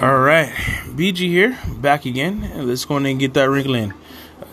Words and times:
All 0.00 0.18
right, 0.18 0.50
BG 0.96 1.28
here, 1.28 1.58
back 1.78 2.04
again. 2.04 2.66
Let's 2.66 2.84
go 2.84 2.96
in 2.96 3.06
and 3.06 3.20
get 3.20 3.34
that 3.34 3.48
wrinkle 3.48 3.74
in. 3.74 3.94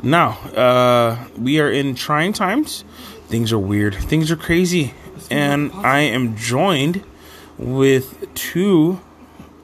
Now, 0.03 0.31
uh, 0.55 1.27
we 1.37 1.59
are 1.59 1.71
in 1.71 1.95
trying 1.95 2.33
times. 2.33 2.83
Things 3.27 3.51
are 3.51 3.59
weird. 3.59 3.95
Things 3.95 4.29
are 4.29 4.35
crazy, 4.35 4.93
and 5.29 5.71
I 5.73 6.01
am 6.01 6.35
joined 6.35 7.03
with 7.57 8.33
two 8.35 8.99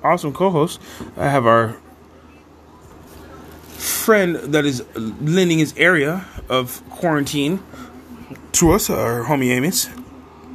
awesome 0.04 0.34
co-hosts. 0.34 0.80
I 1.16 1.29
have 1.29 1.45
our 1.45 1.77
friend 3.68 4.36
that 4.36 4.66
is 4.66 4.84
lending 4.95 5.59
his 5.59 5.73
area 5.77 6.25
of 6.50 6.82
quarantine 6.89 7.61
to 8.54 8.71
us, 8.71 8.89
our 8.89 9.25
homie 9.25 9.52
Amos. 9.52 9.89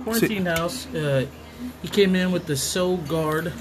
Quarantine 0.05 0.47
house. 0.47 0.87
Uh, 0.87 1.27
he 1.81 1.89
came 1.89 2.17
in 2.17 2.33
with 2.33 2.47
the 2.47 2.57
Soul 2.57 2.97
Guard, 2.97 3.53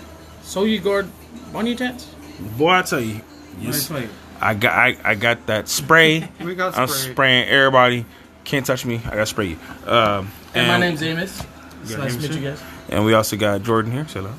Soul 0.51 0.67
You 0.67 0.79
Guard 0.81 1.07
bunny 1.53 1.75
tats. 1.77 2.13
Boy, 2.57 2.71
I 2.71 2.81
tell 2.81 2.99
you, 2.99 3.21
yes, 3.61 3.89
Nice. 3.89 4.09
I 4.41 4.53
got 4.53 4.73
I, 4.73 4.97
I 5.01 5.15
got 5.15 5.45
that 5.47 5.69
spray. 5.69 6.27
We 6.43 6.55
got 6.55 6.77
I'm 6.77 6.89
spraying 6.89 7.47
everybody. 7.47 8.05
Can't 8.43 8.65
touch 8.65 8.85
me. 8.85 8.97
I 9.05 9.11
got 9.11 9.15
to 9.15 9.25
spray 9.27 9.45
you. 9.45 9.57
Um, 9.87 10.29
And, 10.53 10.67
my 10.67 10.77
name's 10.77 11.01
Amos. 11.03 11.41
It's 11.83 11.95
nice 11.95 12.17
to 12.17 12.21
meet 12.21 12.31
you 12.33 12.49
guys. 12.49 12.61
and 12.89 13.05
we 13.05 13.13
also 13.13 13.37
got 13.37 13.63
Jordan 13.63 13.93
here. 13.93 14.05
Say 14.09 14.19
hello. 14.19 14.33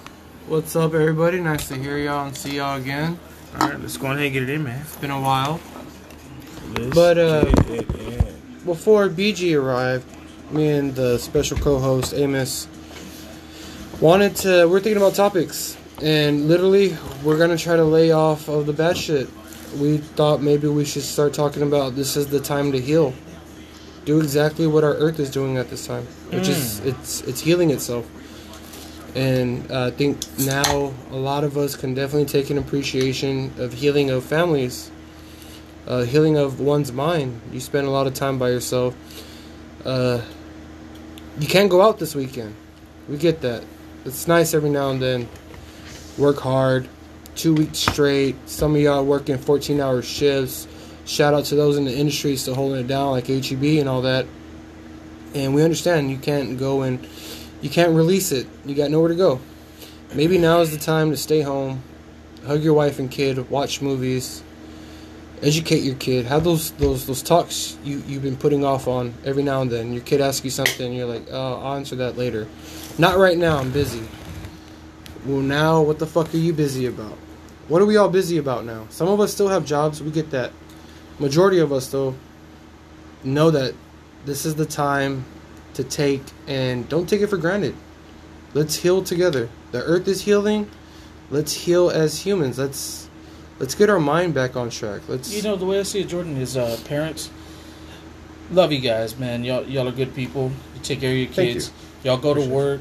What's 0.49 0.77
up, 0.77 0.93
everybody? 0.93 1.41
Nice 1.41 1.69
to 1.69 1.77
hear 1.77 1.97
y'all 1.97 2.27
and 2.27 2.37
see 2.37 2.57
y'all 2.57 2.77
again. 2.79 3.19
All 3.59 3.69
right, 3.71 3.81
let's 3.81 3.97
go 3.97 4.09
ahead 4.09 4.19
and 4.21 4.33
get 4.35 4.43
it 4.43 4.51
in, 4.51 4.65
man. 4.65 4.83
It's 4.83 4.97
been 4.97 5.11
a 5.13 5.21
while. 5.21 5.61
Let's 6.77 6.95
But, 6.95 7.17
uh, 7.17 7.45
get 7.45 7.71
it 7.71 7.95
in. 7.97 8.35
Before 8.67 9.09
BG 9.09 9.59
arrived, 9.59 10.05
me 10.51 10.69
and 10.73 10.95
the 10.95 11.17
special 11.19 11.57
co-host 11.57 12.13
Amos 12.13 12.69
wanted 13.99 14.37
to. 14.37 14.67
We're 14.69 14.81
thinking 14.81 15.01
about 15.01 15.15
topics, 15.15 15.77
and 16.03 16.49
literally, 16.49 16.97
we're 17.23 17.39
gonna 17.39 17.57
try 17.57 17.77
to 17.77 17.85
lay 17.85 18.11
off 18.11 18.49
of 18.49 18.67
the 18.67 18.73
bad 18.73 18.97
shit. 18.97 19.29
We 19.79 19.99
thought 19.99 20.43
maybe 20.43 20.69
we 20.69 20.85
should 20.85 21.03
start 21.03 21.33
talking 21.33 21.63
about 21.63 21.95
this 21.95 22.17
is 22.17 22.27
the 22.27 22.41
time 22.41 22.73
to 22.73 22.81
heal. 22.81 23.15
Do 24.05 24.21
exactly 24.21 24.67
what 24.67 24.83
our 24.83 24.95
Earth 24.95 25.21
is 25.21 25.31
doing 25.31 25.57
at 25.57 25.71
this 25.71 25.87
time, 25.87 26.07
which 26.31 26.49
is 26.49 26.81
it's 26.81 27.23
it's 27.23 27.41
healing 27.41 27.71
itself. 27.71 28.09
And 29.15 29.71
uh, 29.71 29.87
I 29.87 29.91
think 29.91 30.19
now 30.39 30.93
a 31.11 31.17
lot 31.17 31.45
of 31.45 31.57
us 31.57 31.77
can 31.77 31.95
definitely 31.95 32.27
take 32.27 32.51
an 32.51 32.59
appreciation 32.59 33.53
of 33.59 33.73
healing 33.73 34.11
of 34.11 34.25
families, 34.25 34.91
uh, 35.87 36.03
healing 36.03 36.37
of 36.37 36.61
one's 36.61 36.93
mind. 36.93 37.41
You 37.53 37.61
spend 37.61 37.87
a 37.87 37.91
lot 37.91 38.07
of 38.07 38.15
time 38.15 38.39
by 38.39 38.49
yourself. 38.49 38.97
Uh, 39.85 40.23
you 41.39 41.47
can't 41.47 41.71
go 41.71 41.83
out 41.83 41.99
this 41.99 42.15
weekend. 42.15 42.55
We 43.09 43.19
get 43.19 43.41
that. 43.43 43.65
It's 44.05 44.27
nice 44.27 44.55
every 44.55 44.71
now 44.71 44.91
and 44.91 45.01
then. 45.01 45.29
Work 46.19 46.39
hard, 46.39 46.89
two 47.37 47.55
weeks 47.55 47.79
straight. 47.79 48.37
Some 48.49 48.75
of 48.75 48.81
y'all 48.81 49.05
working 49.05 49.39
14 49.39 49.81
hour 49.81 50.03
shifts. 50.03 50.69
Shout 51.05 51.35
out 51.35 51.47
to 51.47 51.55
those 51.55 51.77
in 51.77 51.85
the 51.85 51.97
industry 51.97 52.37
still 52.37 52.55
holding 52.55 52.81
it 52.81 52.87
down, 52.87 53.13
like 53.13 53.27
HEB 53.27 53.63
and 53.81 53.89
all 53.89 54.03
that. 54.03 54.27
And 55.35 55.55
we 55.55 55.63
understand 55.63 56.11
you 56.11 56.19
can't 56.19 56.59
go 56.59 56.83
and 56.83 57.07
you 57.63 57.71
can't 57.71 57.95
release 57.95 58.31
it. 58.33 58.47
You 58.65 58.75
got 58.75 58.91
nowhere 58.91 59.09
to 59.09 59.15
go. 59.15 59.41
Maybe 60.15 60.37
now 60.37 60.61
is 60.61 60.71
the 60.71 60.79
time 60.79 61.11
to 61.11 61.17
stay 61.17 61.41
home, 61.41 61.83
hug 62.47 62.63
your 62.63 62.75
wife 62.75 62.99
and 62.99 63.11
kid, 63.11 63.49
watch 63.49 63.81
movies, 63.81 64.43
educate 65.43 65.83
your 65.83 65.95
kid. 65.95 66.27
Have 66.27 66.45
those 66.45 66.73
those 66.73 67.07
those 67.07 67.23
talks 67.23 67.77
you 67.83 68.03
you've 68.07 68.23
been 68.23 68.37
putting 68.37 68.65
off 68.65 68.87
on 68.87 69.15
every 69.25 69.43
now 69.43 69.63
and 69.63 69.71
then. 69.71 69.93
Your 69.93 70.03
kid 70.03 70.21
asks 70.21 70.45
you 70.45 70.51
something, 70.51 70.93
you're 70.93 71.07
like, 71.07 71.27
"Oh, 71.31 71.61
I'll 71.63 71.77
answer 71.77 71.97
that 71.97 72.19
later." 72.19 72.47
Not 72.99 73.17
right 73.17 73.39
now. 73.39 73.57
I'm 73.57 73.71
busy. 73.71 74.03
Well, 75.25 75.41
now 75.41 75.83
what 75.83 75.99
the 75.99 76.07
fuck 76.07 76.33
are 76.35 76.39
you 76.39 76.53
busy 76.53 76.87
about? 76.87 77.17
What 77.69 77.81
are 77.81 77.87
we 77.87 77.97
all 77.97 78.09
busy 78.09 78.39
about 78.39 78.65
now? 78.65 78.87
Some 78.91 79.09
of 79.09 79.21
us 79.21 79.33
still 79.33 79.49
have 79.49 79.65
jobs. 79.65 80.03
We 80.03 80.11
get 80.11 80.31
that. 80.31 80.53
Majority 81.19 81.59
of 81.59 81.73
us 81.73 81.91
though 81.91 82.15
know 83.23 83.51
that 83.51 83.75
this 84.25 84.45
is 84.45 84.55
the 84.57 84.67
time 84.67 85.25
to 85.75 85.85
take 85.85 86.23
and 86.47 86.89
don't 86.89 87.09
take 87.09 87.21
it 87.21 87.29
for 87.29 87.37
granted. 87.37 87.75
Let's 88.55 88.77
heal 88.77 89.03
together. 89.03 89.49
The 89.71 89.83
earth 89.83 90.09
is 90.09 90.23
healing. 90.23 90.69
Let's 91.31 91.53
heal 91.53 91.89
as 91.89 92.21
humans. 92.21 92.59
Let's 92.59 93.09
let's 93.59 93.75
get 93.75 93.89
our 93.89 94.01
mind 94.01 94.35
back 94.35 94.57
on 94.57 94.71
track. 94.71 95.03
Let's 95.09 95.33
You 95.33 95.43
know 95.43 95.57
the 95.57 95.65
way 95.65 95.79
I 95.79 95.85
see 95.85 96.01
it, 96.01 96.09
Jordan, 96.09 96.37
is 96.37 96.57
uh, 96.57 96.79
parents 96.85 97.31
love 98.53 98.73
you 98.73 98.81
guys, 98.81 99.19
man. 99.19 99.45
Y'all, 99.45 99.65
y'all 99.65 99.89
are 99.89 99.93
good 99.93 100.15
people. 100.15 100.51
You 100.75 100.81
take 100.83 101.01
care 101.01 101.11
of 101.11 101.17
your 101.17 101.29
kids. 101.29 101.73
Y'all 102.05 102.17
go 102.17 102.35
to 102.35 102.47
work 102.47 102.81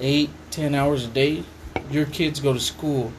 eight, 0.00 0.30
ten 0.52 0.74
hours 0.76 1.04
a 1.04 1.08
day. 1.08 1.42
Your 1.90 2.04
kids 2.06 2.38
go 2.38 2.52
to 2.52 2.60
school 2.60 3.12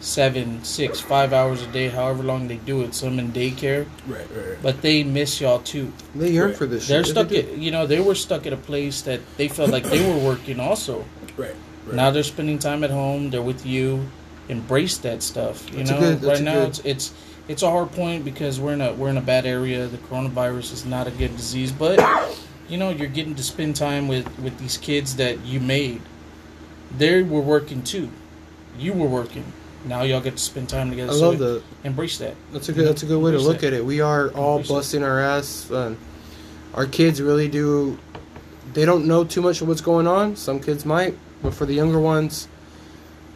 seven, 0.00 0.62
six, 0.62 1.00
five 1.00 1.32
hours 1.32 1.62
a 1.62 1.66
day, 1.68 1.88
however 1.88 2.22
long 2.22 2.48
they 2.48 2.56
do 2.56 2.82
it. 2.82 2.94
Some 2.94 3.18
in 3.18 3.32
daycare, 3.32 3.86
Right, 4.06 4.20
right. 4.34 4.56
but 4.62 4.80
they 4.82 5.02
miss 5.02 5.40
y'all 5.40 5.58
too. 5.58 5.92
they 6.14 6.30
yearn 6.30 6.48
Right. 6.48 6.56
for 6.56 6.66
this. 6.66 6.86
They're 6.86 7.02
shit. 7.02 7.12
stuck 7.12 7.28
They 7.28 7.40
at, 7.40 7.58
you 7.58 7.70
know, 7.70 7.86
they 7.86 8.00
were 8.00 8.14
stuck 8.14 8.46
at 8.46 8.52
a 8.52 8.56
place 8.58 9.00
that 9.02 9.20
they 9.36 9.48
felt 9.48 9.70
like 9.70 9.84
they 9.84 10.06
were 10.08 10.18
working 10.18 10.60
also. 10.60 11.04
Right. 11.36 11.54
right. 11.86 11.94
Now 11.96 12.10
they're 12.10 12.22
spending 12.22 12.58
time 12.58 12.84
at 12.84 12.90
home. 12.90 13.30
They're 13.30 13.42
with 13.42 13.66
you. 13.66 14.06
Embrace 14.48 14.98
that 14.98 15.22
stuff. 15.22 15.68
You 15.72 15.78
That's 15.78 15.90
know, 15.90 15.98
good- 16.00 16.22
right 16.22 16.40
now 16.42 16.54
good- 16.60 16.68
it's 16.68 16.78
it's 16.84 17.12
it's 17.48 17.62
a 17.62 17.70
hard 17.70 17.90
point 17.92 18.24
because 18.24 18.60
we're 18.60 18.74
in 18.74 18.80
a 18.80 18.92
we're 18.92 19.08
in 19.08 19.16
a 19.16 19.20
bad 19.22 19.44
area. 19.46 19.86
The 19.88 19.98
coronavirus 19.98 20.72
is 20.72 20.84
not 20.84 21.08
a 21.08 21.10
good 21.10 21.36
disease, 21.36 21.72
but 21.72 21.98
you 22.68 22.76
know 22.76 22.90
you're 22.90 23.08
getting 23.08 23.34
to 23.34 23.42
spend 23.42 23.74
time 23.74 24.06
with 24.06 24.26
with 24.38 24.56
these 24.58 24.76
kids 24.76 25.16
that 25.16 25.44
you 25.44 25.58
made. 25.58 26.00
They 26.98 27.22
were 27.22 27.40
working 27.40 27.82
too. 27.82 28.10
You 28.78 28.92
were 28.92 29.06
working. 29.08 29.44
Now 29.84 30.02
y'all 30.02 30.20
get 30.20 30.36
to 30.36 30.42
spend 30.42 30.68
time 30.68 30.90
together. 30.90 31.12
I 31.12 31.14
So 31.14 31.30
love 31.30 31.38
that. 31.38 31.62
Embrace 31.84 32.18
that. 32.18 32.34
That's 32.52 32.68
a 32.68 32.72
good. 32.72 32.86
That's 32.88 33.02
a 33.02 33.06
good 33.06 33.22
way 33.22 33.30
to 33.32 33.38
look 33.38 33.60
that. 33.60 33.68
at 33.68 33.72
it. 33.74 33.84
We 33.84 34.00
are 34.00 34.30
all 34.30 34.56
Embrace 34.56 34.68
busting 34.70 35.02
our 35.04 35.20
ass. 35.20 35.70
And 35.70 35.96
our 36.74 36.86
kids 36.86 37.20
really 37.22 37.48
do. 37.48 37.98
They 38.72 38.84
don't 38.84 39.06
know 39.06 39.24
too 39.24 39.40
much 39.42 39.60
of 39.62 39.68
what's 39.68 39.80
going 39.80 40.06
on. 40.06 40.36
Some 40.36 40.60
kids 40.60 40.84
might, 40.84 41.16
but 41.42 41.54
for 41.54 41.64
the 41.66 41.72
younger 41.72 42.00
ones, 42.00 42.48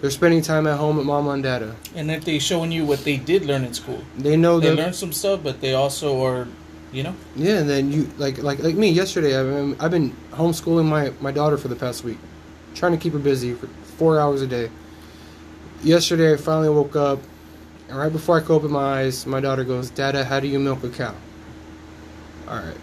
they're 0.00 0.10
spending 0.10 0.42
time 0.42 0.66
at 0.66 0.76
home 0.78 0.96
with 0.96 1.06
mama 1.06 1.30
and 1.30 1.42
dada. 1.42 1.76
And 1.94 2.10
if 2.10 2.24
they're 2.24 2.40
showing 2.40 2.72
you 2.72 2.84
what 2.84 3.04
they 3.04 3.16
did 3.16 3.44
learn 3.46 3.64
in 3.64 3.72
school, 3.72 4.02
They 4.18 4.36
know 4.36 4.58
they 4.60 4.70
that. 4.70 4.76
learned 4.76 4.94
some 4.96 5.12
stuff, 5.12 5.40
but 5.42 5.60
they 5.60 5.72
also 5.74 6.22
are, 6.24 6.48
you 6.92 7.04
know, 7.04 7.14
Yeah, 7.36 7.58
and 7.58 7.70
then 7.70 7.92
you 7.92 8.10
like 8.18 8.38
like 8.42 8.58
like 8.58 8.74
me 8.74 8.90
yesterday. 8.90 9.38
I've 9.38 9.46
been, 9.46 9.76
I've 9.80 9.90
been 9.92 10.14
homeschooling 10.32 10.86
my 10.86 11.12
my 11.20 11.30
daughter 11.30 11.56
for 11.56 11.68
the 11.68 11.76
past 11.76 12.02
week, 12.04 12.18
trying 12.74 12.92
to 12.92 12.98
keep 12.98 13.12
her 13.12 13.18
busy 13.18 13.54
for 13.54 13.66
four 13.66 14.18
hours 14.20 14.42
a 14.42 14.46
day. 14.46 14.70
Yesterday, 15.82 16.32
I 16.34 16.36
finally 16.36 16.68
woke 16.68 16.94
up, 16.96 17.18
and 17.88 17.98
right 17.98 18.12
before 18.12 18.36
I 18.36 18.40
could 18.40 18.54
open 18.54 18.70
my 18.70 19.00
eyes, 19.00 19.26
my 19.26 19.40
daughter 19.40 19.64
goes, 19.64 19.90
"Dada, 19.90 20.24
how 20.24 20.40
do 20.40 20.46
you 20.46 20.58
milk 20.58 20.84
a 20.84 20.90
cow?" 20.90 21.14
All 22.48 22.56
right, 22.56 22.76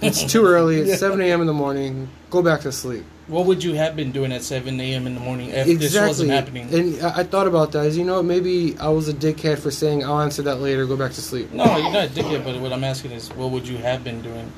it's 0.00 0.24
too 0.24 0.44
early. 0.46 0.78
It's 0.80 1.00
seven 1.00 1.20
a.m. 1.20 1.40
in 1.40 1.46
the 1.46 1.52
morning. 1.52 2.08
Go 2.30 2.42
back 2.42 2.60
to 2.62 2.72
sleep. 2.72 3.04
what 3.26 3.46
would 3.46 3.62
you 3.64 3.74
have 3.74 3.96
been 3.96 4.12
doing 4.12 4.30
at 4.32 4.42
seven 4.42 4.78
a.m. 4.80 5.06
in 5.06 5.14
the 5.14 5.20
morning 5.20 5.50
if 5.50 5.66
this 5.78 5.96
wasn't 5.96 6.30
happening? 6.30 6.72
And 6.72 7.02
I, 7.02 7.20
I 7.20 7.24
thought 7.24 7.46
about 7.48 7.72
that. 7.72 7.86
As 7.86 7.96
you 7.98 8.04
know, 8.04 8.22
maybe 8.22 8.76
I 8.78 8.88
was 8.88 9.08
a 9.08 9.14
dickhead 9.14 9.58
for 9.58 9.70
saying 9.72 10.04
I'll 10.04 10.20
answer 10.20 10.42
that 10.42 10.56
later. 10.60 10.86
Go 10.86 10.96
back 10.96 11.12
to 11.12 11.20
sleep. 11.22 11.50
No, 11.52 11.64
you're 11.76 11.90
not 11.92 12.06
a 12.06 12.08
dickhead. 12.10 12.44
But 12.44 12.60
what 12.60 12.72
I'm 12.72 12.84
asking 12.84 13.10
is, 13.12 13.30
what 13.34 13.50
would 13.50 13.66
you 13.66 13.78
have 13.78 14.04
been 14.04 14.20
doing 14.22 14.50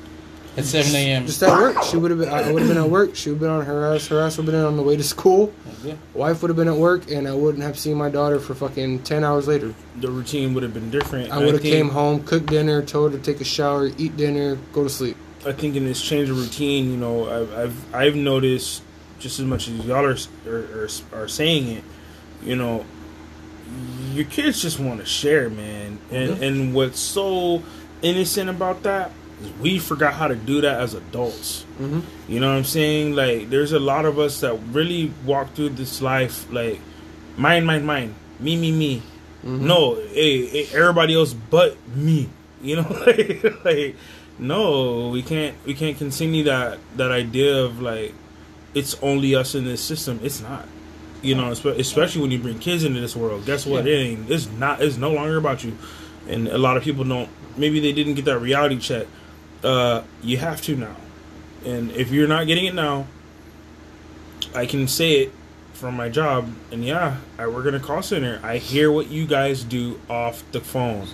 at 0.57 0.65
7 0.65 0.95
a.m.? 0.95 1.25
Just 1.25 1.43
at 1.43 1.57
work, 1.57 1.83
she 1.83 1.97
would 1.97 2.11
have 2.11 2.19
been. 2.19 2.29
I 2.29 2.51
would 2.51 2.61
have 2.61 2.69
been 2.69 2.83
at 2.83 2.89
work. 2.89 3.15
She 3.15 3.29
would 3.29 3.35
have 3.35 3.41
been 3.41 3.49
on 3.49 3.65
her 3.65 3.93
ass. 3.93 4.07
Her 4.07 4.19
ass 4.21 4.37
would 4.37 4.45
have 4.45 4.53
been 4.53 4.65
on 4.65 4.75
the 4.75 4.83
way 4.83 4.97
to 4.97 5.03
school. 5.03 5.53
Yeah. 5.83 5.95
Wife 6.13 6.41
would 6.41 6.49
have 6.49 6.57
been 6.57 6.67
at 6.67 6.75
work, 6.75 7.09
and 7.11 7.27
I 7.27 7.33
wouldn't 7.33 7.63
have 7.63 7.77
seen 7.77 7.95
my 7.97 8.09
daughter 8.09 8.39
for 8.39 8.55
fucking 8.55 9.03
ten 9.03 9.23
hours 9.23 9.47
later. 9.47 9.73
the 9.97 10.09
routine 10.09 10.53
would 10.53 10.63
have 10.63 10.73
been 10.73 10.89
different. 10.89 11.31
I 11.31 11.37
would 11.37 11.53
have 11.53 11.63
came 11.63 11.89
home, 11.89 12.23
cooked 12.23 12.47
dinner, 12.47 12.81
told 12.81 13.11
her 13.11 13.17
to 13.17 13.23
take 13.23 13.41
a 13.41 13.45
shower, 13.45 13.89
eat 13.97 14.17
dinner, 14.17 14.57
go 14.73 14.83
to 14.83 14.89
sleep. 14.89 15.15
I 15.45 15.51
think 15.51 15.75
in 15.75 15.85
this 15.85 16.01
change 16.01 16.29
of 16.29 16.37
routine, 16.37 16.91
you 16.91 16.97
know, 16.97 17.29
I've 17.29 17.53
I've, 17.53 17.95
I've 17.95 18.15
noticed 18.15 18.83
just 19.19 19.39
as 19.39 19.45
much 19.45 19.67
as 19.67 19.85
y'all 19.85 20.05
are, 20.05 20.17
are 20.47 20.83
are 20.83 20.89
are 21.13 21.27
saying 21.27 21.67
it, 21.69 21.83
you 22.43 22.55
know, 22.55 22.85
your 24.13 24.25
kids 24.25 24.61
just 24.61 24.79
want 24.79 24.99
to 24.99 25.05
share, 25.05 25.49
man, 25.49 25.99
and 26.11 26.43
and 26.43 26.73
what's 26.73 26.99
so 26.99 27.61
innocent 28.01 28.49
about 28.49 28.83
that 28.83 29.11
is 29.11 29.16
we 29.59 29.79
forgot 29.79 30.13
how 30.13 30.27
to 30.27 30.35
do 30.35 30.61
that 30.61 30.81
as 30.81 30.93
adults. 30.93 31.65
Mm-hmm. 31.79 32.31
You 32.31 32.39
know 32.39 32.49
what 32.49 32.57
I'm 32.57 32.63
saying? 32.63 33.15
Like, 33.15 33.49
there's 33.49 33.71
a 33.71 33.79
lot 33.79 34.05
of 34.05 34.17
us 34.19 34.39
that 34.41 34.55
really 34.71 35.11
walk 35.25 35.53
through 35.53 35.69
this 35.69 36.01
life 36.01 36.51
like, 36.51 36.79
mine, 37.37 37.65
mine, 37.65 37.85
mine, 37.85 38.15
me, 38.39 38.57
me, 38.57 38.71
me. 38.71 39.03
No, 39.43 39.95
hey, 39.95 40.45
hey, 40.45 40.77
everybody 40.77 41.15
else 41.15 41.33
but 41.33 41.77
me. 41.95 42.29
You 42.61 42.77
know, 42.77 42.89
like, 43.07 43.43
like, 43.63 43.95
no, 44.39 45.09
we 45.09 45.21
can't, 45.21 45.55
we 45.65 45.73
can't 45.73 45.97
continue 45.97 46.43
that 46.45 46.79
that 46.95 47.11
idea 47.11 47.63
of 47.63 47.81
like, 47.81 48.13
it's 48.73 48.95
only 49.01 49.35
us 49.35 49.55
in 49.55 49.65
this 49.65 49.81
system. 49.81 50.19
It's 50.23 50.41
not. 50.41 50.67
You 51.21 51.35
know, 51.35 51.49
especially 51.51 52.21
when 52.21 52.31
you 52.31 52.39
bring 52.39 52.59
kids 52.59 52.83
into 52.83 52.99
this 52.99 53.15
world. 53.15 53.45
Guess 53.45 53.65
what? 53.65 53.85
Yeah. 53.85 53.93
It 53.93 53.97
ain't. 53.97 54.31
It's 54.31 54.47
not. 54.51 54.81
It's 54.81 54.97
no 54.97 55.11
longer 55.11 55.37
about 55.37 55.63
you. 55.63 55.75
And 56.27 56.47
a 56.47 56.57
lot 56.57 56.77
of 56.77 56.83
people 56.83 57.03
don't. 57.03 57.29
Maybe 57.57 57.79
they 57.79 57.91
didn't 57.91 58.15
get 58.15 58.25
that 58.25 58.39
reality 58.39 58.77
check. 58.77 59.07
Uh, 59.63 60.03
you 60.21 60.37
have 60.37 60.61
to 60.63 60.75
now. 60.75 60.95
And 61.65 61.91
if 61.91 62.11
you're 62.11 62.27
not 62.27 62.47
getting 62.47 62.65
it 62.65 62.73
now, 62.75 63.07
I 64.55 64.65
can 64.65 64.87
say 64.87 65.21
it 65.23 65.31
from 65.73 65.95
my 65.95 66.09
job, 66.09 66.51
and 66.71 66.83
yeah, 66.83 67.17
I 67.37 67.47
work 67.47 67.65
in 67.67 67.75
a 67.75 67.79
call 67.79 68.01
center. 68.01 68.39
I 68.43 68.57
hear 68.57 68.91
what 68.91 69.07
you 69.07 69.27
guys 69.27 69.63
do 69.63 69.99
off 70.09 70.43
the 70.51 70.59
phone. 70.61 71.07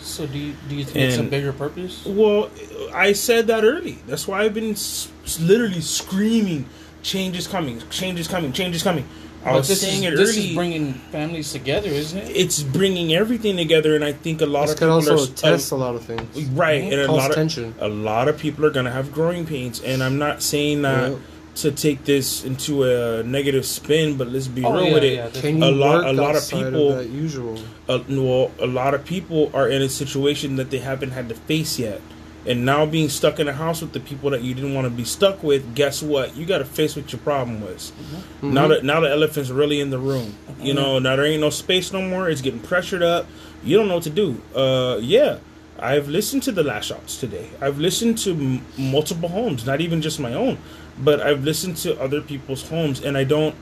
So 0.00 0.26
do 0.26 0.38
you 0.38 0.54
do 0.68 0.74
you 0.76 0.84
think 0.84 0.96
it's 0.96 1.18
a 1.18 1.22
bigger 1.22 1.52
purpose? 1.52 2.04
Well, 2.06 2.50
I 2.94 3.12
said 3.12 3.46
that 3.48 3.64
early. 3.64 3.98
That's 4.06 4.26
why 4.26 4.42
I've 4.42 4.54
been 4.54 4.70
s- 4.72 5.08
literally 5.40 5.80
screaming, 5.80 6.66
"Change 7.02 7.36
is 7.36 7.46
coming! 7.46 7.82
Change 7.90 8.18
is 8.18 8.26
coming! 8.28 8.52
Change 8.52 8.74
is 8.76 8.82
coming!" 8.82 9.06
I 9.48 9.52
But 9.52 9.58
was 9.58 9.68
this 9.68 9.80
saying 9.80 10.04
is, 10.04 10.12
it 10.12 10.16
this 10.16 10.36
early. 10.36 10.48
is 10.50 10.54
bringing 10.54 10.92
families 11.12 11.52
together, 11.52 11.88
isn't 11.88 12.18
it? 12.18 12.36
it's 12.36 12.62
bringing 12.62 13.14
everything 13.14 13.56
together, 13.56 13.94
and 13.94 14.04
I 14.04 14.12
think 14.12 14.40
a 14.40 14.46
lot 14.46 14.62
This 14.62 14.72
of 14.72 14.78
could 14.78 14.84
people 14.86 14.94
also 14.94 15.14
are 15.14 15.18
s- 15.34 15.40
test 15.40 15.72
a 15.72 15.76
lot 15.76 15.94
of 15.94 16.02
things. 16.04 16.22
uh, 16.36 16.40
right, 16.54 16.82
and 16.84 17.00
a 17.00 17.06
Cause 17.06 17.16
lot 17.16 17.30
of 17.30 17.36
tension. 17.36 17.74
a 17.80 17.88
lot 17.88 18.28
of 18.28 18.38
people 18.38 18.64
are 18.64 18.70
gonna 18.70 18.90
have 18.92 19.12
growing 19.12 19.46
pains, 19.46 19.80
and 19.80 20.02
I'm 20.02 20.18
not 20.18 20.42
saying 20.42 20.82
that 20.82 21.10
Yeah. 21.12 21.16
to 21.56 21.70
take 21.72 22.04
this 22.04 22.44
into 22.44 22.84
a 22.84 23.22
negative 23.24 23.66
spin, 23.66 24.16
but 24.16 24.30
let's 24.30 24.46
be 24.48 24.64
Oh, 24.64 24.72
real 24.74 24.84
yeah, 24.88 24.94
with 24.94 25.02
it. 25.04 25.14
yeah, 25.14 25.40
Can 25.40 25.58
you 25.58 25.64
A 25.64 25.70
lot- 25.70 25.96
work 25.98 26.06
a 26.06 26.12
lot 26.12 26.30
of 26.30 26.36
outside 26.36 26.64
people- 26.64 26.94
that 26.94 27.08
usual? 27.08 27.58
uh, 27.88 27.98
well, 28.08 28.50
a 28.60 28.66
lot 28.66 28.94
of 28.94 29.04
people 29.04 29.50
are 29.54 29.68
in 29.68 29.82
a 29.82 29.88
situation 29.88 30.56
that 30.56 30.70
they 30.70 30.78
haven't 30.78 31.10
had 31.12 31.28
to 31.30 31.34
face 31.34 31.78
yet. 31.78 32.00
And 32.48 32.64
now 32.64 32.86
being 32.86 33.10
stuck 33.10 33.38
in 33.38 33.46
a 33.46 33.52
house 33.52 33.82
with 33.82 33.92
the 33.92 34.00
people 34.00 34.30
that 34.30 34.40
you 34.42 34.54
didn't 34.54 34.72
want 34.72 34.86
to 34.86 34.90
be 34.90 35.04
stuck 35.04 35.42
with, 35.42 35.74
guess 35.74 36.02
what? 36.02 36.34
You 36.34 36.46
got 36.46 36.58
to 36.58 36.64
face 36.64 36.96
what 36.96 37.12
your 37.12 37.20
problem 37.20 37.60
was. 37.60 37.92
Mm-hmm. 38.40 38.54
Now 38.54 38.68
that 38.68 38.84
now 38.84 39.00
the 39.00 39.10
elephant's 39.10 39.50
really 39.50 39.80
in 39.80 39.90
the 39.90 39.98
room. 39.98 40.34
You 40.58 40.72
know, 40.72 40.98
now 40.98 41.14
there 41.16 41.26
ain't 41.26 41.42
no 41.42 41.50
space 41.50 41.92
no 41.92 42.00
more. 42.00 42.28
It's 42.30 42.40
getting 42.40 42.60
pressured 42.60 43.02
up. 43.02 43.26
You 43.62 43.76
don't 43.76 43.88
know 43.88 43.94
what 43.96 44.04
to 44.04 44.10
do. 44.10 44.40
Uh, 44.56 44.98
yeah, 45.00 45.38
I've 45.78 46.08
listened 46.08 46.42
to 46.44 46.52
the 46.52 46.62
last 46.62 46.86
shots 46.86 47.20
today. 47.20 47.50
I've 47.60 47.78
listened 47.78 48.18
to 48.18 48.30
m- 48.32 48.64
multiple 48.76 49.28
homes, 49.28 49.66
not 49.66 49.80
even 49.80 50.00
just 50.00 50.18
my 50.18 50.32
own, 50.32 50.58
but 50.98 51.20
I've 51.20 51.44
listened 51.44 51.76
to 51.78 52.00
other 52.00 52.20
people's 52.20 52.68
homes, 52.68 53.00
and 53.00 53.16
I 53.16 53.24
don't 53.24 53.54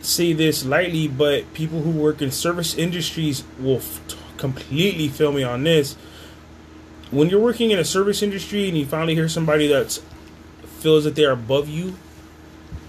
say 0.00 0.32
this 0.32 0.64
lightly, 0.64 1.08
but 1.08 1.52
people 1.54 1.82
who 1.82 1.90
work 1.90 2.22
in 2.22 2.30
service 2.30 2.74
industries 2.74 3.44
will 3.60 3.76
f- 3.76 4.00
completely 4.36 5.08
feel 5.08 5.32
me 5.32 5.42
on 5.42 5.64
this. 5.64 5.96
When 7.14 7.30
you're 7.30 7.40
working 7.40 7.70
in 7.70 7.78
a 7.78 7.84
service 7.84 8.22
industry 8.22 8.68
and 8.68 8.76
you 8.76 8.84
finally 8.86 9.14
hear 9.14 9.28
somebody 9.28 9.66
that 9.68 9.98
feels 10.80 11.04
that 11.04 11.14
they're 11.14 11.30
above 11.32 11.68
you, 11.68 11.94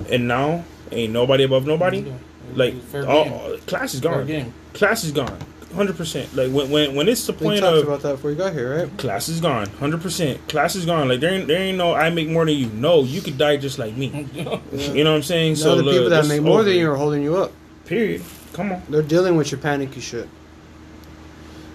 and 0.10 0.28
now 0.28 0.64
ain't 0.92 1.14
nobody 1.14 1.44
above 1.44 1.66
nobody, 1.66 2.00
Yeah. 2.00 2.14
like 2.56 2.74
all, 3.08 3.58
class 3.68 3.94
is 3.94 4.02
gone. 4.02 4.54
Class 4.74 5.04
is 5.04 5.12
gone, 5.12 5.38
hundred 5.74 5.96
percent. 5.96 6.36
Like 6.36 6.52
when 6.52 6.70
when 6.70 6.96
when 6.96 7.08
it's 7.08 7.26
the 7.26 7.34
We 7.34 7.40
point 7.40 7.60
talked 7.62 7.78
of 7.78 7.88
about 7.88 8.02
that 8.02 8.16
before 8.16 8.32
you 8.32 8.36
got 8.38 8.54
here, 8.54 8.78
right? 8.78 8.98
class 8.98 9.30
is 9.30 9.40
gone, 9.40 9.68
hundred 9.80 10.02
percent. 10.02 10.46
Class 10.50 10.76
is 10.76 10.86
gone. 10.86 11.08
Like 11.08 11.20
there 11.22 11.32
ain't 11.34 11.48
there 11.48 11.62
ain't 11.62 11.78
no 11.78 11.94
I 11.94 12.10
make 12.10 12.28
more 12.28 12.46
than 12.46 12.56
you. 12.56 12.68
No, 12.68 13.04
you 13.04 13.22
could 13.22 13.38
die 13.38 13.58
just 13.58 13.80
like 13.80 13.96
me. 13.96 14.28
You 14.36 15.04
know 15.04 15.12
what 15.12 15.18
I'm 15.18 15.24
saying? 15.24 15.54
Now 15.54 15.60
so 15.60 15.76
the 15.78 15.84
look, 15.84 15.94
people 15.94 16.10
that 16.10 16.26
make 16.28 16.42
more 16.42 16.60
over. 16.60 16.64
than 16.70 16.78
you 16.78 16.92
are 16.92 16.96
holding 16.98 17.24
you 17.24 17.38
up. 17.38 17.52
Period. 17.86 18.22
Come 18.54 18.72
on. 18.74 18.82
They're 18.90 19.02
dealing 19.02 19.36
with 19.38 19.52
your 19.52 19.60
panicky 19.62 20.02
shit. 20.02 20.28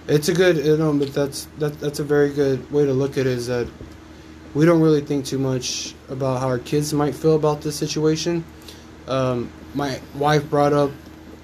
It's 0.07 0.29
a 0.29 0.33
good, 0.33 0.57
you 0.57 0.77
know, 0.77 0.93
but 0.93 1.13
that's 1.13 1.45
that, 1.59 1.79
that's 1.79 1.99
a 1.99 2.03
very 2.03 2.31
good 2.31 2.71
way 2.71 2.85
to 2.85 2.93
look 2.93 3.11
at 3.13 3.27
it. 3.27 3.27
Is 3.27 3.47
that 3.47 3.67
we 4.55 4.65
don't 4.65 4.81
really 4.81 5.01
think 5.01 5.25
too 5.25 5.37
much 5.37 5.93
about 6.09 6.41
how 6.41 6.47
our 6.47 6.59
kids 6.59 6.91
might 6.93 7.13
feel 7.13 7.35
about 7.35 7.61
this 7.61 7.75
situation. 7.75 8.43
Um, 9.07 9.51
my 9.75 10.01
wife 10.15 10.49
brought 10.49 10.73
up 10.73 10.91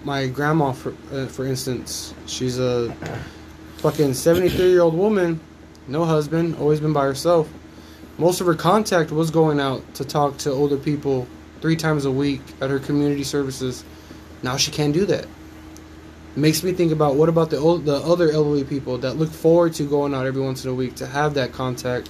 my 0.03 0.27
grandma 0.27 0.71
for 0.71 0.95
uh, 1.11 1.27
for 1.27 1.45
instance. 1.45 2.15
She's 2.25 2.57
a 2.57 2.91
fucking 3.77 4.15
seventy 4.15 4.49
three 4.49 4.71
year 4.71 4.81
old 4.81 4.95
woman, 4.95 5.39
no 5.87 6.03
husband, 6.03 6.55
always 6.55 6.79
been 6.79 6.93
by 6.93 7.05
herself. 7.05 7.47
Most 8.17 8.41
of 8.41 8.47
her 8.47 8.55
contact 8.55 9.11
was 9.11 9.29
going 9.29 9.59
out 9.59 9.93
to 9.93 10.03
talk 10.03 10.37
to 10.39 10.51
older 10.51 10.77
people 10.77 11.27
three 11.61 11.75
times 11.75 12.05
a 12.05 12.11
week 12.11 12.41
at 12.59 12.71
her 12.71 12.79
community 12.79 13.23
services. 13.23 13.83
Now 14.41 14.57
she 14.57 14.71
can't 14.71 14.95
do 14.95 15.05
that 15.05 15.27
makes 16.37 16.63
me 16.63 16.71
think 16.71 16.91
about 16.91 17.15
what 17.15 17.29
about 17.29 17.49
the 17.49 17.57
old, 17.57 17.85
the 17.85 17.95
other 17.95 18.31
elderly 18.31 18.63
people 18.63 18.97
that 18.99 19.15
look 19.17 19.31
forward 19.31 19.73
to 19.75 19.83
going 19.83 20.13
out 20.13 20.25
every 20.25 20.41
once 20.41 20.63
in 20.63 20.69
a 20.71 20.73
week 20.73 20.95
to 20.95 21.07
have 21.07 21.33
that 21.35 21.51
contact 21.51 22.09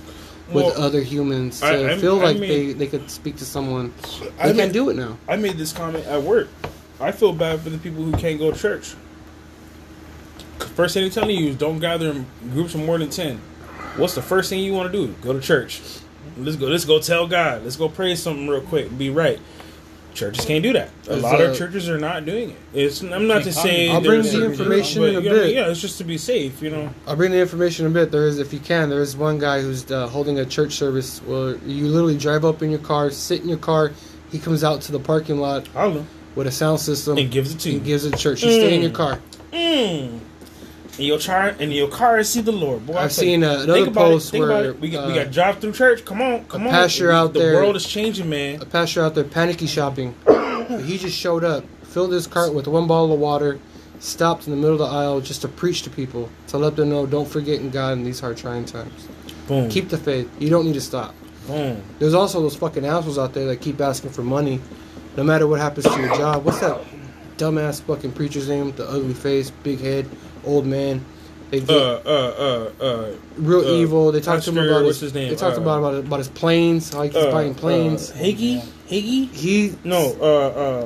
with 0.52 0.66
Well, 0.66 0.82
other 0.82 1.02
humans 1.02 1.60
to 1.62 1.66
I- 1.68 1.94
I- 1.94 1.98
feel 1.98 2.20
I 2.20 2.24
like 2.26 2.38
they, 2.40 2.74
they 2.74 2.88
could 2.88 3.10
speak 3.10 3.38
to 3.38 3.46
someone. 3.46 3.94
I 4.40 4.48
They 4.48 4.54
mean- 4.54 4.58
can't 4.62 4.74
do 4.74 4.90
it 4.90 4.96
now. 4.96 5.18
I 5.28 5.36
made 5.36 5.58
this 5.58 5.74
comment 5.74 6.06
at 6.06 6.22
work. 6.24 6.48
I 7.00 7.12
feel 7.12 7.34
bad 7.34 7.62
for 7.62 7.70
the 7.70 7.78
people 7.78 8.04
who 8.04 8.12
can't 8.14 8.40
go 8.40 8.52
to 8.52 8.58
church. 8.58 8.96
First 10.76 10.94
thing 10.94 11.04
they're 11.04 11.12
telling 11.12 11.36
you 11.38 11.50
is 11.50 11.56
don't 11.56 11.80
gather 11.80 12.10
in 12.12 12.26
groups 12.54 12.74
of 12.76 12.82
more 12.82 12.98
than 12.98 13.10
ten. 13.10 13.40
What's 13.98 14.16
the 14.16 14.22
first 14.22 14.50
thing 14.50 14.60
you 14.64 14.74
want 14.74 14.92
to 14.92 15.08
do? 15.08 15.14
Go 15.22 15.34
to 15.34 15.40
church. 15.40 15.82
Let's 16.38 16.56
go. 16.56 16.68
Let's 16.68 16.86
go 16.86 17.00
tell 17.00 17.28
God. 17.28 17.64
Let's 17.64 17.76
go 17.76 17.90
pray 17.90 18.14
something 18.16 18.48
real 18.48 18.62
quick. 18.62 18.96
Be 18.98 19.10
right. 19.10 19.40
Churches 20.18 20.46
can't 20.46 20.64
do 20.64 20.74
that. 20.74 20.90
A 21.10 21.16
lot 21.18 21.40
uh, 21.40 21.44
of 21.44 21.56
churches 21.56 21.88
are 21.88 22.00
not 22.00 22.26
doing 22.26 22.50
it. 22.50 22.58
It's. 22.74 23.04
I'm 23.04 23.28
not 23.28 23.44
to 23.44 23.54
say. 23.54 23.88
I'll 23.92 24.02
bring 24.02 24.24
the 24.24 24.46
information 24.46 25.04
in 25.04 25.16
a 25.16 25.22
know, 25.22 25.30
bit. 25.30 25.54
Yeah, 25.54 25.70
it's 25.70 25.80
just 25.80 26.00
to 26.00 26.04
be 26.04 26.18
safe. 26.18 26.60
You 26.60 26.72
know. 26.72 26.90
I'll 27.06 27.16
bring 27.16 27.32
the 27.32 27.40
information 27.40 27.86
in 27.86 27.92
a 27.92 27.94
bit. 27.94 28.12
There 28.12 28.26
is, 28.28 28.40
if 28.40 28.52
you 28.52 28.60
can, 28.60 28.90
there 28.90 29.02
is 29.02 29.16
one 29.16 29.38
guy 29.38 29.62
who's 29.62 29.92
uh, 29.92 30.08
holding 30.08 30.40
a 30.40 30.46
church 30.46 30.74
service 30.74 31.20
where 31.22 31.58
you 31.58 31.88
literally 31.88 32.18
drive 32.18 32.46
up 32.46 32.64
in 32.64 32.72
your 32.72 32.80
car, 32.80 33.12
sit 33.12 33.42
in 33.44 33.48
your 33.48 33.60
car. 33.60 33.92
He 34.32 34.40
comes 34.40 34.64
out 34.64 34.82
to 34.82 34.92
the 34.92 35.00
parking 35.00 35.38
lot 35.38 35.70
with 36.36 36.48
a 36.48 36.52
sound 36.52 36.80
system 36.80 37.20
and 37.20 37.30
gives 37.30 37.54
it 37.54 37.60
to 37.60 37.70
you. 37.70 37.78
and 37.78 37.86
gives 37.86 38.04
it 38.04 38.12
to 38.12 38.18
church. 38.18 38.44
You 38.44 38.52
stay 38.54 38.74
in 38.76 38.82
your 38.82 38.92
Mm. 38.92 38.96
car. 38.96 39.20
Mm. 39.54 40.20
In 40.98 41.04
your 41.06 41.20
car, 41.20 41.50
in 41.60 41.72
your 41.72 41.90
car, 41.90 42.24
see 42.24 42.42
the 42.42 42.52
Lord. 42.52 42.86
Boy, 42.88 42.94
I've 42.96 43.12
tell 43.12 43.24
you. 43.26 43.32
seen 43.32 43.44
uh, 43.44 43.52
another 43.52 43.74
Think 43.74 43.88
about 43.90 44.02
post 44.06 44.28
it. 44.30 44.32
Think 44.32 44.46
about 44.46 44.62
where 44.62 44.70
it. 44.72 44.80
We 44.80 44.90
got, 44.90 45.04
uh, 45.04 45.08
we 45.08 45.14
got 45.14 45.32
drive 45.32 45.60
through 45.60 45.74
church. 45.74 46.04
Come 46.06 46.22
on, 46.22 46.46
come 46.46 46.64
a 46.64 46.70
on. 46.70 46.72
pastor 46.72 47.08
We- 47.10 47.14
out 47.14 47.34
the 47.34 47.40
there- 47.40 47.54
world 47.54 47.76
is 47.76 47.86
changing, 47.86 48.30
man. 48.30 48.62
a 48.62 48.66
pastor 48.66 49.04
out 49.04 49.14
there 49.14 49.24
panicky 49.24 49.68
shopping. 49.68 50.16
he 50.86 50.98
just 50.98 51.16
showed 51.18 51.44
up, 51.44 51.64
filled 51.84 52.12
his 52.14 52.26
cart 52.26 52.54
with 52.54 52.68
one 52.68 52.88
bottle 52.88 53.14
of 53.14 53.20
water, 53.20 53.60
stopped 54.00 54.48
in 54.48 54.52
the 54.52 54.58
middle 54.58 54.74
of 54.74 54.80
the 54.80 54.86
aisle 54.98 55.22
just 55.22 55.42
to 55.42 55.48
preach 55.48 55.84
to 55.84 55.90
people, 55.92 56.30
to 56.48 56.58
let 56.58 56.76
them 56.76 56.90
know 56.90 57.06
don't 57.06 57.28
forget 57.28 57.60
in 57.60 57.70
God 57.70 57.94
in 57.94 58.04
these 58.04 58.20
hard 58.20 58.38
trying 58.38 58.66
times. 58.66 59.08
Boom. 59.48 59.70
Keep 59.70 59.90
the 59.90 59.98
faith. 59.98 60.30
You 60.40 60.50
don't 60.50 60.66
need 60.66 60.74
to 60.74 60.82
stop. 60.82 61.14
boom. 61.46 61.82
There's 62.00 62.14
also 62.16 62.42
those 62.42 62.56
fucking 62.56 62.86
assholes 62.86 63.18
out 63.20 63.34
there 63.34 63.46
that 63.46 63.62
keep 63.62 63.80
asking 63.80 64.10
for 64.12 64.24
money, 64.24 64.60
no 65.16 65.24
matter 65.24 65.46
what 65.48 65.60
happens 65.62 65.86
to 65.86 66.00
your 66.02 66.16
job. 66.16 66.44
What's 66.44 66.60
that 66.60 66.80
dumbass 67.38 67.82
fucking 67.84 68.14
preacher's 68.14 68.50
name? 68.50 68.72
The 68.76 68.88
ugly 68.90 69.14
face, 69.14 69.52
big 69.52 69.80
head, 69.80 70.06
old 70.48 70.66
man. 70.66 71.04
They 71.50 71.62
get 71.62 71.70
Uh, 71.70 72.02
uh, 72.06 72.72
uh, 72.82 72.84
uh. 72.84 73.12
real 73.38 73.62
uh, 73.62 73.72
evil. 73.82 74.12
They 74.12 74.20
talked 74.22 74.44
to 74.46 74.50
him 74.52 74.58
about 74.58 74.84
what's 74.84 75.00
his, 75.00 75.12
his 75.12 75.14
name? 75.14 75.30
They 75.30 75.36
talked 75.36 75.58
Uh, 75.58 75.62
about 75.62 75.80
about 75.80 75.96
about 75.96 76.20
his 76.20 76.28
planes, 76.30 76.92
how 76.94 77.04
he 77.04 77.10
keeps 77.10 77.24
uh, 77.24 77.32
buying 77.32 77.56
planes. 77.56 78.12
Uh, 78.12 78.16
Higgy? 78.16 78.62
Higgy? 78.90 79.30
he 79.32 79.76
No, 79.84 80.16
uh, 80.20 80.26
uh. 80.26 80.86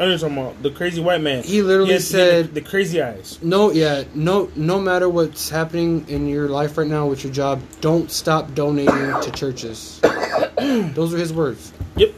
I 0.00 0.06
know 0.06 0.16
talking 0.16 0.38
about. 0.38 0.62
The 0.62 0.70
crazy 0.70 1.02
white 1.02 1.20
man. 1.20 1.44
He 1.44 1.60
literally 1.60 1.92
he 1.92 1.98
said- 2.00 2.48
the, 2.48 2.60
the 2.60 2.60
crazy 2.62 3.02
eyes. 3.02 3.38
No, 3.42 3.70
yeah, 3.70 4.04
no, 4.14 4.50
no 4.56 4.80
matter 4.80 5.08
what's 5.08 5.50
happening 5.50 6.06
in 6.08 6.26
your 6.26 6.48
life 6.48 6.78
right 6.78 6.86
now 6.88 7.06
with 7.06 7.22
your 7.22 7.32
job, 7.32 7.60
don't 7.82 8.10
stop 8.10 8.54
donating 8.54 8.94
to 9.20 9.30
churches. 9.32 10.00
Those 10.58 11.12
are 11.12 11.18
his 11.18 11.32
words. 11.32 11.72
Yep. 11.96 12.14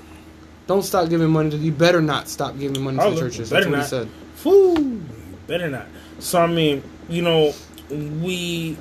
Don't 0.69 0.83
stop 0.85 1.09
giving 1.11 1.29
money 1.31 1.51
to. 1.51 1.57
You 1.57 1.73
better 1.73 2.01
not 2.01 2.29
stop 2.29 2.57
giving 2.59 2.83
money 2.83 2.99
to 2.99 3.03
I'll 3.03 3.11
the 3.11 3.17
look- 3.17 3.25
churches. 3.33 3.51
That's 3.51 3.67
what 3.67 3.81
he 3.81 3.85
said. 3.85 4.09
Foo, 4.37 5.03
better 5.49 5.69
not. 5.69 5.87
So 6.19 6.41
I 6.43 6.47
mean, 6.47 6.83
you 7.09 7.23
know, 7.23 7.55
we 7.91 8.77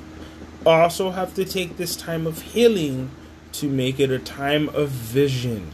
also 0.64 1.10
have 1.10 1.34
to 1.34 1.44
take 1.44 1.76
this 1.76 1.96
time 1.96 2.26
of 2.26 2.40
healing 2.40 3.10
to 3.52 3.68
make 3.68 4.00
it 4.00 4.10
a 4.10 4.18
time 4.18 4.68
of 4.70 4.88
vision. 4.88 5.70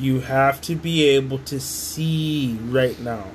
You 0.00 0.20
have 0.20 0.60
to 0.62 0.74
be 0.74 1.04
able 1.04 1.38
to 1.40 1.60
see 1.60 2.58
right 2.64 2.98
now. 3.00 3.26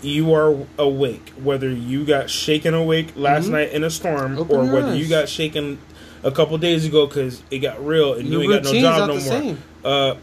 You 0.00 0.32
are 0.34 0.56
awake, 0.78 1.32
whether 1.42 1.68
you 1.70 2.04
got 2.04 2.30
shaken 2.30 2.74
awake 2.74 3.08
last 3.14 3.46
Mhm. 3.46 3.50
night 3.50 3.72
in 3.72 3.84
a 3.84 3.90
storm, 3.90 4.38
Open 4.38 4.56
or 4.56 4.64
whether 4.72 4.88
eyes. 4.92 4.98
you 4.98 5.06
got 5.08 5.28
shaken 5.28 5.78
a 6.24 6.30
couple 6.30 6.56
days 6.58 6.84
ago 6.86 7.06
because 7.06 7.42
it 7.50 7.58
got 7.58 7.84
real 7.84 8.14
and 8.14 8.26
Your 8.28 8.42
you 8.42 8.52
ain't 8.52 8.64
got 8.64 8.72
no 8.72 8.80
job 8.80 8.98
not 9.00 9.06
no 9.08 9.18
the 9.18 9.30
more. 9.30 9.40
same. 9.40 9.58
Uh, 9.84 10.14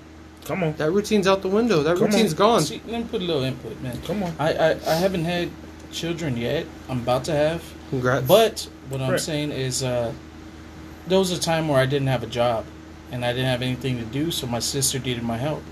come 0.46 0.64
on, 0.64 0.74
That 0.78 0.92
routine's 0.92 1.28
out 1.28 1.42
the 1.42 1.48
window. 1.50 1.84
That 1.84 1.96
Come 1.98 2.06
on. 2.08 2.12
routine's 2.12 2.34
gone. 2.34 2.62
See, 2.62 2.82
let 2.88 3.00
me 3.02 3.08
put 3.10 3.22
a 3.22 3.26
little 3.26 3.44
input, 3.44 3.82
man. 3.82 3.98
come 4.06 4.24
on. 4.24 4.34
I, 4.40 4.54
I, 4.54 4.70
I 4.88 4.94
haven't 4.96 5.26
had 5.26 5.50
children 5.92 6.38
yet. 6.38 6.66
I'm 6.90 7.00
about 7.00 7.24
to 7.26 7.32
have. 7.34 7.64
Congrats. 7.90 8.26
But 8.28 8.68
what 8.90 9.02
I'm 9.02 9.12
Right. 9.12 9.20
saying 9.20 9.52
is, 9.52 9.84
uh, 9.84 10.12
there 11.08 11.20
was 11.20 11.32
a 11.32 11.40
time 11.40 11.68
where 11.68 11.80
I 11.80 11.86
didn't 11.86 12.08
have 12.08 12.24
a 12.24 12.28
job, 12.28 12.66
and 13.12 13.26
I 13.26 13.32
didn't 13.34 13.48
have 13.48 13.62
anything 13.62 13.98
to 13.98 14.06
do, 14.06 14.32
so 14.32 14.48
my 14.48 14.60
sister 14.60 15.00
needed 15.00 15.24
my 15.24 15.38
help. 15.38 15.64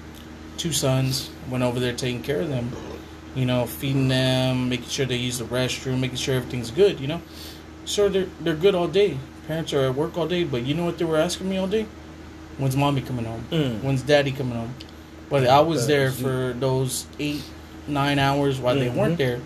Two 0.57 0.71
sons 0.74 1.29
went 1.50 1.63
over 1.63 1.79
there 1.79 1.93
taking 1.93 2.24
care 2.24 2.41
of 2.41 2.50
them, 2.50 2.71
you 3.36 3.45
know, 3.45 3.65
feeding 3.67 4.07
them, 4.07 4.69
making 4.69 4.89
sure 4.89 5.05
they 5.05 5.15
use 5.17 5.38
the 5.38 5.45
restroom, 5.45 6.00
making 6.00 6.17
sure 6.17 6.36
everything's 6.36 6.71
good, 6.71 7.00
you 7.00 7.07
know. 7.07 7.21
Sure, 7.86 8.09
they're 8.09 8.25
they're 8.41 8.55
good 8.55 8.74
all 8.75 8.88
day. 8.88 9.17
Parents 9.47 9.71
are 9.74 9.81
at 9.86 9.95
work 9.95 10.17
all 10.17 10.27
day, 10.27 10.43
but 10.43 10.63
you 10.65 10.74
know 10.74 10.83
what 10.83 10.97
they 10.97 11.05
were 11.05 11.17
asking 11.17 11.50
me 11.50 11.57
all 11.57 11.67
day? 11.67 11.86
When's 12.57 12.75
mommy 12.75 13.01
coming 13.01 13.24
home? 13.25 13.45
Mm. 13.51 13.81
When's 13.83 14.01
daddy 14.01 14.31
coming 14.31 14.55
home? 14.57 14.74
But 15.29 15.45
I 15.47 15.59
was 15.62 15.86
there 15.88 16.12
for 16.12 16.53
those 16.59 17.05
eight, 17.19 17.43
nine 17.88 18.17
hours 18.17 18.59
while 18.59 18.75
they 18.75 18.88
Mhm. 18.88 18.95
weren't 18.95 19.17
there. 19.17 19.39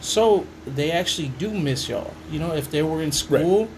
So 0.00 0.46
they 0.66 0.90
actually 0.90 1.28
do 1.38 1.50
miss 1.50 1.88
y'all. 1.88 2.14
You 2.30 2.38
know, 2.38 2.52
if 2.54 2.70
they 2.70 2.82
were 2.82 3.02
in 3.02 3.12
school, 3.12 3.68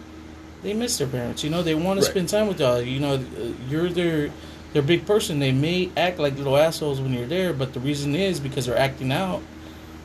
they 0.62 0.72
miss 0.72 0.98
their 0.98 1.08
parents. 1.08 1.42
You 1.42 1.50
know, 1.50 1.62
they 1.62 1.74
want 1.74 2.00
to 2.00 2.06
spend 2.06 2.28
time 2.28 2.46
with 2.46 2.60
y'all. 2.60 2.80
You 2.80 3.00
know, 3.00 3.14
uh, 3.14 3.52
you're 3.68 3.88
their 3.88 4.30
they're 4.72 4.82
big 4.82 5.04
person. 5.06 5.38
They 5.38 5.52
may 5.52 5.90
act 5.96 6.18
like 6.18 6.36
little 6.36 6.56
assholes 6.56 7.00
when 7.00 7.12
you're 7.12 7.26
there, 7.26 7.52
but 7.52 7.74
the 7.74 7.80
reason 7.80 8.14
is 8.14 8.40
because 8.40 8.66
they're 8.66 8.78
acting 8.78 9.12
out. 9.12 9.42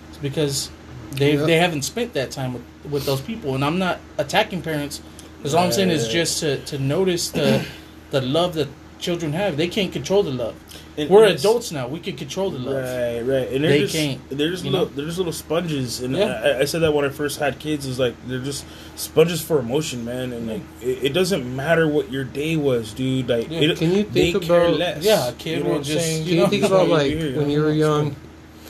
It's 0.10 0.18
because 0.18 0.70
they 1.12 1.36
Yeah. 1.36 1.46
they 1.46 1.58
haven't 1.58 1.84
spent 1.84 2.14
that 2.14 2.32
time 2.32 2.54
with 2.54 2.64
with 2.90 3.06
those 3.06 3.22
people. 3.22 3.56
And 3.56 3.64
I'm 3.64 3.78
not 3.80 4.00
attacking 4.18 4.62
parents. 4.62 5.02
Because 5.38 5.54
all 5.54 5.66
I'm 5.66 5.72
saying 5.72 5.92
is 5.92 6.08
just 6.08 6.40
to 6.40 6.58
to 6.66 6.80
notice 6.80 7.30
the 7.30 7.64
the 8.12 8.22
love 8.22 8.56
that 8.56 8.68
children 9.00 9.34
have. 9.34 9.56
They 9.56 9.68
can't 9.68 9.94
control 9.94 10.24
the 10.24 10.32
love. 10.32 10.56
And- 10.98 11.10
We're 11.12 11.26
and 11.26 11.38
adults 11.38 11.72
now. 11.72 11.88
We 11.88 12.00
can 12.00 12.16
control 12.18 12.50
the 12.50 12.58
love. 12.58 12.76
Right, 12.76 13.22
right, 13.22 13.54
and 13.54 13.64
they're 13.64 13.72
They 13.72 13.80
just 13.82 13.94
can't, 13.94 14.30
they're 14.30 14.50
just 14.50 14.66
little 14.66 14.80
know? 14.80 14.86
they're 14.86 15.06
just 15.06 15.20
little 15.20 15.32
sponges, 15.32 16.02
and 16.02 16.16
Yeah. 16.16 16.42
I, 16.44 16.60
I 16.62 16.66
said 16.66 16.82
that 16.82 16.92
when 16.92 17.06
I 17.06 17.10
first 17.10 17.38
had 17.38 17.60
kids 17.60 17.86
is 17.86 18.00
like 18.00 18.16
they're 18.28 18.40
just 18.40 18.66
sponges 18.96 19.40
for 19.40 19.60
emotion, 19.60 20.04
man, 20.04 20.34
and 20.34 20.48
like 20.48 20.62
it, 20.82 21.04
it 21.06 21.14
doesn't 21.14 21.56
matter 21.56 21.88
what 21.88 22.12
your 22.12 22.24
day 22.24 22.56
was, 22.56 22.94
dude. 22.94 23.30
Like, 23.30 23.48
Yeah. 23.52 23.60
it, 23.60 23.78
Can 23.78 23.92
you 23.92 24.04
they 24.06 24.32
think 24.32 24.46
care 24.46 24.66
about- 24.66 24.80
less. 24.80 25.04
Yeah, 25.04 25.30
a 25.30 25.34
kid 25.34 25.50
you 25.50 25.58
know 25.58 25.64
will 25.66 25.70
what 25.74 25.78
I'm 25.78 25.84
just- 25.84 26.06
saying? 26.06 26.24
Can 26.26 26.34
you 26.34 26.40
know, 26.42 26.48
think 26.48 26.64
about 26.64 26.88
like 26.90 27.12
you're 27.12 27.38
when 27.38 27.50
you 27.52 27.62
were 27.62 27.72
young, 27.74 28.16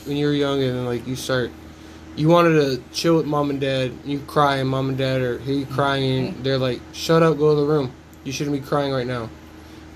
when 0.04 0.16
you 0.18 0.26
were 0.26 0.32
young, 0.34 0.62
and 0.62 0.76
then 0.76 0.84
like 0.84 1.06
you 1.06 1.16
start, 1.16 1.50
you 2.14 2.28
wanted 2.28 2.60
to 2.60 2.82
chill 2.92 3.16
with 3.16 3.24
mom 3.26 3.48
and 3.48 3.58
dad. 3.58 3.92
You 4.04 4.18
cry, 4.20 4.56
and 4.56 4.68
mom 4.68 4.90
and 4.90 4.98
dad 4.98 5.22
are 5.22 5.38
hear 5.38 5.54
you 5.54 5.64
mm-hmm. 5.64 5.74
crying. 5.74 6.26
And 6.28 6.44
they're 6.44 6.58
like, 6.58 6.80
"Shut 6.92 7.22
up, 7.22 7.38
go 7.38 7.54
to 7.54 7.60
the 7.62 7.66
room. 7.66 7.90
You 8.24 8.32
shouldn't 8.32 8.54
be 8.54 8.66
crying 8.66 8.92
right 8.92 9.06
now." 9.06 9.30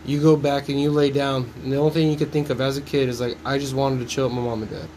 You 0.05 0.21
go 0.21 0.37
back 0.37 0.69
and 0.69 0.81
you 0.81 0.91
lay 0.91 1.11
down, 1.11 1.53
and 1.63 1.73
the 1.73 1.77
only 1.77 1.93
thing 1.93 2.11
you 2.11 2.17
could 2.17 2.33
think 2.33 2.51
of 2.51 2.61
as 2.61 2.77
a 2.77 2.83
kid 2.83 3.09
is 3.09 3.21
like, 3.21 3.37
"I 3.45 3.59
just 3.59 3.75
wanted 3.75 4.01
to 4.01 4.07
chill 4.07 4.27
with 4.27 4.37
my 4.37 4.43
mom 4.43 4.63
and 4.63 4.71
dad. 4.71 4.89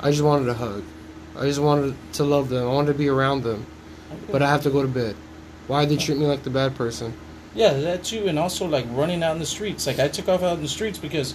I 0.00 0.10
just 0.10 0.22
wanted 0.22 0.48
a 0.48 0.54
hug. 0.54 0.84
I 1.36 1.42
just 1.42 1.60
wanted 1.60 1.94
to 2.14 2.24
love 2.24 2.48
them. 2.48 2.68
I 2.68 2.72
wanted 2.72 2.92
to 2.92 2.98
be 2.98 3.08
around 3.08 3.42
them, 3.42 3.66
but 4.30 4.42
I 4.42 4.48
have 4.48 4.62
to 4.62 4.70
go 4.70 4.82
to 4.82 4.88
bed. 4.88 5.16
Why 5.66 5.84
did 5.84 5.98
they 5.98 6.02
treat 6.02 6.18
me 6.18 6.26
like 6.26 6.44
the 6.44 6.50
bad 6.50 6.76
person?" 6.76 7.14
Yeah, 7.54 7.72
that 7.72 8.04
too, 8.04 8.28
and 8.28 8.38
also 8.38 8.66
like 8.66 8.86
running 8.90 9.22
out 9.22 9.32
in 9.32 9.40
the 9.40 9.46
streets. 9.46 9.86
Like 9.86 9.98
I 9.98 10.08
took 10.08 10.28
off 10.28 10.42
out 10.42 10.56
in 10.56 10.62
the 10.62 10.68
streets 10.68 10.98
because 10.98 11.34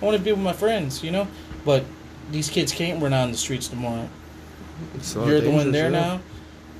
I 0.00 0.04
want 0.04 0.16
to 0.16 0.22
be 0.22 0.30
with 0.30 0.40
my 0.40 0.52
friends, 0.52 1.02
you 1.02 1.10
know. 1.10 1.26
But 1.64 1.84
these 2.30 2.48
kids 2.50 2.72
can't 2.72 3.02
run 3.02 3.12
out 3.12 3.24
in 3.24 3.32
the 3.32 3.38
streets 3.38 3.68
tomorrow. 3.68 4.08
You're 5.14 5.40
the 5.40 5.50
one 5.50 5.72
there 5.72 5.90
yeah. 5.90 6.00
now. 6.00 6.20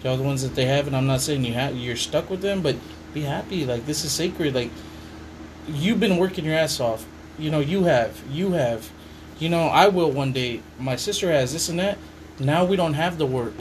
You're 0.03 0.17
the 0.17 0.23
ones 0.23 0.43
that 0.43 0.55
they 0.55 0.67
have, 0.67 0.87
and 0.87 0.95
I'm 0.95 1.07
not 1.07 1.21
saying 1.23 1.45
you 1.45 1.55
have. 1.55 1.75
You're 1.75 1.97
stuck 1.97 2.29
with 2.29 2.43
them, 2.43 2.61
but 2.61 2.77
be 3.13 3.23
happy. 3.23 3.65
Like 3.65 3.87
this 3.87 4.05
is 4.05 4.13
sacred. 4.13 4.55
Like 4.55 4.71
you've 5.69 6.01
been 6.01 6.17
working 6.19 6.45
your 6.45 6.55
ass 6.55 6.81
off. 6.81 7.05
You 7.39 7.51
know 7.51 7.61
you 7.61 7.85
have. 7.85 8.21
You 8.31 8.53
have. 8.53 8.91
You 9.39 9.49
know 9.49 9.65
I 9.65 9.89
will 9.89 10.11
one 10.11 10.33
day. 10.33 10.61
My 10.79 10.97
sister 10.97 11.31
has 11.33 11.53
this 11.53 11.69
and 11.69 11.79
that. 11.79 11.99
Now 12.39 12.65
we 12.65 12.77
don't 12.77 12.95
have 12.95 13.19
the 13.19 13.27
work. 13.27 13.55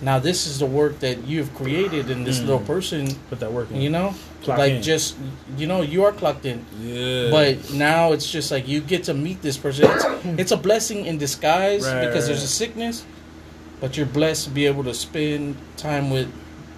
Now 0.00 0.18
this 0.20 0.46
is 0.46 0.58
the 0.60 0.66
work 0.66 1.00
that 1.00 1.26
you 1.26 1.38
have 1.40 1.52
created 1.54 2.08
in 2.10 2.22
this 2.24 2.38
Mm. 2.38 2.46
little 2.46 2.60
person. 2.60 3.08
Put 3.30 3.40
that 3.40 3.52
work 3.52 3.70
in. 3.70 3.80
You 3.80 3.90
know, 3.90 4.14
Clock 4.44 4.58
like 4.58 4.72
in. 4.74 4.82
just 4.82 5.16
you 5.56 5.66
know 5.66 5.82
you 5.82 6.04
are 6.04 6.12
clocked 6.12 6.44
in. 6.46 6.64
yeah, 6.80 7.30
But 7.30 7.72
now 7.72 8.12
it's 8.12 8.30
just 8.30 8.50
like 8.52 8.68
you 8.68 8.80
get 8.80 9.04
to 9.04 9.14
meet 9.14 9.42
this 9.42 9.56
person. 9.56 9.90
It's, 9.90 10.04
it's 10.40 10.52
a 10.52 10.56
blessing 10.56 11.06
in 11.06 11.18
disguise 11.18 11.84
Right, 11.84 12.06
because 12.06 12.26
there's 12.28 12.42
a 12.44 12.48
sickness, 12.48 13.04
but 13.80 13.96
you're 13.96 14.06
blessed 14.06 14.44
to 14.44 14.50
be 14.50 14.66
able 14.66 14.84
to 14.84 14.94
spend 14.94 15.56
time 15.76 16.10
with 16.10 16.28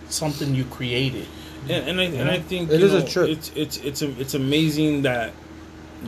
something 0.09 0.55
you 0.55 0.64
created. 0.64 1.26
And, 1.69 1.88
and 1.88 2.00
I 2.00 2.05
and 2.05 2.31
I 2.31 2.38
think 2.38 2.71
It 2.71 2.81
you 2.81 2.87
is 2.87 2.95
a 2.95 3.00
know, 3.00 3.07
trip. 3.07 3.29
It's 3.31 3.52
it's 3.55 3.76
it's 3.79 4.02
a, 4.02 4.21
it's 4.21 4.35
amazing 4.35 5.02
that 5.02 5.33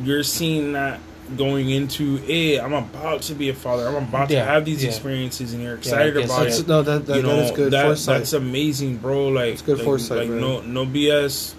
you're 0.03 0.23
seeing 0.23 0.73
that 0.73 1.01
going 1.37 1.71
into 1.71 2.17
hey 2.19 2.59
I'm 2.61 2.73
about 2.73 3.23
to 3.23 3.35
be 3.35 3.49
a 3.49 3.55
father 3.55 3.87
I'm 3.89 3.95
about 3.97 4.31
Yeah, 4.31 4.45
to 4.45 4.51
have 4.51 4.65
these 4.65 4.83
yeah. 4.83 4.91
experiences 4.91 5.53
and 5.55 5.63
you're 5.63 5.77
excited 5.77 6.15
guess 6.15 6.25
about 6.27 6.45
That's, 6.45 6.59
it 6.61 6.69
no, 6.69 6.83
that, 6.83 7.07
that, 7.07 7.17
you 7.17 7.23
know 7.23 7.37
that 7.37 7.45
is 7.47 7.51
good 7.53 7.73
that, 7.73 7.85
foresight. 7.87 8.19
that's 8.19 8.33
amazing 8.33 8.97
bro 8.99 9.29
like 9.29 9.53
It's 9.55 9.63
good 9.63 9.77
like, 9.79 9.85
foresight, 9.85 10.19
like 10.19 10.29
bro. 10.29 10.39
no 10.39 10.61
no 10.63 10.85
BS 10.87 11.55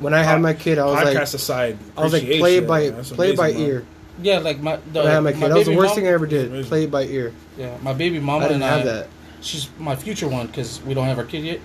when 0.00 0.14
I 0.14 0.22
had 0.22 0.40
my 0.40 0.54
kid, 0.54 0.78
I 0.78 0.84
was 0.84 1.00
podcast 1.00 1.14
like, 1.14 1.34
aside 1.34 1.78
I 1.96 2.04
was 2.04 2.12
like, 2.12 2.22
play 2.22 2.58
it 2.58 2.68
by 2.68 2.90
man. 2.90 3.02
Play 3.04 3.30
it 3.30 3.36
by 3.36 3.52
bro. 3.52 3.60
ear. 3.60 3.86
Yeah, 4.22 4.38
like 4.38 4.60
my 4.60 4.76
the, 4.92 5.00
When 5.00 5.08
I 5.08 5.14
had 5.14 5.20
my 5.20 5.32
my 5.32 5.32
kid, 5.40 5.50
that 5.50 5.56
was 5.58 5.66
the 5.66 5.76
worst 5.76 5.88
mom- 5.88 5.96
thing 5.96 6.06
I 6.06 6.10
ever 6.10 6.26
did. 6.26 6.46
Amazing. 6.50 6.68
Play 6.68 6.84
it 6.84 6.90
by 6.92 7.02
ear. 7.02 7.32
Yeah, 7.56 7.76
my 7.82 7.92
baby 7.94 8.20
mama 8.20 8.44
I 8.44 8.48
didn't 8.48 8.62
and 8.62 8.70
have 8.72 8.80
I. 8.82 8.84
that. 8.84 9.08
She's 9.40 9.68
my 9.78 9.96
future 9.96 10.28
one 10.28 10.46
because 10.46 10.80
we 10.82 10.94
don't 10.94 11.06
have 11.06 11.18
our 11.18 11.24
kid 11.24 11.42
yet. 11.44 11.60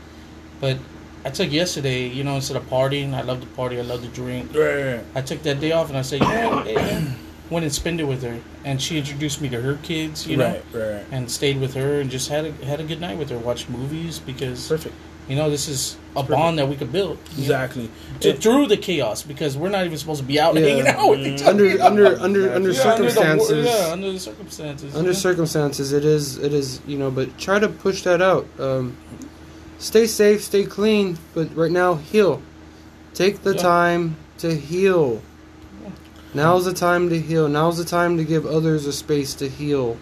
But 0.60 0.78
I 1.26 1.30
took 1.30 1.52
yesterday, 1.52 2.08
you 2.08 2.24
know, 2.24 2.36
instead 2.36 2.58
of 2.58 2.70
partying, 2.70 3.14
I 3.14 3.22
love 3.22 3.40
to 3.42 3.48
party, 3.48 3.80
I 3.80 3.84
love 3.84 4.02
to 4.02 4.08
drink. 4.10 4.54
Right, 4.54 4.96
right. 4.96 5.06
I 5.16 5.22
took 5.22 5.42
that 5.44 5.60
day 5.60 5.72
off 5.72 5.90
and 5.90 5.98
I 5.98 6.02
said, 6.02 6.22
you 6.22 6.28
know 6.28 6.50
what, 6.58 6.68
went 7.50 7.64
and 7.66 7.74
spent 7.74 8.00
it 8.00 8.06
with 8.06 8.24
her, 8.24 8.40
and 8.66 8.82
she 8.82 8.98
introduced 8.98 9.40
me 9.42 9.50
to 9.50 9.62
her 9.62 9.76
kids, 9.84 10.26
you 10.28 10.38
know, 10.38 10.48
right 10.48 10.64
right 10.74 11.06
and 11.12 11.30
stayed 11.30 11.60
with 11.60 11.76
her 11.76 12.02
and 12.02 12.10
just 12.10 12.30
had 12.30 12.46
a 12.46 12.52
had 12.66 12.80
a 12.80 12.84
good 12.84 13.00
night 13.00 13.18
with 13.18 13.30
her, 13.30 13.38
watched 13.38 13.70
movies 13.70 14.20
because 14.20 14.68
perfect 14.68 14.96
you 15.30 15.38
know 15.38 15.50
this 15.50 15.70
is 15.70 15.96
a 16.12 16.16
Perfect. 16.16 16.32
bond 16.32 16.60
that 16.60 16.68
we 16.68 16.76
could 16.76 16.92
build 16.92 17.18
exactly 17.38 17.90
to- 18.20 18.34
through 18.34 18.68
the 18.68 18.76
chaos 18.76 19.24
because 19.24 19.56
we're 19.56 19.70
not 19.70 19.86
even 19.86 19.98
supposed 19.98 20.20
to 20.20 20.28
be 20.28 20.38
out 20.40 20.54
Yeah. 20.56 20.68
hanging 20.68 20.88
out 20.88 21.10
with 21.12 21.26
each 21.26 21.42
other. 21.44 21.52
Under 21.52 21.82
under 21.82 22.06
under 22.20 22.20
under 22.20 22.42
Yeah, 22.42 22.56
under 22.56 22.70
the 22.70 22.74
circumstances. 22.76 23.66
yeah, 23.66 23.90
under 23.92 24.12
the 24.12 24.20
circumstances. 24.20 24.96
under 24.96 25.10
you 25.12 25.16
circumstances, 25.16 25.94
it 25.94 26.04
is 26.04 26.38
it 26.40 26.54
is 26.54 26.82
you 26.88 26.98
know, 26.98 27.10
but 27.10 27.38
try 27.38 27.58
to 27.60 27.70
push 27.70 28.02
that 28.04 28.22
out. 28.22 28.46
Um, 28.60 28.98
stay 29.80 30.08
safe, 30.08 30.44
stay 30.44 30.66
clean, 30.66 31.18
but 31.34 31.56
right 31.56 31.72
now 31.72 31.96
heal. 31.96 32.42
Take 33.14 33.44
the 33.44 33.54
Yeah. 33.54 33.62
time 33.62 34.16
to 34.40 34.56
heal. 34.56 35.22
Now's 36.34 36.66
the 36.66 36.74
time 36.74 37.10
to 37.10 37.20
heal. 37.20 37.48
Now's 37.48 37.78
the 37.78 37.84
time 37.86 38.18
to 38.18 38.24
give 38.24 38.46
others 38.46 38.86
a 38.88 38.94
space 38.94 39.34
to 39.36 39.48
heal. 39.50 39.98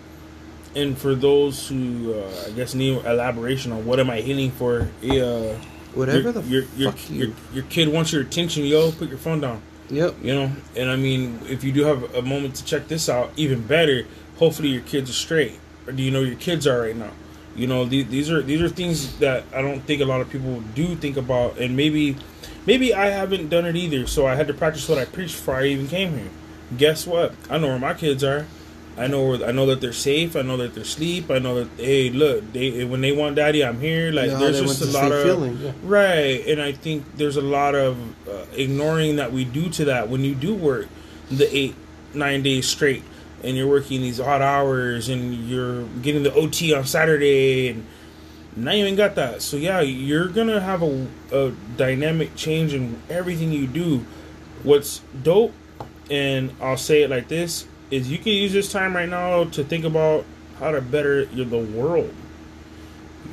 and 0.74 0.98
for 0.98 1.14
those 1.16 1.68
who 1.68 2.14
uh, 2.14 2.48
I 2.48 2.52
guess 2.52 2.74
need 2.74 3.04
elaboration 3.06 3.74
on 3.74 3.86
what 3.86 4.00
am 4.00 4.10
I 4.10 4.22
healing 4.22 4.52
for 4.52 4.88
yeah 5.02 5.56
Whatever 5.94 6.20
your, 6.22 6.32
the 6.32 6.42
your, 6.44 6.64
your, 6.78 6.92
fuck 6.94 7.10
you. 7.10 7.18
your, 7.18 7.28
your 7.56 7.64
kid 7.66 7.90
wants 7.90 8.14
your 8.14 8.22
attention 8.22 8.64
yo 8.64 8.90
put 8.94 9.10
your 9.10 9.18
phone 9.18 9.42
down 9.42 9.62
Yep. 9.90 10.16
you 10.24 10.34
know 10.34 10.50
and 10.78 10.90
i 10.90 10.96
mean 10.96 11.42
if 11.50 11.66
you 11.66 11.74
do 11.74 11.84
have 11.84 12.16
a 12.16 12.22
moment 12.22 12.56
to 12.56 12.64
check 12.64 12.88
this 12.88 13.10
out 13.10 13.34
even 13.36 13.60
better 13.68 14.06
hopefully 14.38 14.70
your 14.70 14.84
kids 14.84 15.10
are 15.10 15.20
straight 15.28 15.60
or 15.86 15.92
do 15.92 16.02
you 16.02 16.10
know 16.10 16.22
your 16.22 16.38
kids 16.38 16.66
are 16.66 16.80
right 16.80 16.96
now 16.96 17.12
you 17.56 17.68
know 17.68 17.86
these, 17.86 18.08
these 18.08 18.32
are 18.32 18.42
these 18.42 18.62
are 18.62 18.70
things 18.70 19.18
that 19.20 19.44
i 19.54 19.62
don't 19.62 19.82
think 19.82 20.02
a 20.02 20.06
lot 20.06 20.22
of 20.22 20.30
people 20.30 20.62
do 20.74 20.96
think 20.96 21.18
about 21.18 21.58
and 21.58 21.76
maybe 21.76 22.16
maybe 22.66 22.94
i 22.94 23.08
haven't 23.08 23.50
done 23.50 23.66
it 23.66 23.76
either 23.76 24.08
so 24.08 24.26
i 24.26 24.36
had 24.36 24.48
to 24.48 24.54
practice 24.54 24.88
what 24.88 24.98
i 24.98 25.06
preached 25.06 25.36
before 25.36 25.56
i 25.56 25.66
even 25.66 25.88
came 25.88 26.18
here 26.18 26.30
guess 26.78 27.06
what 27.06 27.34
i 27.50 27.58
know 27.58 27.68
where 27.68 27.80
my 27.80 27.94
kids 27.94 28.24
are 28.24 28.46
I 28.98 29.08
know 29.08 29.26
where 29.26 29.46
I 29.46 29.52
know 29.52 29.66
that 29.68 29.80
they're 29.80 29.94
safe. 29.94 30.36
I 30.36 30.42
know 30.42 30.58
that 30.58 30.74
they're 30.74 30.84
asleep. 30.84 31.32
I 31.32 31.40
know 31.40 31.64
that 31.64 31.82
hey, 31.82 32.10
look, 32.10 32.52
they 32.52 32.84
when 32.84 33.02
they 33.02 33.12
want 33.12 33.36
daddy, 33.36 33.64
I'm 33.64 33.80
here. 33.80 34.12
Like 34.12 34.30
Yeah, 34.32 34.38
there's 34.38 34.62
just 34.62 34.82
a 34.82 34.86
lot 34.86 35.12
of 35.12 35.24
feeling. 35.24 35.58
Yeah. 35.58 35.72
Right, 35.84 36.46
and 36.46 36.62
I 36.62 36.74
think 36.74 37.06
there's 37.16 37.38
a 37.38 37.42
lot 37.42 37.74
of 37.74 37.98
uh, 38.28 38.46
ignoring 38.54 39.16
that 39.16 39.32
we 39.32 39.46
do 39.46 39.70
to 39.70 39.86
that 39.86 40.10
when 40.10 40.26
you 40.26 40.36
do 40.36 40.54
work 40.54 40.88
the 41.30 41.54
eight, 41.56 41.76
nine 42.14 42.44
days 42.44 42.68
straight, 42.68 43.04
and 43.44 43.58
you're 43.58 43.68
working 43.68 44.02
these 44.02 44.20
odd 44.20 44.42
hours, 44.42 45.10
and 45.10 45.34
you're 45.48 45.84
getting 46.02 46.24
the 46.24 46.34
OT 46.34 46.74
on 46.74 46.86
Saturday, 46.86 47.70
and 47.70 47.86
now 48.56 48.72
you 48.72 48.86
ain't 48.86 48.98
got 48.98 49.16
that. 49.16 49.42
So 49.42 49.58
yeah, 49.58 49.82
you're 49.82 50.28
gonna 50.28 50.60
have 50.60 50.84
a, 50.84 51.08
a 51.32 51.52
dynamic 51.78 52.36
change 52.36 52.74
in 52.74 53.02
everything 53.10 53.52
you 53.52 53.68
do. 53.68 54.06
What's 54.64 55.00
dope, 55.24 55.54
and 56.10 56.56
I'll 56.62 56.78
say 56.78 57.04
it 57.04 57.10
like 57.10 57.28
this, 57.28 57.68
is 57.90 58.12
you 58.12 58.18
can 58.18 58.34
use 58.34 58.54
this 58.54 58.72
time 58.72 58.96
right 58.96 59.10
now 59.10 59.46
to 59.46 59.64
think 59.64 59.86
about 59.86 60.26
how 60.60 60.72
to 60.72 60.82
better 60.82 61.26
the 61.26 61.58
world. 61.58 62.14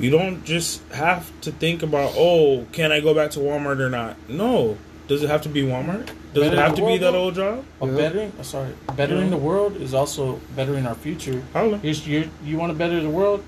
You 0.01 0.11
don't 0.11 0.45
just 0.45 0.87
have 0.93 1.31
to 1.43 1.51
think 1.51 1.83
about, 1.83 2.13
oh, 2.17 2.67
can 2.73 2.93
I 2.93 3.01
go 3.01 3.15
back 3.15 3.33
to 3.33 3.41
Walmart 3.41 3.81
or 3.81 3.91
not? 3.91 4.17
No. 4.29 4.79
Does 5.09 5.23
it 5.23 5.31
have 5.31 5.43
to 5.43 5.49
be 5.49 5.63
Walmart? 5.63 6.09
Does 6.41 6.53
it 6.53 6.59
have 6.59 6.77
the 6.77 6.83
to 6.83 6.87
be 6.87 6.99
that 6.99 7.15
old 7.15 7.35
job? 7.35 7.65
But 7.81 7.87
Yeah. 7.87 7.97
bettering, 7.97 8.33
oh, 8.39 8.43
sorry, 8.43 8.71
bettering 8.97 9.25
Yeah. 9.25 9.31
the 9.31 9.37
world 9.37 9.77
is 9.77 9.95
also 9.95 10.41
bettering 10.57 10.87
our 10.87 10.95
future. 10.95 11.43
Holla. 11.53 11.79
You're, 11.83 11.95
you're, 11.95 12.25
you 12.45 12.57
want 12.59 12.73
to 12.73 12.79
better 12.79 13.01
the 13.01 13.11
world? 13.11 13.43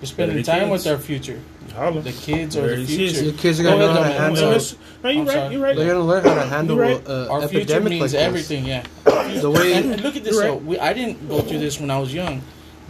You're 0.00 0.06
spending 0.06 0.38
Better 0.38 0.46
time 0.60 0.68
kids. 0.70 0.84
with 0.86 0.92
our 0.94 0.98
future. 0.98 1.38
Holla. 1.74 2.00
The 2.00 2.12
kids 2.12 2.56
are 2.56 2.74
the 2.74 2.84
future. 2.86 3.02
is. 3.02 3.22
Your 3.22 3.32
kids 3.34 3.60
are 3.60 3.64
gonna 3.64 3.76
ahead, 3.84 3.94
know 3.94 4.02
how 4.02 4.08
to 4.08 4.14
handle. 4.14 4.42
No, 4.42 4.48
I'm 4.48 4.54
it's- 4.56 4.76
no, 5.04 5.10
you're 5.10 5.20
I'm 5.20 5.26
right. 5.28 5.34
sorry. 5.34 5.52
You're 5.54 5.62
right. 5.62 5.76
They're 5.76 5.86
gonna 5.88 6.04
learn 6.04 6.24
how 6.24 6.34
to 6.34 6.46
handle 6.46 6.76
right. 6.78 7.06
uh, 7.08 7.28
Our 7.30 7.40
future 7.48 7.56
epidemic 7.58 7.90
means 7.90 8.00
like 8.02 8.10
this. 8.12 8.20
everything. 8.20 8.64
Yeah. 8.64 8.82
The 9.40 9.50
way 9.50 9.74
And, 9.74 9.92
and 9.92 10.02
look 10.02 10.16
at 10.16 10.24
this 10.24 10.32
You're 10.34 10.42
though. 10.44 10.56
We, 10.56 10.78
I 10.78 10.92
didn't 10.94 11.28
go 11.28 11.40
through 11.42 11.58
this 11.58 11.78
when 11.78 11.90
I 11.90 11.98
was 11.98 12.12
young. 12.14 12.40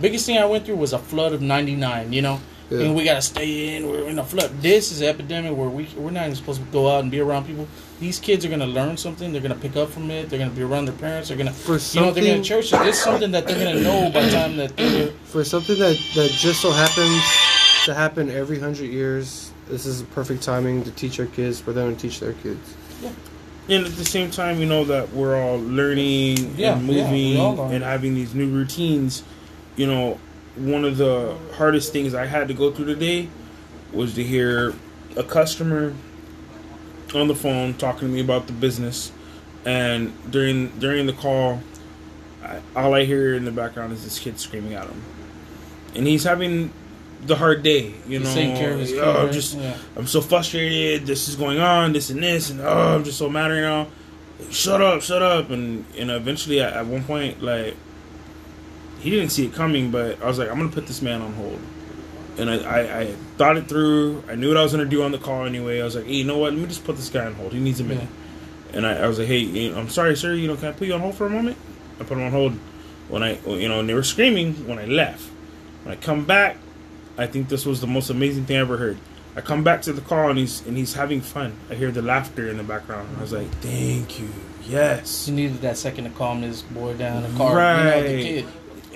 Biggest 0.01 0.25
thing 0.25 0.39
I 0.39 0.45
went 0.47 0.65
through 0.65 0.77
was 0.77 0.93
a 0.93 0.99
flood 0.99 1.33
of 1.35 1.43
'99. 1.43 2.13
You 2.13 2.23
know, 2.23 2.41
Yeah. 2.71 2.81
and 2.87 2.95
we 2.95 3.05
gotta 3.05 3.21
stay 3.23 3.77
in. 3.77 3.89
We're 3.89 4.09
in 4.09 4.19
a 4.19 4.25
flood. 4.25 4.51
This 4.63 4.93
is 4.93 5.01
an 5.01 5.09
epidemic 5.09 5.57
where 5.57 5.69
we 5.69 5.89
we're 5.97 6.11
not 6.13 6.25
even 6.25 6.37
supposed 6.37 6.61
to 6.61 6.67
go 6.71 6.89
out 6.89 7.03
and 7.03 7.11
be 7.11 7.19
around 7.21 7.47
people. 7.47 7.67
These 7.99 8.21
kids 8.21 8.45
are 8.45 8.49
gonna 8.49 8.67
learn 8.67 8.97
something. 8.97 9.33
They're 9.33 9.43
gonna 9.43 9.57
pick 9.57 9.77
up 9.77 9.91
from 9.91 10.11
it. 10.11 10.31
They're 10.31 10.39
gonna 10.39 10.53
be 10.53 10.63
around 10.63 10.85
their 10.87 10.95
parents. 10.95 11.29
They're 11.29 11.37
gonna, 11.37 11.53
For 11.53 11.79
you 11.79 12.01
know, 12.01 12.13
they're 12.13 12.23
gonna 12.25 12.45
something- 12.45 12.45
church. 12.45 12.71
This 12.71 12.97
is 12.97 13.03
something 13.03 13.33
that 13.33 13.47
they're 13.47 13.59
gonna 13.59 13.81
know 13.83 14.11
by 14.13 14.23
the 14.25 14.31
time 14.31 14.57
that 14.59 14.77
they're. 14.77 15.11
for 15.25 15.43
something 15.45 15.79
that 15.79 15.99
that 16.15 16.31
just 16.31 16.61
so 16.61 16.71
happens 16.71 17.21
to 17.87 17.95
happen 17.95 18.31
every 18.31 18.61
hundred 18.61 18.91
years, 18.91 19.51
this 19.69 19.85
is 19.85 20.03
perfect 20.15 20.43
timing 20.43 20.85
to 20.85 20.91
teach 20.93 21.19
our 21.19 21.27
kids 21.27 21.61
for 21.61 21.73
them 21.73 21.95
to 21.97 22.01
teach 22.01 22.21
their 22.21 22.35
kids. 22.35 22.75
Yeah 23.03 23.11
And 23.69 23.85
at 23.87 23.97
the 23.97 24.05
same 24.05 24.31
time, 24.31 24.59
you 24.61 24.67
know 24.67 24.85
that 24.85 25.13
we're 25.13 25.37
all 25.41 25.59
learning 25.61 26.55
Yeah, 26.57 26.77
and 26.77 26.87
moving 26.87 27.13
we 27.13 27.37
all 27.39 27.55
learn. 27.57 27.73
and 27.75 27.85
having 27.85 28.15
these 28.15 28.33
new 28.35 28.49
routines. 28.49 29.23
You 29.77 29.87
know, 29.87 30.19
one 30.61 30.85
of 30.85 30.97
the 30.97 31.37
hardest 31.55 31.93
things 31.93 32.15
I 32.15 32.27
had 32.27 32.49
to 32.49 32.55
go 32.55 32.71
through 32.71 32.87
today 32.87 33.29
was 33.93 34.15
to 34.15 34.25
hear 34.25 34.75
a 35.17 35.25
customer 35.25 35.95
on 37.15 37.29
the 37.29 37.35
phone 37.35 37.75
talking 37.75 38.09
to 38.09 38.15
me 38.15 38.21
about 38.21 38.47
the 38.47 38.53
business 38.53 39.11
and 39.65 40.13
during 40.31 40.69
during 40.79 41.07
the 41.07 41.13
call, 41.13 41.61
I, 42.43 42.61
all 42.75 42.95
I 42.95 43.05
hear 43.05 43.35
in 43.35 43.45
the 43.45 43.53
background 43.53 43.93
is 43.93 44.05
this 44.05 44.19
kid 44.19 44.39
screaming 44.41 44.75
at 44.75 44.87
him, 44.87 45.03
and 45.95 46.07
he's 46.07 46.25
having 46.25 46.73
the 47.23 47.37
hard 47.37 47.63
day. 47.63 47.93
You 48.07 48.21
He's 48.21 48.29
know, 48.29 48.35
taking 48.35 48.57
care 48.57 48.73
of 48.73 48.81
his 48.81 48.93
kid, 48.93 49.01
oh, 49.01 49.25
right? 49.25 49.33
just 49.33 49.57
Yeah. 49.57 49.77
I'm 49.97 50.07
so 50.07 50.21
frustrated. 50.21 51.07
This 51.07 51.29
is 51.29 51.37
going 51.37 51.61
on. 51.61 51.93
This 51.93 52.11
and 52.11 52.23
this, 52.23 52.51
and 52.51 52.61
oh, 52.61 52.95
I'm 52.95 53.05
just 53.05 53.19
so 53.19 53.29
mad 53.29 53.49
right 53.49 53.61
now. 53.61 53.89
Shut 54.51 54.81
up, 54.81 55.03
shut 55.03 55.21
up, 55.21 55.51
and 55.51 55.85
and 55.99 56.11
eventually 56.11 56.61
at, 56.61 56.73
at 56.73 56.87
one 56.87 57.05
point, 57.05 57.43
like 57.43 57.77
he 59.01 59.11
didn't 59.11 59.31
see 59.31 59.47
it 59.47 59.53
coming, 59.55 59.91
but 59.91 60.23
I 60.23 60.27
was 60.27 60.39
like, 60.39 60.49
I'm 60.51 60.57
gonna 60.59 60.71
put 60.71 60.87
this 60.87 61.03
man 61.03 61.21
on 61.23 61.33
hold. 61.35 61.59
And 62.39 62.49
I, 62.51 62.57
I, 62.59 63.01
I 63.01 63.07
thought 63.37 63.57
it 63.57 63.69
through. 63.69 64.23
I 64.29 64.35
knew 64.35 64.49
what 64.49 64.57
I 64.57 64.63
was 64.63 64.73
gonna 64.73 64.85
do 64.85 65.03
on 65.03 65.13
the 65.13 65.19
call 65.19 65.45
anyway. 65.47 65.81
I 65.81 65.85
was 65.85 65.97
like, 65.97 66.07
hey, 66.07 66.15
you 66.15 66.25
know 66.25 66.39
what? 66.39 66.53
Let 66.53 66.61
me 66.63 66.69
just 66.69 66.85
put 66.85 66.97
this 66.97 67.09
guy 67.09 67.27
on 67.27 67.35
hold. 67.35 67.53
He 67.53 67.61
needs 67.61 67.81
a 67.81 67.85
minute. 67.85 68.09
And 68.73 68.87
I, 68.87 68.99
I 68.99 69.09
was 69.09 69.19
like, 69.19 69.27
hey, 69.29 69.39
you 69.39 69.75
I'm 69.75 69.89
sorry, 69.89 70.17
sir. 70.17 70.35
You 70.35 70.47
know, 70.49 70.57
can 70.57 70.69
I 70.69 70.73
put 70.73 70.87
you 70.87 70.95
on 70.95 71.01
hold 71.01 71.17
for 71.17 71.27
a 71.27 71.31
moment? 71.31 71.57
I 71.99 72.05
put 72.05 72.17
him 72.17 72.25
on 72.25 72.31
hold. 72.31 72.53
When 73.09 73.23
I, 73.25 73.39
you 73.41 73.69
know, 73.69 73.81
and 73.81 73.89
they 73.89 73.95
were 73.95 74.05
screaming 74.05 74.55
when 74.69 74.79
I 74.79 74.85
left. 74.85 75.29
When 75.83 75.97
I 75.97 76.01
come 76.01 76.25
back, 76.25 76.57
I 77.19 77.27
think 77.27 77.49
this 77.49 77.67
was 77.67 77.81
the 77.81 77.89
most 77.89 78.09
amazing 78.11 78.45
thing 78.45 78.57
I 78.57 78.61
ever 78.61 78.77
heard. 78.77 78.99
I 79.37 79.41
come 79.41 79.65
back 79.65 79.83
to 79.83 79.93
the 79.93 80.01
call 80.01 80.29
and 80.31 80.39
he's 80.39 80.65
and 80.67 80.77
he's 80.77 80.95
having 80.95 81.21
fun. 81.21 81.55
I 81.71 81.75
hear 81.75 81.91
the 81.91 82.03
laughter 82.03 82.49
in 82.49 82.57
the 82.57 82.63
background. 82.65 83.09
I 83.17 83.21
was 83.21 83.33
like, 83.33 83.49
thank 83.61 84.19
you, 84.21 84.29
yes. 84.65 85.27
He 85.27 85.33
needed 85.33 85.61
that 85.63 85.77
second 85.77 86.05
to 86.05 86.11
calm 86.11 86.43
his 86.43 86.63
boy 86.63 86.95
down. 86.95 87.23
The 87.23 87.29
car, 87.39 87.51
you 87.51 87.55
know, 87.55 88.41
Right. 88.43 88.47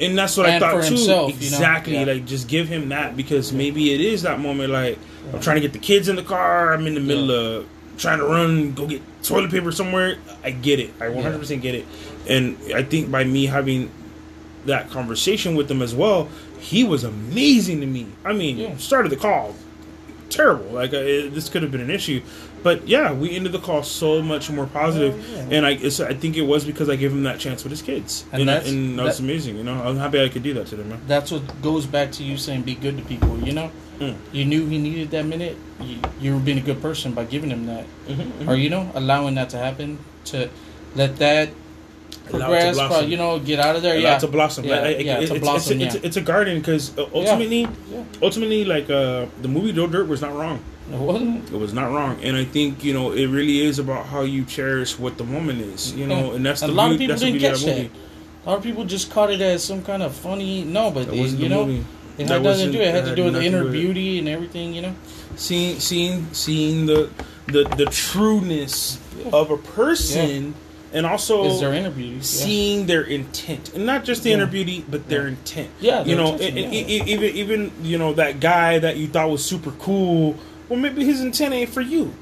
And 0.01 0.19
that's 0.19 0.37
what 0.37 0.47
I 0.47 0.59
thought 0.59 0.83
too. 0.83 0.95
himself, 0.95 1.29
you 1.29 1.51
know? 1.51 1.57
exactly. 1.57 1.95
Yeah. 1.95 2.05
Like 2.05 2.27
just 2.27 2.49
give 2.49 2.69
him 2.69 2.89
that 2.89 3.17
because 3.17 3.53
maybe 3.53 3.95
it 3.95 4.01
is 4.01 4.23
that 4.23 4.41
moment. 4.41 4.73
Like 4.73 4.99
I'm 5.33 5.41
trying 5.41 5.57
to 5.57 5.61
get 5.61 5.73
the 5.73 5.79
kids 5.79 6.09
in 6.09 6.17
the 6.17 6.23
car. 6.23 6.75
I'm 6.75 6.87
in 6.87 6.95
the 6.95 7.01
middle 7.01 7.31
of 7.31 7.69
trying 7.97 8.19
to 8.19 8.25
run, 8.25 8.73
go 8.73 8.87
get 8.87 9.03
toilet 9.23 9.51
paper 9.51 9.71
somewhere. 9.71 10.17
I 10.43 10.51
get 10.51 10.81
it. 10.81 10.93
I 11.01 11.09
100 11.09 11.39
percent 11.39 11.63
get 11.63 11.75
it. 11.75 11.87
And 12.29 12.59
I 12.75 12.83
think 12.83 13.11
by 13.11 13.25
me 13.25 13.47
having 13.47 13.91
that 14.67 14.91
conversation 14.91 15.55
with 15.55 15.71
him 15.71 15.83
as 15.83 15.95
well, 15.95 16.29
he 16.59 16.83
was 16.83 17.05
amazing 17.05 17.81
to 17.81 17.87
me. 17.87 18.09
I 18.25 18.33
mean, 18.33 18.79
started 18.79 19.11
the 19.11 19.17
call 19.17 19.55
terrible. 20.31 20.67
Like 20.67 20.93
uh, 20.93 20.99
it, 20.99 21.35
this 21.35 21.49
could 21.49 21.63
have 21.63 21.71
been 21.73 21.81
an 21.81 21.91
issue, 21.91 22.23
but 22.63 22.87
yeah, 22.89 23.13
we 23.13 23.31
ended 23.37 23.53
the 23.53 23.59
call 23.59 23.83
so 23.83 24.21
much 24.23 24.51
more 24.51 24.67
positive. 24.67 25.15
Oh, 25.15 25.37
yeah. 25.51 25.57
And 25.59 25.67
I, 25.67 25.71
it's, 25.73 26.01
I 26.01 26.15
think 26.15 26.37
it 26.37 26.43
was 26.43 26.65
because 26.65 26.89
I 26.89 26.97
gave 26.97 27.13
him 27.13 27.23
that 27.25 27.39
chance 27.41 27.63
with 27.65 27.71
his 27.71 27.83
kids, 27.83 28.25
And 28.33 28.41
and, 28.43 28.49
that's- 28.49 28.69
and 28.71 28.99
that 28.99 29.05
was 29.05 29.19
that- 29.19 29.25
amazing. 29.25 29.57
You 29.57 29.65
know, 29.65 29.75
I'm 29.75 29.97
happy 29.97 30.23
I 30.23 30.29
could 30.29 30.43
do 30.43 30.55
that 30.55 30.67
to 30.69 30.77
them, 30.77 30.89
man. 30.91 31.01
That's 31.07 31.31
what 31.31 31.43
goes 31.63 31.87
back 31.87 32.13
to 32.13 32.23
you 32.25 32.37
saying 32.37 32.63
be 32.63 32.75
good 32.75 32.97
to 32.99 33.05
people. 33.05 33.39
You 33.41 33.53
know, 33.53 33.71
Mm. 34.01 34.17
you 34.33 34.45
knew 34.45 34.67
he 34.67 34.77
needed 34.79 35.13
that 35.13 35.25
minute. 35.25 35.57
You, 35.81 35.99
you 36.21 36.35
were 36.35 36.41
being 36.41 36.59
a 36.59 36.61
good 36.61 36.83
person 36.83 37.13
by 37.15 37.25
giving 37.27 37.51
him 37.51 37.67
that, 37.67 37.87
Mm-hmm, 38.09 38.49
or 38.51 38.57
you 38.57 38.69
know, 38.69 38.91
allowing 38.95 39.37
that 39.37 39.51
to 39.51 39.57
happen 39.59 39.99
to 40.27 40.49
let 40.97 41.17
that 41.19 41.49
Allow 41.49 41.49
it 41.49 41.49
to 41.49 41.64
progress. 42.31 42.77
But 42.77 43.09
you 43.09 43.17
know, 43.17 43.39
get 43.39 43.61
out 43.61 43.77
of 43.77 43.83
there. 43.83 43.95
Allow 43.97 44.03
Yeah, 44.11 44.19
to 44.19 44.29
blossom. 44.29 44.65
Yeah, 44.65 44.81
Like, 44.81 44.97
like, 44.99 45.07
yeah, 45.07 45.21
it- 45.21 45.27
to 45.27 45.35
it's, 45.35 45.43
blossom, 45.45 45.81
It's, 45.81 45.95
yeah. 45.95 46.01
it's, 46.03 46.17
a 46.17 46.21
garden 46.21 46.59
because 46.59 46.93
ultimately, 46.99 47.63
Yeah. 47.63 48.03
ultimately, 48.23 48.65
like 48.65 48.89
uh, 48.91 49.27
the 49.43 49.49
movie 49.49 49.73
Joe 49.73 49.87
Dirt 49.87 50.09
was 50.09 50.21
not 50.21 50.35
wrong. 50.35 50.61
It 50.93 50.99
wasn't. 50.99 51.51
It 51.51 51.59
was 51.59 51.73
not 51.73 51.91
wrong, 51.93 52.19
and 52.23 52.37
I 52.37 52.45
think 52.45 52.85
you 52.85 52.93
know 52.93 53.13
it 53.13 53.27
really 53.27 53.61
is 53.61 53.79
about 53.79 54.07
how 54.07 54.21
you 54.23 54.45
cherish 54.45 54.99
what 54.99 55.17
the 55.17 55.25
moment 55.25 55.61
is. 55.63 55.93
You 55.95 56.07
know, 56.07 56.33
and 56.33 56.45
that's 56.45 56.63
a 56.63 56.67
the 56.67 56.73
lot 56.73 56.93
of 56.93 56.99
people 56.99 57.17
didn't 57.17 57.41
catch 57.41 57.63
that 57.63 57.77
movie. 57.77 57.91
A 58.45 58.49
lot 58.51 58.59
of 58.59 58.63
people 58.63 58.85
just 58.85 59.11
caught 59.11 59.31
it 59.33 59.41
as 59.41 59.65
some 59.65 59.83
kind 59.83 60.03
of 60.03 60.15
funny. 60.15 60.63
No, 60.65 60.91
but 60.91 61.09
it, 61.09 61.15
you 61.15 61.49
know, 61.49 61.65
movie. 61.65 61.85
it 62.19 62.29
had 62.29 62.43
nothing 62.43 62.67
to 62.67 62.73
do. 62.73 62.79
It 62.79 62.93
wasn't- 62.93 62.95
had 62.97 63.05
to 63.07 63.17
do 63.17 63.25
with 63.25 63.33
the 63.35 63.43
inner 63.43 63.65
beauty 63.65 64.19
and 64.19 64.29
everything. 64.29 64.75
You 64.75 64.83
know. 64.83 64.95
seeing 65.37 65.81
seeing 65.81 66.27
seeing 66.33 66.85
the 66.87 67.09
the 67.47 67.65
the 67.79 67.87
trueness 67.87 68.99
of 69.33 69.51
a 69.51 69.57
person 69.57 70.55
and 70.95 71.05
also 71.05 71.45
Is 71.47 71.61
their 71.61 71.75
inner 71.75 71.91
beauty? 71.91 72.17
Yeah. 72.17 72.23
seeing 72.23 72.87
their 72.87 73.03
intent 73.03 73.75
and 73.75 73.85
not 73.85 74.05
just 74.05 74.23
the 74.23 74.31
Yeah. 74.31 74.37
inner 74.37 74.47
beauty 74.47 74.85
but 74.89 75.09
their 75.09 75.27
intent 75.29 75.69
Yeah, 75.81 76.05
you 76.05 76.17
know 76.17 76.33
intention, 76.35 76.57
and- 76.59 76.67
and 76.75 76.89
yeah. 76.91 77.05
e- 77.05 77.13
even 77.13 77.37
even 77.37 77.71
you 77.83 77.99
know 77.99 78.13
that 78.15 78.41
guy 78.41 78.79
that 78.79 78.97
you 78.97 79.07
thought 79.09 79.29
was 79.31 79.45
super 79.45 79.73
cool 79.73 80.37
well 80.69 80.79
maybe 80.79 81.05
his 81.05 81.21
intent 81.21 81.53
ain't 81.53 81.71
for 81.71 81.81
you 81.83 82.15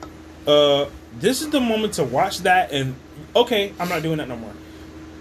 uh 0.46 0.86
this 1.20 1.42
is 1.42 1.50
the 1.50 1.60
moment 1.60 1.92
to 1.94 2.04
watch 2.04 2.38
that 2.40 2.72
and 2.72 2.94
okay 3.36 3.72
i'm 3.78 3.88
not 3.88 4.02
doing 4.02 4.16
that 4.18 4.28
no 4.28 4.36
more 4.36 4.52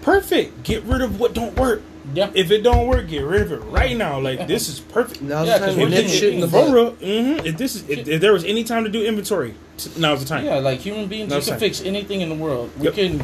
perfect 0.00 0.62
get 0.64 0.82
rid 0.84 1.00
of 1.00 1.20
what 1.20 1.32
don't 1.34 1.56
work 1.56 1.82
Yeah. 2.14 2.30
if 2.34 2.50
it 2.50 2.62
don't 2.64 2.88
work 2.88 3.06
get 3.08 3.22
rid 3.22 3.42
of 3.42 3.52
it 3.52 3.58
right 3.58 3.96
now 3.96 4.18
like 4.18 4.48
this 4.48 4.68
is 4.68 4.80
perfect 4.80 5.22
Now's 5.22 5.46
Yeah, 5.46 5.58
the 5.58 5.66
'cause 5.66 5.74
time 5.74 5.82
we're 5.84 5.88
nip 5.90 6.02
getting- 6.06 6.18
shit 6.20 6.34
in 6.34 6.40
the 6.40 6.48
for 6.48 6.64
butt. 6.64 6.74
real, 6.74 6.90
hmm 6.92 7.46
If 7.46 7.56
this 7.56 7.76
is, 7.76 7.84
if, 7.88 8.08
if 8.08 8.20
there 8.20 8.32
was 8.32 8.42
any 8.44 8.64
time 8.64 8.82
to 8.82 8.90
do 8.90 9.04
inventory, 9.04 9.54
t- 9.78 9.90
now's 9.98 10.18
the 10.20 10.26
time. 10.26 10.44
Yeah, 10.44 10.56
like 10.56 10.80
human 10.80 11.06
beings, 11.06 11.30
No 11.30 11.36
we 11.36 11.42
can 11.42 11.50
sign. 11.50 11.58
fix 11.60 11.80
anything 11.84 12.20
in 12.20 12.28
the 12.28 12.34
world. 12.34 12.70
We 12.76 12.86
Yep. 12.86 12.94
can 12.94 13.22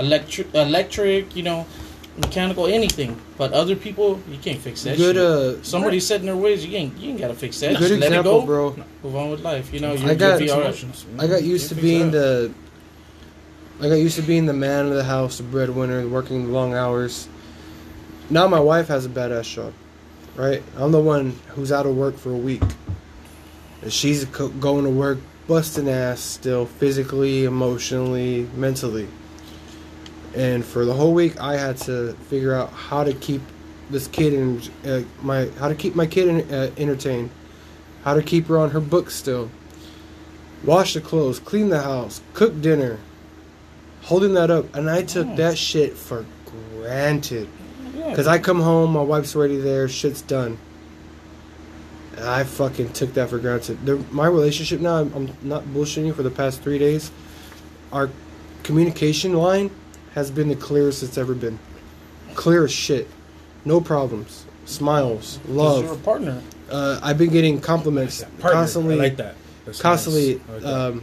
electric, 0.00 0.52
electric, 0.54 1.36
you 1.36 1.42
know, 1.42 1.66
mechanical, 2.18 2.66
anything. 2.66 3.20
But 3.38 3.52
other 3.52 3.76
people, 3.76 4.20
you 4.30 4.38
can't 4.38 4.58
fix 4.58 4.82
that. 4.84 4.96
Good, 4.96 5.16
shit. 5.16 5.24
uh, 5.24 5.62
Somebody 5.62 6.00
set 6.00 6.20
in 6.20 6.26
their 6.26 6.36
ways, 6.36 6.66
you 6.66 6.76
ain't, 6.76 6.96
you 6.98 7.10
ain't 7.10 7.20
gotta 7.20 7.34
fix 7.34 7.60
that. 7.60 7.76
good 7.78 7.88
Just 7.88 8.00
let 8.00 8.12
it 8.12 8.24
go. 8.24 8.44
bro. 8.44 8.76
Move 9.02 9.16
on 9.16 9.30
with 9.30 9.40
life. 9.40 9.72
You 9.72 9.80
know, 9.80 9.92
I 9.92 9.94
you're, 9.94 10.14
got- 10.16 10.30
you'll 10.30 10.38
be 10.46 10.50
all 10.50 10.58
right. 10.60 10.66
Emotions. 10.82 11.06
I 11.18 11.26
got 11.26 11.42
used 11.42 11.68
to 11.70 11.74
being 11.74 12.10
the. 12.10 12.52
I 13.80 13.88
got 13.88 13.94
used 13.94 14.16
to 14.16 14.22
being 14.22 14.44
the 14.44 14.52
man 14.52 14.86
of 14.88 14.94
the 14.94 15.04
house, 15.04 15.38
the 15.38 15.42
breadwinner, 15.44 16.06
working 16.06 16.52
long 16.52 16.74
hours. 16.74 17.28
Now 18.28 18.46
my 18.46 18.60
wife 18.60 18.88
has 18.88 19.06
a 19.06 19.08
badass 19.08 19.54
job, 19.54 19.72
right? 20.36 20.62
I'm 20.76 20.92
the 20.92 21.00
one 21.00 21.34
who's 21.48 21.72
out 21.72 21.86
of 21.86 21.96
work 21.96 22.16
for 22.18 22.30
a 22.30 22.36
week. 22.36 22.62
And 23.80 23.90
she's 23.90 24.26
co- 24.26 24.48
going 24.50 24.84
to 24.84 24.90
work, 24.90 25.18
busting 25.48 25.88
ass 25.88 26.20
still, 26.20 26.66
physically, 26.66 27.44
emotionally, 27.44 28.46
mentally. 28.54 29.08
And 30.34 30.64
for 30.64 30.84
the 30.84 30.94
whole 30.94 31.12
week, 31.12 31.40
I 31.40 31.56
had 31.56 31.76
to 31.78 32.12
figure 32.28 32.54
out 32.54 32.70
how 32.72 33.04
to 33.04 33.12
keep 33.12 33.42
this 33.90 34.06
kid 34.06 34.32
in 34.32 34.62
uh, 34.84 35.02
my 35.22 35.48
how 35.58 35.68
to 35.68 35.74
keep 35.74 35.96
my 35.96 36.06
kid 36.06 36.28
in, 36.28 36.54
uh, 36.54 36.70
entertained, 36.76 37.30
how 38.04 38.14
to 38.14 38.22
keep 38.22 38.46
her 38.46 38.56
on 38.56 38.70
her 38.70 38.80
books 38.80 39.14
still 39.14 39.50
wash 40.64 40.94
the 40.94 41.00
clothes, 41.00 41.38
clean 41.38 41.68
the 41.68 41.80
house, 41.82 42.20
cook 42.34 42.60
dinner, 42.60 42.98
holding 44.02 44.34
that 44.34 44.50
up. 44.50 44.74
And 44.74 44.90
I 44.90 45.02
took 45.02 45.26
Nice. 45.26 45.36
that 45.38 45.58
shit 45.58 45.96
for 45.96 46.24
granted. 46.76 47.48
Because 47.94 48.26
I 48.26 48.38
come 48.38 48.60
home, 48.60 48.92
my 48.92 49.02
wife's 49.02 49.36
already 49.36 49.58
there, 49.58 49.88
shit's 49.88 50.22
done. 50.22 50.58
And 52.16 52.24
I 52.28 52.44
fucking 52.44 52.92
took 52.92 53.14
that 53.14 53.30
for 53.30 53.38
granted. 53.38 53.84
The, 53.86 53.96
my 54.10 54.26
relationship 54.26 54.80
now, 54.80 54.96
I'm, 54.96 55.12
I'm 55.14 55.36
not 55.42 55.64
bullshitting 55.64 56.06
you 56.06 56.14
for 56.14 56.22
the 56.22 56.30
past 56.30 56.62
three 56.62 56.78
days. 56.78 57.10
Our 57.92 58.10
communication 58.62 59.34
line 59.34 59.70
has 60.14 60.30
been 60.30 60.48
the 60.48 60.56
clearest 60.56 61.02
it's 61.02 61.18
ever 61.18 61.34
been. 61.34 61.58
Clear 62.34 62.64
as 62.64 62.72
shit. 62.72 63.08
No 63.64 63.80
problems. 63.80 64.44
Smiles. 64.64 65.38
'Cause 65.46 65.48
You're 65.80 65.88
a 65.88 65.92
Love. 65.92 66.02
partner. 66.04 66.40
Uh, 66.70 67.00
I've 67.02 67.18
been 67.18 67.30
getting 67.30 67.60
compliments 67.60 68.22
Partner, 68.38 68.60
constantly 68.60 68.94
I 68.94 68.98
like 68.98 69.16
that. 69.16 69.34
That's 69.66 69.80
constantly 69.80 70.34
nice. 70.34 70.40
Like 70.52 70.62
that. 70.62 70.72
um, 70.92 71.02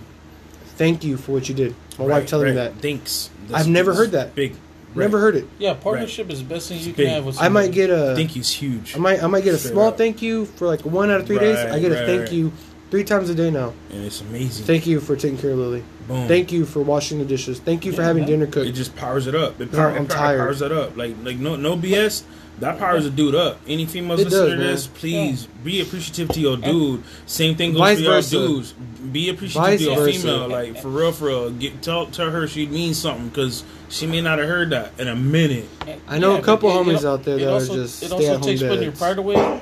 thank 0.77 1.03
you 1.03 1.17
for 1.17 1.33
what 1.33 1.49
you 1.49 1.55
did. 1.55 1.75
My 1.99 2.05
Right, 2.05 2.13
wife 2.19 2.27
telling 2.27 2.47
me 2.49 2.53
that. 2.55 2.75
Thanks. 2.81 3.29
I've 3.53 3.67
never 3.67 3.93
heard 3.93 4.11
that. 4.11 4.33
Big. 4.35 4.55
Never 4.95 5.19
heard 5.19 5.35
it. 5.35 5.45
Yeah, 5.59 5.73
partnership 5.73 6.31
is 6.31 6.39
the 6.39 6.45
best 6.45 6.69
thing 6.69 6.79
you 6.79 6.85
big. 6.87 6.95
can 6.95 7.07
have 7.07 7.25
with 7.25 7.39
I 7.39 7.49
might 7.49 7.71
get 7.71 7.89
a 7.91 8.13
Thank 8.15 8.35
you's 8.35 8.49
huge. 8.51 8.95
I 8.95 8.99
might 8.99 9.21
I 9.21 9.27
might 9.27 9.43
get 9.43 9.53
a 9.53 9.57
Straight 9.57 9.73
small 9.73 9.89
up. 9.89 9.97
thank 9.97 10.21
you 10.23 10.45
for 10.45 10.65
like 10.65 10.81
one 10.85 11.11
out 11.11 11.19
of 11.19 11.27
three 11.27 11.37
days. 11.37 11.57
I 11.57 11.71
Right, 11.71 11.81
get 11.81 11.91
a 11.91 11.95
thank 12.05 12.21
right. 12.21 12.31
you 12.31 12.51
three 12.89 13.03
times 13.03 13.29
a 13.29 13.35
day 13.35 13.51
now. 13.51 13.73
and 13.91 14.05
it's 14.05 14.21
amazing. 14.21 14.65
Thank 14.65 14.87
you 14.87 14.99
for 14.99 15.15
taking 15.15 15.37
care 15.37 15.51
of 15.51 15.57
Lily. 15.57 15.83
Boom. 16.07 16.27
Thank 16.27 16.51
you 16.51 16.65
for 16.65 16.81
washing 16.81 17.19
the 17.19 17.25
dishes. 17.25 17.59
Thank 17.59 17.85
you 17.85 17.91
for 17.91 18.01
Yeah, 18.01 18.07
having 18.07 18.21
man. 18.23 18.29
dinner 18.31 18.45
cooked. 18.47 18.67
It 18.67 18.71
just 18.73 18.95
powers 18.95 19.27
it 19.27 19.35
up. 19.35 19.59
It, 19.59 19.69
Yeah, 19.71 19.77
power, 19.79 19.89
I'm 19.91 20.03
it 20.05 20.09
power- 20.09 20.17
tired. 20.17 20.39
powers 20.39 20.61
it 20.61 20.71
up. 20.71 20.95
Like 20.97 21.15
like 21.23 21.37
no 21.37 21.55
no 21.55 21.75
BS. 21.75 22.23
That 22.59 22.79
powers 22.79 23.05
a 23.05 23.11
dude 23.11 23.35
up. 23.35 23.59
Any 23.67 23.85
females 23.85 24.19
It 24.19 24.29
listening 24.29 24.41
does, 24.49 24.51
to 24.51 24.57
man. 24.57 24.67
this, 24.67 24.87
please 24.87 25.47
be 25.63 25.79
appreciative 25.79 26.29
to 26.29 26.39
your 26.39 26.57
dude. 26.57 27.03
Same 27.27 27.55
thing 27.55 27.73
goes 27.73 27.79
Vice 27.79 27.97
for 27.99 28.03
y'all 28.03 28.21
dudes. 28.21 28.71
Be 29.11 29.29
appreciative 29.29 29.61
Vice 29.61 29.79
to 29.79 29.85
your 29.85 29.95
versa. 29.97 30.19
female. 30.21 30.47
Like 30.47 30.81
for 30.81 30.87
real, 30.87 31.11
for 31.11 31.25
real. 31.25 31.51
Get 31.51 31.83
tell 31.83 32.07
tell 32.07 32.31
her 32.31 32.47
she 32.47 32.65
means 32.65 32.97
something 32.97 33.27
because 33.29 33.63
she 33.89 34.07
may 34.07 34.21
not 34.21 34.39
have 34.39 34.47
heard 34.47 34.71
that 34.71 34.93
in 34.97 35.07
a 35.07 35.15
minute. 35.15 35.65
I 36.07 36.17
know 36.17 36.35
a 36.37 36.41
couple 36.41 36.69
it- 36.71 36.73
it- 36.73 36.77
homies 36.97 37.05
out 37.05 37.23
there 37.25 37.35
it 37.35 37.41
that 37.41 37.49
are 37.49 37.53
also- 37.53 37.75
just 37.75 38.01
It 38.01 38.11
also 38.11 38.23
stay-at-home 38.23 38.41
takes 38.47 38.61
putting 38.63 38.83
your 38.83 38.91
pride 38.93 39.17
away 39.19 39.61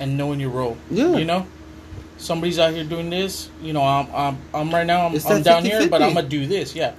and 0.00 0.16
knowing 0.18 0.40
your 0.40 0.50
role. 0.50 0.76
Yeah. 0.90 1.16
You 1.16 1.24
know, 1.26 1.46
somebody's 2.18 2.58
out 2.58 2.72
here 2.74 2.84
doing 2.84 3.10
this. 3.10 3.48
You 3.62 3.72
know, 3.72 3.82
I'm 3.82 4.08
I'm, 4.14 4.38
I'm 4.52 4.70
right 4.70 4.86
now. 4.86 5.06
I'm, 5.06 5.12
I'm 5.14 5.18
that 5.20 5.44
down 5.44 5.64
here, 5.64 5.88
but 5.88 6.00
50-50. 6.00 6.04
I'm 6.08 6.14
gonna 6.14 6.28
do 6.28 6.46
this. 6.46 6.74
Yeah. 6.74 6.92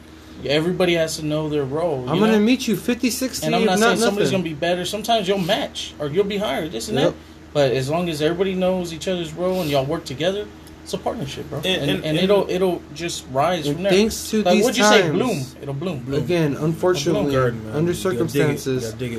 Everybody 0.46 0.94
has 0.96 1.18
to 1.18 1.26
know 1.26 1.50
their 1.50 1.64
role. 1.64 2.08
I'm 2.10 2.16
you 2.16 2.22
gonna 2.22 2.40
meet 2.40 2.68
you 2.68 2.76
50, 2.76 3.10
60, 3.10 3.46
And 3.46 3.56
I'm 3.56 3.66
not 3.66 3.80
not 3.80 3.88
saying 3.88 4.00
somebody's 4.00 4.32
gonna 4.32 4.44
be 4.44 4.54
better. 4.54 4.86
Sometimes 4.86 5.28
you'll 5.28 5.38
match 5.40 5.94
or 5.98 6.08
you'll 6.08 6.26
be 6.26 6.38
higher. 6.38 6.68
This 6.68 6.90
and 6.90 6.98
Yep. 7.00 7.12
that. 7.14 7.18
But 7.54 7.72
as 7.72 7.90
long 7.90 8.10
as 8.10 8.22
everybody 8.22 8.54
knows 8.54 8.94
each 8.94 9.08
other's 9.08 9.34
role 9.34 9.62
and 9.62 9.70
y'all 9.70 9.86
work 9.86 10.04
together, 10.04 10.46
it's 10.84 10.94
a 10.94 10.98
partnership, 10.98 11.50
bro. 11.50 11.60
And, 11.60 11.66
And- 11.68 11.90
and, 11.90 12.06
and- 12.06 12.18
it'll 12.18 12.48
it'll 12.50 12.82
just 12.94 13.26
rise 13.32 13.66
from 13.68 13.82
there. 13.84 13.92
thanks 13.94 14.30
to 14.32 14.44
like 14.44 14.56
these 14.56 14.64
what'd 14.66 14.78
you 14.78 14.84
say? 14.84 15.02
times- 15.04 15.14
Bloom. 15.14 15.46
It'll 15.62 15.74
bloom. 15.74 16.00
Bloom. 16.00 16.22
Again, 16.22 16.58
unfortunately, 16.58 17.34
Garden, 17.34 17.66
man. 17.66 17.76
under 17.78 17.92
You 17.94 17.98
dig 17.98 18.06
it. 18.06 18.12
You 18.12 18.18
circumstances, 18.18 18.86
gotta 18.86 18.98
dig 18.98 19.14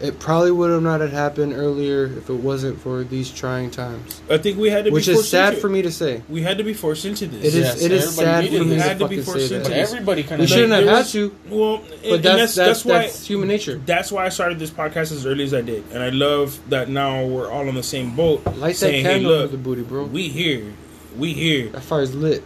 it. 0.00 0.08
It 0.08 0.18
probably 0.18 0.50
would 0.50 0.70
have 0.70 0.82
not 0.82 1.00
had 1.00 1.10
happened 1.10 1.52
earlier 1.52 2.04
if 2.04 2.30
it 2.30 2.34
wasn't 2.34 2.80
for 2.80 3.04
these 3.04 3.30
trying 3.30 3.70
times. 3.70 4.22
I 4.30 4.38
think 4.38 4.58
we 4.58 4.70
had 4.70 4.84
to 4.84 4.90
be 4.90 4.96
forced 4.96 5.08
Which 5.08 5.16
be 5.16 5.20
is 5.20 5.28
sad 5.28 5.48
into 5.50 5.60
for 5.60 5.68
me 5.68 5.82
to 5.82 5.92
say. 5.92 6.22
We 6.28 6.42
had 6.42 6.58
to 6.58 6.64
be 6.64 6.74
forced 6.74 7.04
into 7.04 7.26
this. 7.26 7.44
It 7.44 7.58
is. 7.58 7.66
Yes, 7.66 7.82
it 7.82 7.92
is 7.92 8.16
sad 8.16 8.46
for 8.46 8.50
me 8.52 8.56
it. 8.56 8.78
to 8.78 8.82
Had 8.82 8.98
to 8.98 9.08
be 9.08 9.20
forced 9.20 9.48
say 9.48 9.56
into 9.56 9.68
that. 9.68 9.78
Everybody 9.78 10.22
kind 10.22 10.34
of. 10.34 10.40
We 10.40 10.46
shouldn't 10.46 10.72
have 10.72 10.84
there 10.84 10.96
had 10.96 11.06
to, 11.06 11.36
Well, 11.48 11.78
but 11.78 11.92
and, 11.92 12.12
and 12.12 12.24
that's 12.24 12.54
that's, 12.54 12.56
that's, 12.56 12.84
why 12.84 12.92
that's 13.02 13.26
human 13.26 13.48
nature. 13.48 13.76
that's 13.84 14.10
why 14.10 14.26
I 14.26 14.30
started 14.30 14.58
this 14.58 14.70
podcast 14.70 15.12
as 15.12 15.26
early 15.26 15.44
as 15.44 15.54
I 15.54 15.60
did, 15.60 15.84
and 15.92 16.02
I 16.02 16.10
love 16.10 16.58
that 16.70 16.88
now 16.88 17.24
we're 17.26 17.50
all 17.50 17.68
on 17.68 17.74
the 17.74 17.82
same 17.82 18.16
boat. 18.16 18.44
Light 18.46 18.60
that 18.60 18.76
saying, 18.76 19.04
"Hey, 19.04 19.14
candle 19.14 19.32
look, 19.32 19.50
the 19.50 19.58
booty, 19.58 19.82
bro. 19.82 20.04
we 20.04 20.28
here, 20.28 20.72
we 21.16 21.34
here." 21.34 21.68
That 21.70 21.82
fire's 21.82 22.14
lit. 22.14 22.42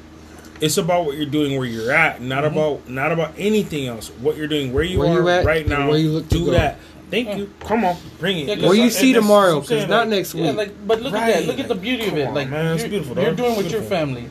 It's 0.60 0.78
about 0.78 1.04
what 1.04 1.16
you're 1.16 1.26
doing 1.26 1.58
where 1.58 1.66
you're 1.66 1.92
at, 1.92 2.22
not 2.22 2.44
mm-hmm. 2.44 2.56
about 2.56 2.88
not 2.88 3.12
about 3.12 3.34
anything 3.36 3.86
else. 3.86 4.08
What 4.08 4.36
you're 4.36 4.48
doing 4.48 4.72
where 4.72 4.84
you 4.84 5.00
Where 5.00 5.10
are 5.10 5.20
you 5.20 5.28
at 5.28 5.44
right 5.44 5.66
now. 5.66 5.88
where 5.88 5.98
you 5.98 6.10
look 6.10 6.28
to 6.28 6.38
do 6.38 6.44
go. 6.46 6.50
that. 6.52 6.78
Thank 7.14 7.28
Yeah. 7.28 7.36
you. 7.36 7.50
Come 7.60 7.84
on, 7.84 7.96
bring 8.18 8.38
it. 8.40 8.48
Yeah, 8.48 8.54
'cause 8.56 8.64
What 8.64 8.76
you 8.76 8.82
And 8.84 8.92
see 8.92 9.12
tomorrow, 9.12 9.54
what 9.54 9.58
I'm 9.60 9.64
saying, 9.66 9.80
because 9.82 9.90
not 9.90 9.98
like, 10.00 10.08
next 10.08 10.34
week. 10.34 10.44
Yeah, 10.46 10.50
like, 10.50 10.86
but 10.86 11.00
look 11.00 11.14
at 11.14 11.26
that. 11.32 11.46
Look 11.46 11.60
at 11.60 11.68
the 11.68 11.74
beauty 11.76 12.04
of 12.06 12.08
Come 12.10 12.18
it. 12.18 12.26
on, 12.26 12.34
Like, 12.34 12.48
man, 12.50 12.76
you're, 12.78 12.88
beautiful, 12.88 13.22
you're 13.22 13.32
doing 13.34 13.56
with 13.56 13.70
your 13.70 13.82
family, 13.82 14.24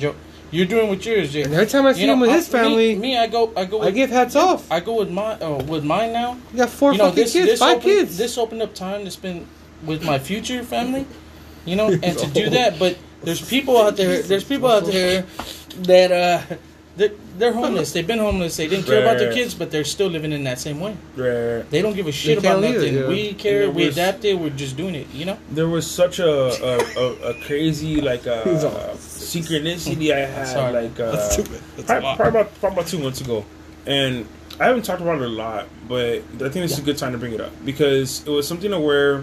Joe. 0.00 0.14
You're 0.50 0.66
doing 0.66 0.88
with 0.90 1.04
yours, 1.06 1.32
Jake. 1.32 1.44
and 1.44 1.54
every 1.54 1.66
time 1.66 1.86
I 1.86 1.92
see 1.92 2.00
You 2.00 2.06
know, 2.08 2.14
him 2.14 2.20
with 2.20 2.30
I- 2.30 2.36
his 2.38 2.48
family, 2.48 2.94
Me, 2.96 3.00
me, 3.12 3.18
I 3.18 3.26
go, 3.28 3.52
I 3.56 3.66
go. 3.66 3.82
I 3.82 3.90
give 3.92 4.10
hats 4.10 4.34
off. 4.34 4.64
I 4.72 4.80
go 4.80 4.94
with 4.98 5.10
my, 5.10 5.34
uh, 5.34 5.62
with 5.68 5.84
mine 5.84 6.12
now. 6.12 6.38
You 6.52 6.58
got 6.58 6.70
four 6.70 6.92
you 6.92 6.98
know, 6.98 7.04
fucking 7.10 7.22
this, 7.22 7.32
kids, 7.34 7.46
this 7.46 7.60
five 7.60 7.76
opened, 7.76 7.82
kids. 7.84 8.16
This 8.18 8.36
opened 8.38 8.62
up 8.62 8.74
time 8.74 9.04
to 9.04 9.10
spend 9.12 9.46
with 9.84 10.02
my 10.02 10.18
future 10.18 10.64
family, 10.64 11.06
you 11.66 11.76
know, 11.76 11.86
and 12.02 12.18
to 12.18 12.26
do 12.26 12.50
that. 12.50 12.78
But 12.80 12.96
there's 13.22 13.42
people 13.42 13.76
out 13.80 13.96
there. 13.96 14.22
There's 14.22 14.42
people 14.44 14.68
out 14.70 14.86
there 14.86 15.24
that 15.82 16.10
uh, 16.10 16.56
they're, 16.98 17.12
they're 17.38 17.52
homeless. 17.54 17.92
They've 17.92 18.06
been 18.06 18.18
homeless. 18.18 18.56
They 18.56 18.66
didn't 18.68 18.84
care 18.84 19.00
about 19.02 19.16
their 19.18 19.32
kids, 19.32 19.54
but 19.54 19.70
they're 19.70 19.84
still 19.84 20.08
living 20.08 20.32
in 20.32 20.44
that 20.44 20.58
same 20.58 20.80
way. 20.80 20.96
Right. 21.16 21.64
They 21.70 21.80
don't 21.80 21.94
give 21.96 22.06
a 22.08 22.12
shit 22.12 22.42
can't 22.42 22.58
about 22.58 22.60
leave 22.62 22.74
it, 22.74 22.92
nothing. 22.92 22.94
yeah. 22.96 23.08
We 23.08 23.34
care. 23.34 23.70
We 23.70 23.82
there 23.82 23.86
was- 23.86 23.96
adapted. 23.96 24.38
We're 24.40 24.50
just 24.50 24.76
doing 24.76 24.94
it. 24.94 25.06
You 25.14 25.24
know. 25.24 25.38
There 25.50 25.68
was 25.68 25.86
such 25.90 26.18
a 26.18 26.28
a, 26.28 26.78
a, 27.00 27.06
a 27.30 27.34
crazy 27.46 28.00
like 28.02 28.22
He's 28.24 28.64
uh, 28.64 28.68
all- 28.68 28.96
synchronicity 28.96 30.12
I 30.12 30.26
had 30.26 30.46
Sorry. 30.48 30.72
like 30.72 31.00
uh, 31.00 31.12
That's. 31.12 31.36
That's 31.36 31.86
probably, 31.86 32.02
lot. 32.04 32.16
probably 32.18 32.40
about 32.40 32.60
probably 32.60 32.76
about 32.80 32.86
two 32.90 32.98
months 32.98 33.20
ago, 33.20 33.44
and 33.86 34.26
I 34.60 34.66
haven't 34.66 34.82
talked 34.84 35.00
about 35.00 35.22
it 35.22 35.24
a 35.24 35.28
lot, 35.28 35.68
but 35.88 36.16
I 36.18 36.48
think 36.50 36.54
this 36.66 36.72
is 36.72 36.78
a 36.80 36.82
good 36.82 36.98
time 36.98 37.12
to 37.12 37.18
bring 37.18 37.32
it 37.32 37.40
up 37.40 37.52
because 37.64 38.26
it 38.26 38.30
was 38.30 38.46
something 38.48 38.70
to 38.72 38.80
where 38.80 39.22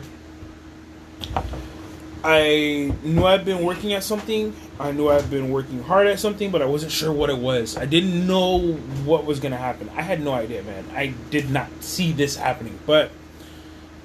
I 2.24 2.92
knew 3.04 3.26
I'd 3.26 3.46
been 3.46 3.64
working 3.64 3.94
at 3.94 4.04
something. 4.04 4.54
I 4.80 4.92
knew 4.92 5.10
I'd 5.10 5.30
been 5.30 5.52
working 5.52 5.82
hard 5.84 6.08
at 6.08 6.20
something, 6.20 6.52
but 6.52 6.62
I 6.62 6.66
wasn't 6.66 6.92
sure 6.92 7.12
what 7.12 7.30
it 7.30 7.38
was. 7.38 7.78
I 7.78 7.86
didn't 7.86 8.28
know 8.28 8.74
what 9.06 9.26
was 9.26 9.40
gonna 9.40 9.58
happen. 9.58 9.90
I 9.96 10.02
had 10.02 10.22
no 10.22 10.34
idea, 10.34 10.64
man. 10.64 10.86
I 10.94 11.14
did 11.30 11.50
not 11.50 11.70
see 11.82 12.12
this 12.12 12.36
happening, 12.36 12.78
but 12.86 13.12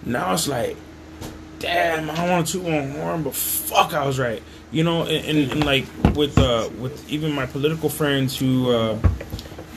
now 0.04 0.32
it's 0.32 0.46
like, 0.46 0.76
damn, 1.58 2.10
I 2.10 2.30
want 2.30 2.46
to 2.46 2.52
toot 2.52 2.64
my 2.64 2.86
horn, 2.86 3.22
but 3.24 3.34
fuck, 3.34 3.94
I 3.94 4.06
was 4.06 4.18
right. 4.18 4.42
You 4.70 4.84
know, 4.84 5.02
and, 5.02 5.24
and, 5.26 5.52
and 5.52 5.64
like 5.64 5.86
with 6.14 6.38
uh 6.38 6.70
with 6.78 7.08
even 7.10 7.32
my 7.32 7.46
political 7.46 7.88
friends 7.88 8.38
who 8.38 8.70
uh, 8.70 8.98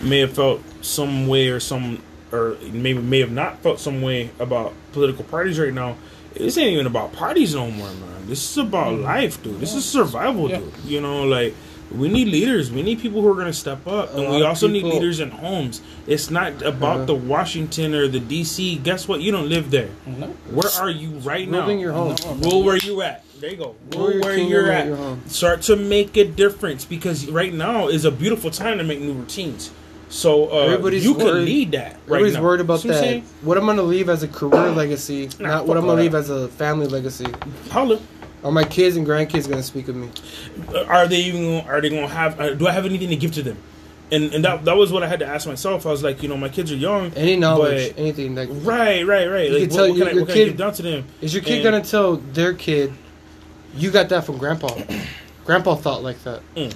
may 0.01 0.19
have 0.19 0.33
felt 0.33 0.61
some 0.81 1.27
way 1.27 1.49
or 1.49 1.59
some 1.59 2.01
or 2.31 2.57
maybe 2.71 2.99
may 2.99 3.19
have 3.19 3.31
not 3.31 3.59
felt 3.59 3.79
some 3.79 4.01
way 4.01 4.29
about 4.39 4.73
political 4.91 5.23
parties 5.23 5.59
right 5.59 5.73
now. 5.73 5.97
This 6.33 6.57
ain't 6.57 6.73
even 6.73 6.87
about 6.87 7.13
parties 7.13 7.53
no 7.55 7.69
more, 7.69 7.87
man. 7.87 8.27
This 8.27 8.51
is 8.51 8.57
about 8.57 8.93
mm. 8.93 9.03
life, 9.03 9.41
dude. 9.43 9.59
This 9.59 9.73
is 9.73 9.85
survival, 9.85 10.49
Yeah. 10.49 10.59
dude. 10.59 10.73
You 10.85 11.01
know, 11.01 11.23
like 11.23 11.53
we 11.91 12.09
need 12.09 12.27
leaders. 12.27 12.71
We 12.71 12.81
need 12.81 12.99
people 12.99 13.21
who 13.21 13.29
are 13.31 13.35
gonna 13.35 13.53
step 13.53 13.85
up, 13.87 14.15
and 14.15 14.29
we 14.29 14.41
also 14.41 14.67
need 14.67 14.83
leaders 14.83 15.19
in 15.19 15.29
homes. 15.29 15.81
It's 16.07 16.31
not 16.31 16.61
about 16.61 16.99
Yeah. 16.99 17.05
the 17.05 17.15
Washington 17.15 17.93
or 17.93 18.07
the 18.07 18.19
DC. 18.19 18.75
Guess 18.83 19.07
what? 19.07 19.21
You 19.21 19.31
don't 19.31 19.49
live 19.49 19.69
there. 19.71 19.89
No. 20.05 20.27
Where 20.51 20.71
are 20.79 20.89
you 20.89 21.09
right 21.19 21.49
now? 21.49 21.59
Building 21.59 21.79
your 21.79 21.91
home. 21.93 22.15
Rule 22.41 22.63
where 22.63 22.77
you 22.77 23.01
at. 23.01 23.23
There 23.39 23.51
you 23.51 23.57
go. 23.57 23.75
Rule 23.91 24.21
where 24.21 24.35
kingdom 24.35 24.47
you're 24.47 24.71
at 24.71 24.81
at. 24.81 24.87
your. 24.87 25.17
Start 25.27 25.61
to 25.63 25.75
make 25.75 26.15
a 26.17 26.23
difference 26.23 26.85
because 26.85 27.27
right 27.27 27.53
now 27.53 27.89
is 27.89 28.05
a 28.05 28.11
beautiful 28.11 28.49
time 28.49 28.77
to 28.77 28.83
make 28.83 29.01
new 29.01 29.13
routines. 29.13 29.71
So 30.09 30.51
uh, 30.51 30.57
Everybody's 30.65 31.03
you 31.03 31.15
can 31.15 31.25
worried- 31.25 31.45
lead 31.45 31.71
that. 31.71 31.93
Right 31.93 32.17
Everybody's 32.17 32.33
now. 32.35 32.43
worried 32.43 32.61
about 32.61 32.79
See 32.81 32.89
that. 32.89 32.99
saying? 32.99 33.25
What 33.41 33.57
I'm 33.57 33.65
gonna 33.65 33.81
leave 33.81 34.09
as 34.09 34.21
a 34.23 34.27
career 34.27 34.69
legacy, 34.71 35.29
Nah, 35.39 35.47
not 35.49 35.67
what 35.67 35.75
I'm 35.77 35.83
gonna 35.83 35.93
all 35.93 35.99
leave 35.99 36.11
that. 36.11 36.19
as 36.19 36.29
a 36.29 36.47
family 36.49 36.87
legacy. 36.87 37.25
Holla. 37.71 37.99
Are 38.43 38.51
my 38.51 38.63
kids 38.65 38.97
and 38.97 39.07
grandkids 39.07 39.49
gonna 39.49 39.63
speak 39.63 39.87
of 39.87 39.95
me? 39.95 40.09
Uh, 40.73 40.83
Are 40.83 41.07
they 41.07 41.21
even? 41.21 41.41
Gonna, 41.61 41.71
are 41.71 41.81
they 41.81 41.89
to 41.89 42.07
have? 42.07 42.39
Uh, 42.39 42.53
do 42.53 42.67
I 42.67 42.71
have 42.71 42.85
anything 42.85 43.09
to 43.09 43.15
give 43.15 43.31
to 43.33 43.41
them? 43.41 43.57
And 44.11 44.33
and 44.33 44.43
that 44.45 44.65
that 44.65 44.75
was 44.75 44.91
what 44.91 45.01
I 45.01 45.07
had 45.07 45.19
to 45.19 45.25
ask 45.25 45.47
myself. 45.47 45.85
I 45.87 45.89
was 45.91 46.03
like, 46.03 46.21
you 46.21 46.27
know, 46.29 46.35
my 46.37 46.49
kids 46.49 46.69
are 46.71 46.75
young. 46.75 47.11
Any 47.15 47.37
knowledge, 47.37 47.91
but- 47.95 47.99
anything 47.99 48.35
that 48.35 48.49
Right, 48.49 49.07
right, 49.07 49.27
right. 49.27 49.49
You 49.49 49.59
Like, 49.59 49.69
can 49.69 49.77
tell 49.77 49.87
what, 49.89 49.91
what 49.91 49.97
your- 49.97 50.07
can, 50.09 50.17
I, 50.17 50.19
what 50.19 50.27
can 50.27 50.31
I 50.31 50.33
kid- 50.39 50.45
give 50.49 50.57
down 50.57 50.73
to 50.73 50.81
them? 50.81 51.05
is 51.21 51.33
your 51.33 51.41
kid 51.41 51.53
And- 51.55 51.63
gonna 51.63 51.83
tell 51.83 52.17
their 52.17 52.53
kid, 52.53 52.93
you 53.77 53.89
got 53.91 54.09
that 54.09 54.25
from 54.25 54.37
grandpa. 54.37 54.67
grandpa 55.45 55.75
thought 55.75 56.03
like 56.03 56.21
that. 56.25 56.41
Mm. 56.55 56.73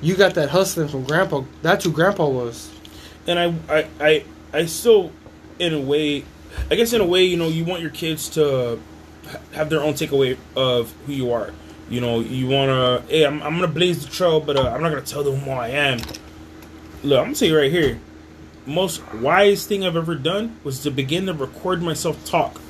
You 0.00 0.16
got 0.16 0.34
that 0.34 0.50
hustling 0.50 0.88
from 0.88 1.04
grandpa. 1.04 1.44
That's 1.62 1.84
who 1.84 1.92
grandpa 1.92 2.28
was. 2.28 2.70
and 3.26 3.38
I, 3.38 3.54
I, 3.68 3.86
I, 4.00 4.24
I 4.52 4.66
still, 4.66 5.12
in 5.58 5.74
a 5.74 5.80
way, 5.80 6.24
I 6.70 6.74
guess 6.74 6.92
in 6.92 7.00
a 7.00 7.06
way, 7.06 7.24
you 7.24 7.36
know, 7.36 7.48
you 7.48 7.64
want 7.64 7.82
your 7.82 7.90
kids 7.90 8.28
to 8.30 8.80
have 9.52 9.70
their 9.70 9.82
own 9.82 9.94
takeaway 9.94 10.36
of 10.56 10.92
who 11.06 11.12
you 11.12 11.32
are. 11.32 11.52
You 11.88 12.00
know, 12.00 12.20
you 12.20 12.46
want 12.46 12.68
to, 12.70 13.12
hey, 13.12 13.26
I'm, 13.26 13.42
I'm 13.42 13.54
gonna 13.54 13.68
blaze 13.68 14.04
the 14.04 14.10
trail, 14.10 14.40
but 14.40 14.56
uh, 14.56 14.70
I'm 14.70 14.80
not 14.80 14.90
gonna 14.90 15.02
tell 15.02 15.24
them 15.24 15.36
who 15.36 15.50
I 15.50 15.68
am. 15.68 15.98
Look, 17.02 17.18
I'm 17.18 17.26
gonna 17.26 17.34
tell 17.34 17.48
you 17.48 17.58
right 17.58 17.70
here, 17.70 17.98
most 18.66 19.02
wise 19.14 19.66
thing 19.66 19.84
I've 19.84 19.96
ever 19.96 20.14
done 20.14 20.58
was 20.64 20.82
to 20.84 20.90
begin 20.90 21.26
to 21.26 21.34
record 21.34 21.82
myself 21.82 22.24
talk. 22.24 22.60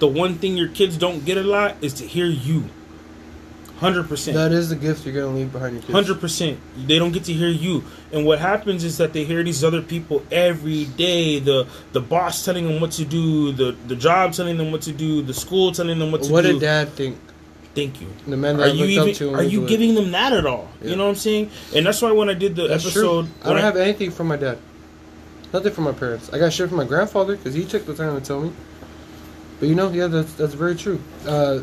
The 0.00 0.08
one 0.08 0.34
thing 0.36 0.56
your 0.56 0.68
kids 0.68 0.96
don't 0.96 1.24
get 1.24 1.38
a 1.38 1.42
lot 1.42 1.76
is 1.80 1.94
to 1.94 2.06
hear 2.06 2.26
you. 2.26 2.68
Hundred 3.84 4.08
percent. 4.08 4.34
That 4.36 4.52
is 4.52 4.68
the 4.70 4.76
gift 4.76 5.04
you're 5.04 5.14
gonna 5.14 5.36
leave 5.36 5.52
behind 5.52 5.74
your 5.74 5.82
kids. 5.82 5.92
Hundred 5.92 6.20
percent. 6.20 6.58
They 6.86 6.98
don't 6.98 7.12
get 7.12 7.24
to 7.24 7.32
hear 7.32 7.48
you, 7.48 7.84
and 8.12 8.24
what 8.24 8.38
happens 8.38 8.82
is 8.84 8.98
that 8.98 9.12
they 9.12 9.24
hear 9.24 9.42
these 9.42 9.62
other 9.62 9.82
people 9.82 10.22
every 10.32 10.86
day. 10.86 11.38
The 11.38 11.66
the 11.92 12.00
boss 12.00 12.44
telling 12.44 12.66
them 12.66 12.80
what 12.80 12.92
to 12.92 13.04
do, 13.04 13.52
the 13.52 13.76
the 13.86 13.96
job 13.96 14.32
telling 14.32 14.56
them 14.56 14.72
what 14.72 14.82
to 14.82 14.92
do, 14.92 15.22
the 15.22 15.34
school 15.34 15.72
telling 15.72 15.98
them 15.98 16.12
what 16.12 16.22
to 16.24 16.32
What 16.32 16.42
do. 16.42 16.54
What 16.54 16.60
did 16.60 16.66
dad 16.66 16.88
think? 16.90 17.18
Thank 17.74 18.00
you. 18.00 18.06
The 18.26 18.36
man 18.36 18.56
that 18.56 18.68
Are 18.68 18.70
I 18.70 18.72
you 18.72 18.84
even? 18.86 19.10
up 19.10 19.16
to. 19.16 19.34
Are 19.34 19.42
you 19.42 19.66
giving 19.66 19.94
them 19.94 20.12
that 20.12 20.32
at 20.32 20.46
all? 20.46 20.68
Yeah. 20.80 20.90
You 20.90 20.96
know 20.96 21.04
what 21.04 21.10
I'm 21.10 21.16
saying? 21.16 21.50
And 21.74 21.84
that's 21.84 22.00
why 22.00 22.12
when 22.12 22.28
I 22.28 22.34
did 22.34 22.54
the 22.54 22.68
That's 22.68 22.84
episode. 22.84 23.28
I 23.42 23.48
don't 23.48 23.58
have 23.58 23.76
anything 23.76 24.10
from 24.12 24.28
my 24.28 24.36
dad. 24.36 24.58
Nothing 25.52 25.72
from 25.72 25.84
my 25.84 25.92
parents. 25.92 26.32
I 26.32 26.38
got 26.38 26.52
shit 26.52 26.68
from 26.68 26.78
my 26.78 26.84
grandfather 26.84 27.36
because 27.36 27.54
he 27.54 27.64
took 27.64 27.84
the 27.86 27.94
time 27.94 28.18
to 28.18 28.24
tell 28.24 28.40
me. 28.40 28.52
But 29.60 29.68
you 29.68 29.74
know, 29.74 29.90
yeah, 29.90 30.06
that's 30.08 30.32
that's 30.34 30.54
very 30.54 30.74
true. 30.74 31.00
Uh, 31.26 31.60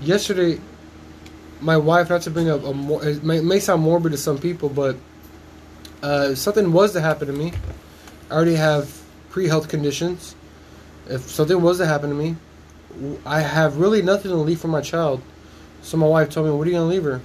yesterday, 0.00 0.60
my 1.60 1.76
wife, 1.76 2.10
not 2.10 2.22
to 2.22 2.30
bring 2.30 2.48
up 2.48 2.64
a 2.64 2.72
more, 2.72 3.04
it 3.04 3.22
may, 3.24 3.40
may 3.40 3.60
sound 3.60 3.82
morbid 3.82 4.12
to 4.12 4.18
some 4.18 4.38
people, 4.38 4.68
but 4.68 4.96
uh, 6.02 6.28
if 6.32 6.38
something 6.38 6.72
was 6.72 6.92
to 6.92 7.00
happen 7.00 7.26
to 7.26 7.32
me, 7.32 7.52
I 8.30 8.34
already 8.34 8.54
have 8.56 8.90
pre-health 9.30 9.68
conditions. 9.68 10.34
If 11.08 11.22
something 11.22 11.60
was 11.60 11.78
to 11.78 11.86
happen 11.86 12.10
to 12.10 12.16
me, 12.16 12.36
I 13.24 13.40
have 13.40 13.78
really 13.78 14.02
nothing 14.02 14.30
to 14.30 14.36
leave 14.36 14.60
for 14.60 14.68
my 14.68 14.80
child. 14.80 15.22
So 15.82 15.96
my 15.96 16.06
wife 16.06 16.30
told 16.30 16.46
me, 16.46 16.52
"What 16.52 16.66
are 16.66 16.70
you 16.70 16.76
gonna 16.76 16.88
leave 16.88 17.04
her?" 17.04 17.20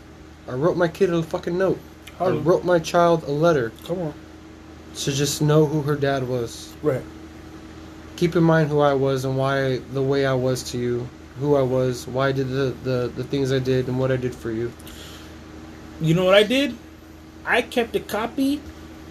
I 0.47 0.53
wrote 0.53 0.77
my 0.77 0.87
kid 0.87 1.13
a 1.13 1.23
fucking 1.23 1.57
note. 1.57 1.79
I 2.19 2.29
wrote 2.29 2.63
my 2.63 2.77
child 2.77 3.23
a 3.23 3.31
letter 3.31 3.71
come 3.87 3.99
on, 3.99 4.13
to 4.95 5.11
just 5.11 5.41
know 5.41 5.65
who 5.65 5.81
her 5.81 5.95
dad 5.95 6.27
was. 6.27 6.71
right? 6.83 7.01
Keep 8.15 8.35
in 8.35 8.43
mind 8.43 8.69
who 8.69 8.79
I 8.79 8.93
was 8.93 9.25
and 9.25 9.35
why 9.35 9.79
the 9.93 10.01
way 10.03 10.25
I 10.25 10.33
was 10.33 10.61
to 10.71 10.77
you, 10.77 11.07
who 11.39 11.55
I 11.55 11.61
was, 11.61 12.07
why 12.07 12.29
I 12.29 12.31
did 12.31 12.49
the, 12.49 12.75
the, 12.83 13.11
the 13.15 13.23
things 13.23 13.51
I 13.51 13.59
did 13.59 13.87
and 13.87 13.99
what 13.99 14.11
I 14.11 14.17
did 14.17 14.35
for 14.35 14.51
you. 14.51 14.71
You 15.99 16.13
know 16.13 16.25
what 16.25 16.33
I 16.33 16.43
did? 16.43 16.75
I 17.45 17.61
kept 17.61 17.95
a 17.95 17.99
copy 17.99 18.61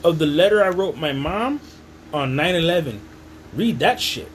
of 0.04 0.18
the 0.18 0.26
letter 0.26 0.62
I 0.62 0.68
wrote 0.68 0.96
my 0.96 1.12
mom 1.12 1.61
on 2.12 2.35
9/11. 2.35 2.98
Read 3.54 3.78
that 3.80 4.00
shit. 4.00 4.30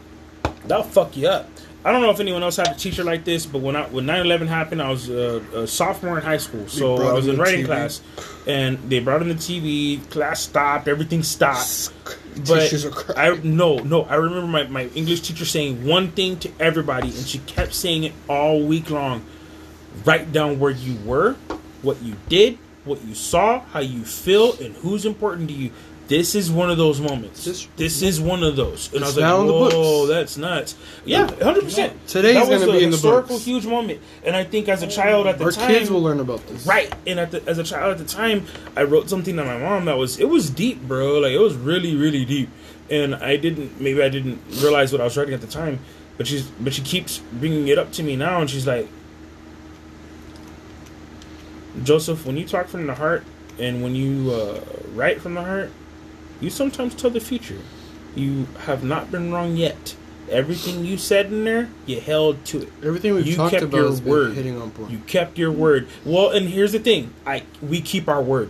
That'll 0.66 0.84
fuck 0.84 1.16
you 1.16 1.28
up. 1.28 1.50
I 1.84 1.92
don't 1.92 2.02
know 2.02 2.10
if 2.10 2.20
anyone 2.20 2.42
else 2.42 2.56
had 2.56 2.70
a 2.70 2.74
teacher 2.74 3.04
like 3.04 3.26
this, 3.26 3.46
but 3.46 3.62
when 3.62 3.76
I 3.76 3.84
when 3.88 4.06
9/11 4.06 4.48
happened, 4.48 4.82
I 4.82 4.90
was 4.90 5.08
a, 5.10 5.44
a 5.54 5.68
sophomore 5.68 6.18
in 6.18 6.24
high 6.24 6.38
school, 6.38 6.68
so 6.68 6.96
I 6.96 7.14
was 7.14 7.28
in 7.28 7.36
in 7.36 7.40
writing 7.40 7.64
TV. 7.64 7.66
class, 7.68 8.02
and 8.48 8.80
they 8.90 9.00
brought 9.00 9.22
in 9.22 9.30
the 9.30 9.36
TV. 9.36 10.10
Class 10.10 10.42
stopped. 10.42 10.88
Everything 10.88 11.22
stopped. 11.22 11.92
But 12.36 12.62
Teachers 12.64 12.86
are 12.86 12.92
crying. 12.92 13.40
I 13.40 13.44
no 13.44 13.78
no 13.78 14.04
I 14.04 14.16
remember 14.16 14.48
my, 14.48 14.64
my 14.68 14.86
English 14.88 15.22
teacher 15.22 15.46
saying 15.46 15.86
one 15.86 16.12
thing 16.12 16.38
to 16.40 16.52
everybody 16.60 17.08
and 17.08 17.26
she 17.26 17.40
kept 17.40 17.74
saying 17.74 18.04
it 18.04 18.14
all 18.28 18.62
week 18.62 18.90
long. 18.90 19.24
Write 20.04 20.34
down 20.34 20.60
where 20.60 20.72
you 20.72 20.98
were, 21.06 21.34
what 21.82 22.02
you 22.02 22.16
did, 22.28 22.58
what 22.84 23.04
you 23.06 23.16
saw, 23.16 23.62
how 23.62 23.80
you 23.80 24.04
feel, 24.04 24.54
and 24.60 24.76
who's 24.76 25.06
important 25.06 25.48
to 25.50 25.56
you. 25.56 25.72
This 26.08 26.36
is 26.36 26.52
one 26.52 26.70
of 26.70 26.78
those 26.78 27.02
moments. 27.02 27.46
This- 27.46 27.68
This, 27.78 28.02
is 28.04 28.22
one 28.22 28.44
of 28.44 28.56
those. 28.56 28.94
And 28.94 29.04
I 29.04 29.08
was 29.08 29.18
It's 29.18 29.18
like, 29.18 29.24
now 29.28 29.42
in 29.42 29.48
the 29.48 29.54
whoa, 29.54 30.06
that's 30.06 30.38
nuts. 30.38 30.76
Yeah, 31.04 31.26
hundred 31.44 31.64
percent. 31.64 31.94
Today's 32.08 32.36
gonna 32.48 32.68
a 32.68 32.72
be 32.72 32.84
in 32.84 32.92
the 32.92 32.96
historical 32.98 33.36
books. 33.38 33.46
huge 33.46 33.66
moment. 33.66 34.00
And 34.24 34.36
I 34.36 34.44
think 34.44 34.70
as 34.70 34.84
a 34.84 34.88
child 34.88 35.26
at 35.26 35.40
the 35.40 35.46
Our 35.46 35.52
time, 35.52 35.68
kids 35.68 35.90
will 35.90 36.04
learn 36.04 36.20
about 36.20 36.46
this. 36.48 36.68
Right, 36.68 36.94
and 37.08 37.20
at 37.20 37.32
the, 37.32 37.42
as 37.48 37.58
a 37.58 37.64
child 37.64 37.92
at 37.94 37.98
the 37.98 38.06
time, 38.06 38.46
I 38.76 38.84
wrote 38.84 39.10
something 39.10 39.36
to 39.36 39.44
my 39.44 39.58
mom 39.58 39.86
that 39.86 39.98
was 39.98 40.20
it 40.20 40.30
was 40.30 40.50
deep, 40.52 40.84
bro. 40.88 41.18
Like 41.20 41.32
it 41.32 41.40
was 41.40 41.56
really, 41.56 41.96
really 41.96 42.24
deep. 42.24 42.50
and 42.92 43.16
I 43.16 43.36
didn't. 43.38 43.82
Maybe 43.82 44.04
I 44.04 44.10
didn't 44.10 44.40
realize 44.62 44.92
what 44.92 45.02
I 45.02 45.06
was 45.06 45.18
writing 45.18 45.34
at 45.34 45.42
the 45.42 45.48
time. 45.48 45.80
But 46.18 46.28
she's 46.28 46.44
but 46.60 46.72
she 46.76 46.84
keeps 46.84 47.18
bringing 47.34 47.68
it 47.68 47.80
up 47.80 47.92
to 47.94 48.04
me 48.04 48.16
now, 48.16 48.42
and 48.42 48.50
she's 48.50 48.68
like, 48.68 48.88
Joseph, 51.84 52.26
when 52.26 52.38
you 52.38 52.46
talk 52.48 52.68
from 52.68 52.86
the 52.88 52.96
heart 52.96 53.24
and 53.60 53.82
when 53.84 53.96
you 53.96 54.32
uh, 54.32 54.62
write 54.94 55.20
from 55.22 55.34
the 55.34 55.44
heart, 55.44 55.72
you 56.42 56.50
sometimes 56.50 56.96
tell 56.96 57.10
the 57.10 57.20
future. 57.20 57.60
You 58.16 58.48
have 58.66 58.84
not 58.84 59.12
been 59.12 59.32
wrong 59.32 59.56
yet. 59.58 59.96
Everything 60.30 60.86
you 60.86 60.98
said 60.98 61.28
in 61.28 61.44
there, 61.46 61.70
you 61.86 62.00
held 62.02 62.44
to 62.46 62.64
it. 62.64 62.70
Everything 62.84 63.14
we've 63.14 63.28
You 63.28 63.36
talked 63.36 63.52
kept 63.52 63.64
about 63.64 63.78
your 63.78 63.90
has 63.90 64.02
been 64.02 64.10
word. 64.12 64.34
hitting 64.34 64.60
on 64.60 64.72
point. 64.72 64.90
You 64.92 64.98
kept 65.00 65.38
your 65.38 65.52
word. 65.52 65.88
Well, 66.04 66.32
and 66.32 66.50
here's 66.50 66.72
the 66.72 66.80
thing: 66.80 67.14
I 67.28 67.44
we 67.62 67.80
keep 67.82 68.08
our 68.10 68.22
word. 68.22 68.50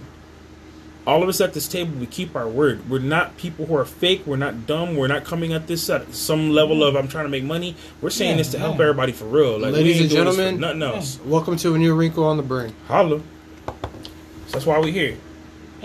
All 1.08 1.22
of 1.22 1.30
us 1.30 1.40
at 1.42 1.54
this 1.54 1.68
table, 1.68 1.92
we 2.00 2.08
keep 2.08 2.36
our 2.36 2.48
word. 2.48 2.90
We're 2.90 2.98
not 3.00 3.38
people 3.38 3.66
who 3.68 3.76
are 3.76 3.86
fake. 3.86 4.24
We're 4.26 4.38
not 4.38 4.66
dumb. 4.66 4.96
We're 4.96 5.08
not 5.08 5.24
coming 5.24 5.54
at 5.54 5.68
this 5.68 5.88
at 5.90 6.16
some 6.16 6.50
level 6.50 6.84
of 6.84 6.96
I'm 6.96 7.08
trying 7.08 7.26
to 7.26 7.30
make 7.30 7.44
money. 7.44 7.76
We're 8.02 8.10
saying 8.10 8.32
Yeah, 8.32 8.38
this 8.38 8.50
to 8.52 8.60
help 8.60 8.78
yeah. 8.78 8.84
everybody 8.84 9.12
for 9.12 9.26
real. 9.26 9.60
Like, 9.60 9.74
Ladies 9.74 10.00
and 10.02 10.10
doing 10.10 10.26
this 10.26 10.34
for 10.36 10.42
gentlemen, 10.42 10.62
nothing 10.62 10.82
else. 10.82 11.20
Welcome 11.26 11.58
to 11.58 11.76
a 11.76 11.78
new 11.78 11.94
wrinkle 11.94 12.24
on 12.24 12.38
the 12.38 12.44
brain. 12.44 12.74
Holla. 12.88 13.20
So 13.68 13.74
that's 14.54 14.66
why 14.66 14.80
we're 14.80 14.92
here. 14.92 15.18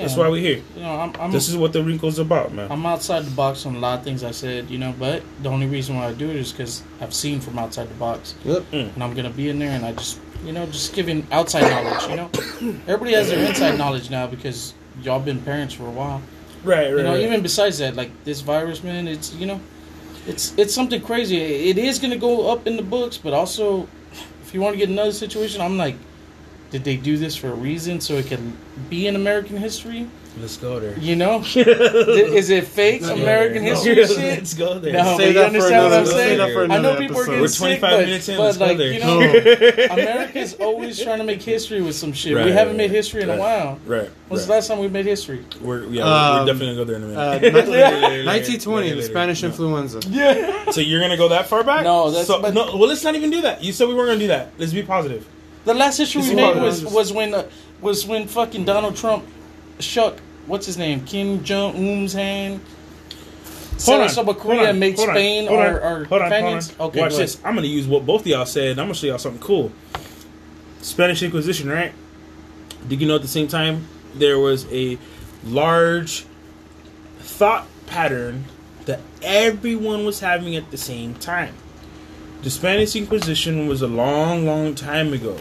That's 0.02 0.16
why 0.16 0.28
we're 0.28 0.40
here. 0.40 0.62
You 0.76 0.82
know, 0.82 0.94
I'm 1.00 1.12
I'm, 1.20 1.30
This 1.32 1.48
is 1.48 1.56
what 1.56 1.72
the 1.72 1.82
wrinkle's 1.82 2.18
about, 2.18 2.52
man. 2.52 2.70
I'm 2.70 2.84
outside 2.86 3.24
the 3.24 3.30
box 3.30 3.66
on 3.66 3.76
a 3.76 3.78
lot 3.78 3.98
of 3.98 4.04
things 4.04 4.22
I 4.24 4.30
said. 4.30 4.70
You 4.70 4.78
know, 4.78 4.94
but 4.98 5.22
the 5.42 5.48
only 5.48 5.66
reason 5.66 5.96
why 5.96 6.06
I 6.06 6.12
do 6.12 6.28
it 6.30 6.36
is 6.36 6.52
because 6.52 6.82
I've 7.00 7.14
seen 7.14 7.40
from 7.40 7.58
outside 7.58 7.88
the 7.88 7.94
box, 7.94 8.34
Yep. 8.44 8.62
Mm. 8.72 8.94
and 8.94 9.02
I'm 9.02 9.14
gonna 9.14 9.30
be 9.30 9.48
in 9.48 9.58
there, 9.58 9.70
and 9.70 9.84
I 9.84 9.92
just 9.92 10.20
you 10.44 10.52
know 10.52 10.66
just 10.66 10.94
giving 10.94 11.26
outside 11.30 11.62
knowledge. 11.70 12.08
You 12.10 12.16
know, 12.16 12.30
everybody 12.86 13.12
has 13.14 13.28
their 13.28 13.44
inside 13.46 13.76
knowledge 13.78 14.10
now 14.10 14.26
because 14.26 14.74
y'all 15.02 15.20
been 15.20 15.40
parents 15.42 15.74
for 15.74 15.86
a 15.86 15.90
while. 15.90 16.22
Right, 16.62 16.78
right. 16.84 16.90
You 16.90 17.02
know, 17.02 17.12
right. 17.12 17.22
even 17.22 17.42
besides 17.42 17.78
that, 17.78 17.96
like 17.96 18.10
this 18.24 18.40
virus, 18.42 18.82
man, 18.82 19.08
it's 19.08 19.32
you 19.34 19.46
know, 19.46 19.60
it's 20.26 20.54
it's 20.58 20.74
something 20.74 21.00
crazy. 21.00 21.38
It 21.70 21.78
is 21.78 21.98
gonna 21.98 22.18
go 22.18 22.50
up 22.50 22.66
in 22.66 22.76
the 22.76 22.82
books, 22.82 23.16
but 23.16 23.32
also, 23.32 23.88
if 24.42 24.52
you 24.54 24.60
want 24.60 24.74
to 24.74 24.78
get 24.78 24.88
another 24.88 25.12
situation, 25.12 25.60
I'm 25.60 25.76
like, 25.78 25.96
did 26.70 26.84
they 26.84 26.96
do 26.96 27.16
this 27.16 27.36
for 27.36 27.48
a 27.48 27.54
reason 27.54 28.00
so 28.00 28.14
it 28.14 28.26
can 28.26 28.56
be 28.88 29.06
in 29.06 29.16
American 29.16 29.56
history? 29.56 30.08
Let's 30.40 30.56
go 30.56 30.78
there. 30.78 30.96
You 30.96 31.16
know, 31.16 31.40
is 31.44 32.50
it 32.50 32.64
fake 32.64 33.02
Let's 33.02 33.12
American 33.20 33.64
there. 33.64 33.74
history 33.74 33.96
No. 33.96 34.06
shit? 34.06 34.16
Let's 34.38 34.54
go 34.54 34.78
there. 34.78 34.92
No, 34.92 35.16
Save 35.18 35.18
but 35.18 35.26
you 35.26 35.32
for 35.34 35.40
understand 35.46 35.82
what 35.82 35.92
another- 35.92 35.96
I'm 35.96 36.06
saying? 36.06 36.38
save 36.38 36.56
I 36.56 36.66
know 36.66 36.78
another 36.78 36.98
people 36.98 37.16
are 37.16 37.22
episode. 37.22 37.26
getting 37.26 37.40
We're 37.40 37.48
sick, 37.48 37.80
25 37.80 37.90
but, 37.90 38.06
minutes 38.06 38.28
in, 38.28 38.36
but 38.36 38.58
like 38.58 38.78
you 38.78 39.00
know, 39.00 39.20
America's 39.90 40.54
always 40.54 41.02
trying 41.02 41.18
to 41.18 41.24
make 41.24 41.42
history 41.42 41.82
with 41.82 41.96
some 41.96 42.12
shit. 42.12 42.34
we 42.36 42.52
haven't 42.52 42.68
right, 42.68 42.76
made 42.76 42.90
history 42.92 43.22
in 43.22 43.30
a 43.30 43.36
while. 43.36 43.80
Right. 43.86 44.08
When's 44.28 44.42
right. 44.42 44.46
the 44.46 44.52
last 44.52 44.68
time 44.68 44.78
we 44.78 44.86
made 44.88 45.06
history? 45.06 45.44
We're, 45.60 45.84
yeah, 45.86 46.04
Um, 46.04 46.46
we're 46.46 46.52
definitely 46.52 46.66
gonna 46.66 46.76
go 46.76 46.84
there 46.84 46.96
in 46.96 47.02
a 47.16 47.20
Uh, 47.20 47.38
minute. 47.40 47.42
ni- 47.42 47.50
Later, 47.50 47.70
later, 47.70 47.96
later, 47.96 48.24
1920, 48.26 48.86
later, 48.86 48.96
the. 49.00 49.02
Spanish 49.02 49.42
No. 49.42 49.48
influenza. 49.48 50.00
Yeah. 50.08 50.70
So 50.70 50.80
you're 50.80 51.00
gonna 51.00 51.16
go 51.16 51.28
that 51.30 51.48
far 51.48 51.64
back? 51.64 51.82
No, 51.82 52.08
that's- 52.08 52.28
so, 52.28 52.40
but- 52.40 52.54
no. 52.54 52.66
Well, 52.76 52.88
let's 52.88 53.02
not 53.02 53.16
even 53.16 53.30
do 53.30 53.40
that. 53.42 53.64
You 53.64 53.72
said 53.72 53.88
we 53.88 53.94
weren't 53.94 54.10
gonna 54.10 54.20
do 54.20 54.28
that. 54.28 54.52
Let's 54.58 54.72
be 54.72 54.84
positive. 54.84 55.26
The 55.64 55.74
last 55.74 56.00
issue 56.00 56.20
we 56.20 56.34
made 56.34 56.60
was 56.60 56.84
was 56.84 57.12
when 57.12 57.34
uh, 57.34 57.48
was 57.80 58.06
when 58.06 58.26
fucking 58.26 58.64
Donald 58.64 58.96
Trump 58.96 59.24
shook 59.78 60.18
what's 60.46 60.66
his 60.66 60.78
name 60.78 61.04
Kim 61.04 61.42
Jong 61.44 61.76
Un's 61.76 62.12
hand. 62.12 62.60
Up 63.88 64.26
with 64.26 64.38
Korea 64.38 64.70
and 64.70 64.78
made 64.80 64.96
hold 64.96 65.08
on, 65.08 65.14
Spain 65.14 65.46
hold 65.46 65.60
on, 65.60 65.66
our, 65.66 65.80
our 65.80 65.80
hold 65.80 65.90
on, 65.94 66.06
hold 66.08 66.20
companions. 66.22 66.74
on. 66.78 66.86
Okay, 66.88 67.00
Watch 67.00 67.16
this. 67.16 67.38
I'm 67.42 67.54
gonna 67.54 67.66
use 67.66 67.86
what 67.86 68.04
both 68.04 68.22
of 68.22 68.26
y'all 68.26 68.44
said. 68.44 68.78
I'm 68.78 68.84
gonna 68.84 68.94
show 68.94 69.06
y'all 69.06 69.18
something 69.18 69.40
cool. 69.40 69.72
Spanish 70.82 71.22
Inquisition, 71.22 71.70
right? 71.70 71.92
Did 72.88 73.00
you 73.00 73.08
know 73.08 73.16
at 73.16 73.22
the 73.22 73.28
same 73.28 73.48
time 73.48 73.86
there 74.14 74.38
was 74.38 74.70
a 74.70 74.98
large 75.44 76.26
thought 77.20 77.66
pattern 77.86 78.44
that 78.84 79.00
everyone 79.22 80.04
was 80.04 80.20
having 80.20 80.56
at 80.56 80.70
the 80.70 80.76
same 80.76 81.14
time? 81.14 81.54
The 82.42 82.50
Spanish 82.50 82.96
Inquisition 82.96 83.66
was 83.66 83.82
a 83.82 83.86
long, 83.86 84.46
long 84.46 84.74
time 84.74 85.12
ago, 85.12 85.36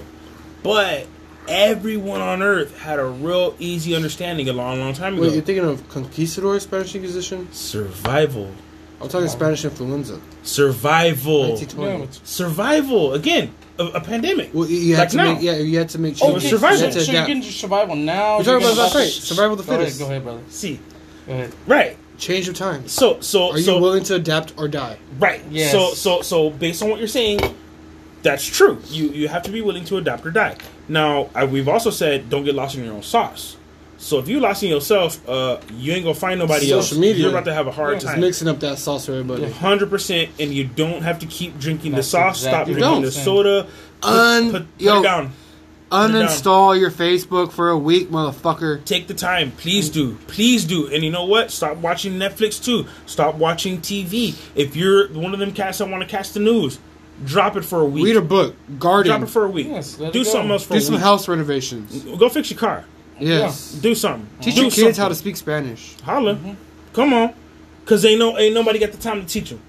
but 0.64 1.08
everyone 1.48 2.20
on 2.22 2.42
Earth 2.44 2.78
had 2.80 3.00
a 3.00 3.06
real 3.06 3.56
easy 3.58 3.96
understanding 3.96 4.50
a 4.50 4.54
long, 4.54 4.80
long 4.80 4.94
time 4.94 5.14
ago. 5.14 5.24
Wait, 5.24 5.34
you're 5.34 5.42
thinking 5.42 5.66
of 5.66 5.88
conquistador 5.90 6.60
Spanish 6.60 6.94
Inquisition? 6.96 7.48
Survival, 7.54 8.52
I'm 9.02 9.08
talking 9.08 9.30
Spanish 9.30 9.64
influenza. 9.64 10.20
survival. 10.44 11.52
1920. 11.54 12.00
Yeah, 12.04 12.08
survival 12.26 13.14
again 13.14 13.54
a, 13.78 13.86
a 13.86 14.02
pandemic 14.02 14.54
Well, 14.54 14.68
you 14.68 14.96
had 14.98 15.04
Like 15.04 15.10
to 15.12 15.18
now. 15.18 15.34
make 15.36 15.42
yeah, 15.42 15.56
you 15.56 15.78
had 15.78 15.88
to 15.90 16.00
make 16.00 16.14
It 16.16 16.18
sure. 16.18 16.34
was 16.34 16.44
Okay, 16.44 16.50
survival. 16.50 16.78
So, 16.80 16.86
You 16.88 16.92
to 16.92 17.00
so 17.00 17.12
you're 17.14 17.22
adapt. 17.22 17.28
getting 17.28 17.44
to 17.44 17.52
survival 17.54 17.96
now. 17.96 18.40
We're 18.40 18.44
talking 18.44 18.60
you're 18.62 18.72
about 18.74 18.76
that's 18.76 18.96
right. 18.96 19.08
Survival 19.10 19.58
of 19.58 19.66
the 19.66 19.72
Go 19.74 19.80
ahead, 19.82 19.98
go 19.98 20.06
ahead, 20.06 20.24
brother. 20.24 20.42
see 20.50 20.80
Go 21.28 21.34
ahead. 21.34 21.54
right 21.66 21.98
Change 22.19 22.47
of 22.49 22.55
times. 22.55 22.91
so 22.91 23.19
so 23.21 23.51
Are 23.51 23.58
you 23.58 23.79
willing 23.79 24.03
to 24.03 24.15
adapt 24.15 24.53
or 24.58 24.67
die? 24.67 24.97
right 25.17 25.41
Yes. 25.49 25.71
so 25.71 25.93
so 25.93 26.21
so 26.21 26.49
based 26.49 26.84
on 26.84 26.89
what 26.89 26.99
you're 26.99 27.08
saying 27.08 27.39
that's 28.21 28.45
true 28.45 28.82
you 28.89 29.10
you 29.10 29.27
have 29.29 29.43
to 29.43 29.51
be 29.51 29.62
willing 29.62 29.86
to 29.86 29.95
adapt 29.97 30.25
or 30.25 30.32
die 30.32 30.58
now 30.89 31.29
I, 31.34 31.45
we've 31.45 31.69
also 31.69 31.89
said 31.89 32.29
don't 32.29 32.43
get 32.43 32.53
lost 32.55 32.75
in 32.75 32.84
your 32.84 32.93
own 32.93 33.03
sauce 33.03 33.55
so 33.97 34.19
if 34.19 34.27
you 34.27 34.39
lost 34.41 34.62
in 34.63 34.69
yourself 34.69 35.27
uh 35.29 35.60
you 35.73 35.93
ain't 35.93 36.03
gonna 36.03 36.13
find 36.15 36.39
nobody 36.39 36.65
Social 36.65 36.77
else 36.79 36.93
media. 36.97 37.21
you're 37.21 37.29
about 37.32 37.45
to 37.45 37.53
have 37.53 37.67
a 37.67 37.71
hard 37.71 37.95
Just 38.01 38.08
time 38.08 38.19
mixing 38.19 38.47
up 38.49 38.60
that 38.60 38.77
sauce 38.79 39.05
for 39.05 39.13
everybody. 39.13 39.49
Hundred 39.51 39.89
percent, 39.89 40.29
and 40.39 40.53
you 40.53 40.65
don't 40.65 41.01
have 41.01 41.19
to 41.19 41.25
keep 41.25 41.58
drinking 41.60 41.93
That's 41.93 42.08
the 42.08 42.12
sauce. 42.12 42.39
Stop 42.41 42.67
exactly 42.67 42.73
drinking 42.75 42.91
what 43.03 43.13
the 43.13 43.19
I'm 43.19 43.25
soda. 43.25 43.67
Put, 44.01 44.10
Un- 44.12 44.51
put, 44.51 44.62
put 44.77 44.82
yo. 44.82 44.99
it 44.99 45.03
down. 45.03 45.32
Uninstall 45.91 46.80
your 46.80 46.91
Facebook 46.91 47.52
for 47.52 47.69
a 47.69 47.78
week, 47.78 48.10
motherfucker. 48.10 48.84
Take 48.86 49.08
the 49.08 49.13
time, 49.13 49.52
please 49.52 49.89
do, 49.89 50.15
please 50.28 50.65
do. 50.65 50.88
And 50.88 51.04
you 51.04 51.10
know 51.10 51.25
what? 51.25 51.52
Stop 51.52 51.78
watching 51.78 52.13
Netflix 52.13 52.63
too. 52.63 52.86
Stop 53.06 53.36
watching 53.36 53.80
TV. 53.80 54.36
If 54.56 54.75
you're 54.75 55.08
one 55.13 55.34
of 55.34 55.39
them 55.39 55.52
cats 55.52 55.80
that 55.80 55.89
want 55.89 56.04
to 56.04 56.10
catch 56.10 56.32
the 56.32 56.39
news, 56.39 56.80
drop 57.25 57.56
it 57.56 57.65
for 57.65 57.82
a 57.82 57.86
week. 57.86 58.06
Read 58.06 58.17
a 58.17 58.21
book. 58.21 58.56
Garden. 58.78 59.10
drop 59.12 59.23
it 59.23 59.32
for 59.32 59.45
a 59.45 59.49
week. 59.49 59.67
Yes, 59.67 59.95
do 59.95 60.23
something 60.23 60.52
else 60.52 60.65
for 60.65 60.73
Do 60.73 60.80
a 60.80 60.82
some 60.82 60.95
house 60.95 61.28
renovations. 61.28 62.04
Go 62.04 62.30
fix 62.30 62.52
your 62.52 62.60
car. 62.60 62.86
Yes. 63.19 63.73
Do 63.73 63.95
something. 63.95 64.28
Teach 64.41 64.56
do 64.56 64.62
your 64.62 64.71
kids 64.71 64.97
how 64.97 65.10
to 65.10 65.15
speak 65.15 65.38
Spanish. 65.38 65.99
holla. 66.02 66.38
Come 66.93 67.13
on, 67.13 67.34
cause 67.86 68.06
ain't 68.06 68.19
no 68.19 68.38
ain't 68.38 68.54
nobody 68.54 68.80
got 68.80 68.91
the 68.91 68.97
time 68.97 69.21
to 69.21 69.28
teach 69.28 69.49
them. 69.49 69.62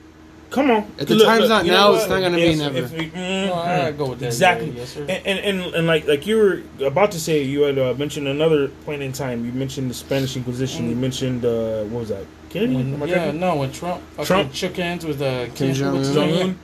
Come 0.51 0.71
on. 0.71 0.91
If 0.99 1.07
the 1.09 1.19
time's 1.25 1.49
not 1.49 1.65
now, 1.65 1.95
it's 1.95 2.09
not 2.09 2.21
gonna 2.21 2.37
be 2.37 2.57
never. 2.57 2.79
if 2.79 2.93
we- 2.93 3.07
mm, 3.11 3.47
No, 3.47 3.55
I 3.55 3.93
go 3.93 4.11
with 4.11 4.19
that. 4.19 4.27
Exactly. 4.27 4.71
Yes, 4.71 4.91
sir. 4.95 5.03
And, 5.09 5.25
and 5.27 5.39
and 5.39 5.75
and 5.75 5.87
like 5.87 6.07
like 6.09 6.27
you 6.27 6.37
were 6.37 6.87
about 6.87 7.13
to 7.13 7.21
say, 7.21 7.43
you 7.43 7.63
had 7.63 7.79
uh, 7.79 7.95
mentioned 7.95 8.27
another 8.27 8.69
point 8.85 9.01
in 9.03 9.13
time. 9.13 9.45
You 9.47 9.53
mentioned 9.53 9.89
the 9.89 9.95
Spanish 9.95 10.37
Inquisition. 10.37 10.89
You 10.91 10.97
mentioned 10.97 11.45
uh, 11.45 11.85
what 11.85 12.01
was 12.01 12.09
that? 12.09 12.25
Kennedy? 12.51 12.75
When, 12.75 13.09
yeah, 13.09 13.31
no, 13.31 13.55
when 13.57 13.71
Trump, 13.71 14.03
fucking 14.17 14.25
Trump- 14.27 14.55
shook 14.55 14.77
hands 14.77 15.07
with 15.07 15.23
uh, 15.23 15.47
Kim 15.55 15.69
Kim 15.69 15.75
Jong-un. 15.75 15.95
what's 15.95 16.09
his 16.09 16.17
Jong 16.17 16.27
name? 16.27 16.49
Un. 16.49 16.59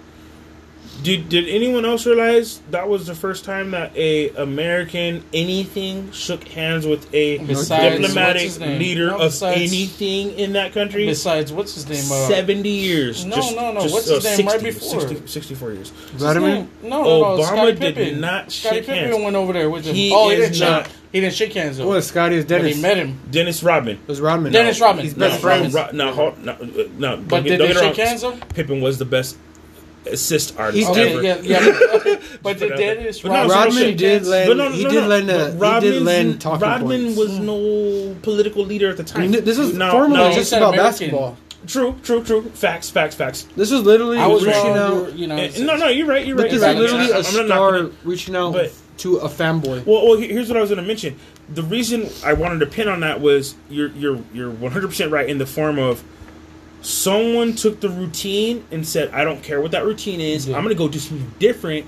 Did 1.02 1.28
did 1.28 1.48
anyone 1.48 1.84
else 1.84 2.06
realize 2.06 2.60
that 2.70 2.88
was 2.88 3.06
the 3.06 3.14
first 3.14 3.44
time 3.44 3.72
that 3.72 3.94
a 3.96 4.30
American 4.30 5.22
anything 5.32 6.10
shook 6.12 6.42
hands 6.48 6.86
with 6.86 7.12
a 7.14 7.38
Besides, 7.38 8.00
diplomatic 8.00 8.58
leader 8.60 9.08
No, 9.08 9.18
of 9.18 9.42
anything 9.42 10.32
in 10.38 10.54
that 10.54 10.72
country? 10.72 11.06
Besides, 11.06 11.52
what's 11.52 11.74
his 11.74 11.88
name? 11.88 12.04
Uh, 12.10 12.28
Seventy 12.28 12.70
years. 12.70 13.24
No, 13.24 13.36
just, 13.36 13.54
no, 13.56 13.72
no. 13.72 13.80
just, 13.82 13.94
What's 13.94 14.10
uh, 14.10 14.14
his 14.14 14.38
name 14.38 14.46
right 14.46 14.60
60, 14.60 14.80
before? 14.86 15.00
60 15.08 15.26
64 15.26 15.72
years. 15.72 15.90
what's 15.90 16.10
Vladimir? 16.12 16.48
name? 16.54 16.70
No, 16.82 16.88
no, 16.88 17.02
no. 17.04 17.24
Obama 17.38 17.44
Scottie 17.46 17.72
did 17.72 17.94
Pippen. 17.94 18.20
not 18.20 18.52
Scottie 18.52 18.76
shake 18.76 18.86
Pippen 18.86 19.10
hands. 19.12 19.24
went 19.24 19.36
over 19.36 19.52
there 19.52 19.70
with 19.70 19.84
him. 19.84 19.94
He 19.94 20.12
oh, 20.14 20.30
he 20.30 20.36
didn't 20.36 20.54
shake. 20.54 20.68
not- 20.68 20.88
He 21.12 21.20
didn't 21.20 21.34
shake 21.34 21.52
hands 21.54 21.78
though. 21.78 21.86
What, 21.88 22.02
Scottie 22.04 22.36
is 22.36 22.44
but 22.44 22.58
Dennis. 22.58 22.76
he 22.76 22.82
met 22.82 22.96
him. 22.96 23.20
Dennis 23.30 23.62
Rodman. 23.62 23.96
It 23.96 24.08
was 24.08 24.20
Rodman. 24.20 24.52
Dennis 24.52 24.80
Rodman. 24.80 25.04
He's 25.04 25.16
No, 25.16 25.28
best 25.28 25.36
no, 25.36 25.40
friends. 25.48 25.74
Ro- 25.74 25.90
no, 25.92 26.12
hold- 26.12 26.42
no, 26.44 26.52
uh, 26.52 26.66
no. 26.98 27.16
But 27.18 27.44
get- 27.44 27.58
did 27.58 27.70
they 27.70 27.74
shake 27.80 27.96
hands 27.96 28.22
though? 28.22 28.36
Pippen 28.54 28.80
was 28.80 28.98
the 28.98 29.04
best 29.04 29.36
assist 30.08 30.58
artist 30.58 30.78
He's 30.78 30.88
Okay, 30.88 31.12
ever. 31.14 31.22
yeah, 31.22 31.38
yeah. 31.42 31.60
but 32.42 32.58
did 32.58 32.70
But, 32.70 32.72
uh, 32.72 32.76
Dennis 32.76 33.20
but 33.20 33.30
Rodman, 33.30 33.50
Rodman 33.56 33.96
did 33.96 34.00
hands? 34.00 34.28
lend- 34.28 34.48
But 34.48 34.56
no, 34.56 34.70
he 34.72 34.84
no, 34.84 34.90
did 34.90 35.00
no. 35.02 35.06
lend 35.08 35.30
a- 35.30 35.56
But 35.58 35.82
he 35.82 35.90
did 35.90 36.02
lend 36.02 36.40
talking 36.40 36.60
Rodman 36.68 37.02
points. 37.14 37.18
was 37.18 37.38
no 37.38 38.16
political 38.22 38.64
leader 38.64 38.90
at 38.90 38.96
the 38.96 39.04
time. 39.04 39.22
I 39.22 39.26
mean, 39.28 39.44
this 39.44 39.58
is 39.58 39.74
no, 39.74 39.90
formerly 39.90 40.14
no, 40.14 40.32
just 40.32 40.52
about 40.52 40.74
American. 40.74 40.84
basketball. 41.10 41.36
true, 41.66 41.94
true, 42.02 42.22
true. 42.24 42.42
Facts, 42.50 42.90
facts, 42.90 43.14
facts. 43.14 43.46
This 43.56 43.70
was 43.70 43.82
literally 43.82 44.18
I 44.18 44.26
was 44.26 44.44
reaching 44.46 44.62
wrong. 44.74 45.06
out. 45.06 45.12
you 45.18 45.26
know, 45.26 45.36
Eh, 45.36 45.50
no, 45.58 45.76
no, 45.76 45.88
you're 45.88 46.06
right. 46.06 46.24
You're 46.26 46.36
But 46.36 46.44
right. 46.44 46.50
this 46.52 46.60
you're 46.62 46.70
is 46.70 46.78
literally 46.80 47.04
I'm- 47.04 47.12
a 47.12 47.16
I'm 47.16 47.34
not 47.36 47.46
star 47.46 47.72
knocking 47.72 47.86
it. 47.88 47.92
reaching 48.04 48.36
out 48.36 48.52
But- 48.52 48.72
to 48.98 49.16
a 49.18 49.28
fanboy. 49.28 49.84
Well, 49.84 50.06
well, 50.06 50.16
here's 50.16 50.48
what 50.48 50.56
I 50.56 50.60
was 50.62 50.70
going 50.70 50.80
to 50.80 50.86
mention. 50.86 51.16
The 51.52 51.62
reason 51.62 52.08
I 52.24 52.32
wanted 52.32 52.60
to 52.60 52.66
pin 52.66 52.88
on 52.88 53.00
that 53.00 53.20
was 53.20 53.54
you're 53.68 53.90
you're 53.90 54.18
you're 54.32 54.50
100 54.50 54.88
percent 54.88 55.12
right 55.12 55.28
in 55.28 55.36
the 55.38 55.44
form 55.46 55.78
of 55.78 56.02
someone 56.86 57.54
took 57.54 57.80
the 57.80 57.88
routine 57.88 58.64
and 58.70 58.86
said, 58.86 59.10
"I 59.12 59.24
don't 59.24 59.42
care 59.42 59.60
what 59.60 59.72
that 59.72 59.84
routine 59.84 60.20
is. 60.20 60.46
Yeah. 60.46 60.56
I'm 60.56 60.62
to 60.74 60.78
go 60.78 60.88
do 60.88 60.98
something 60.98 61.32
different," 61.38 61.86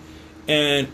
and 0.48 0.88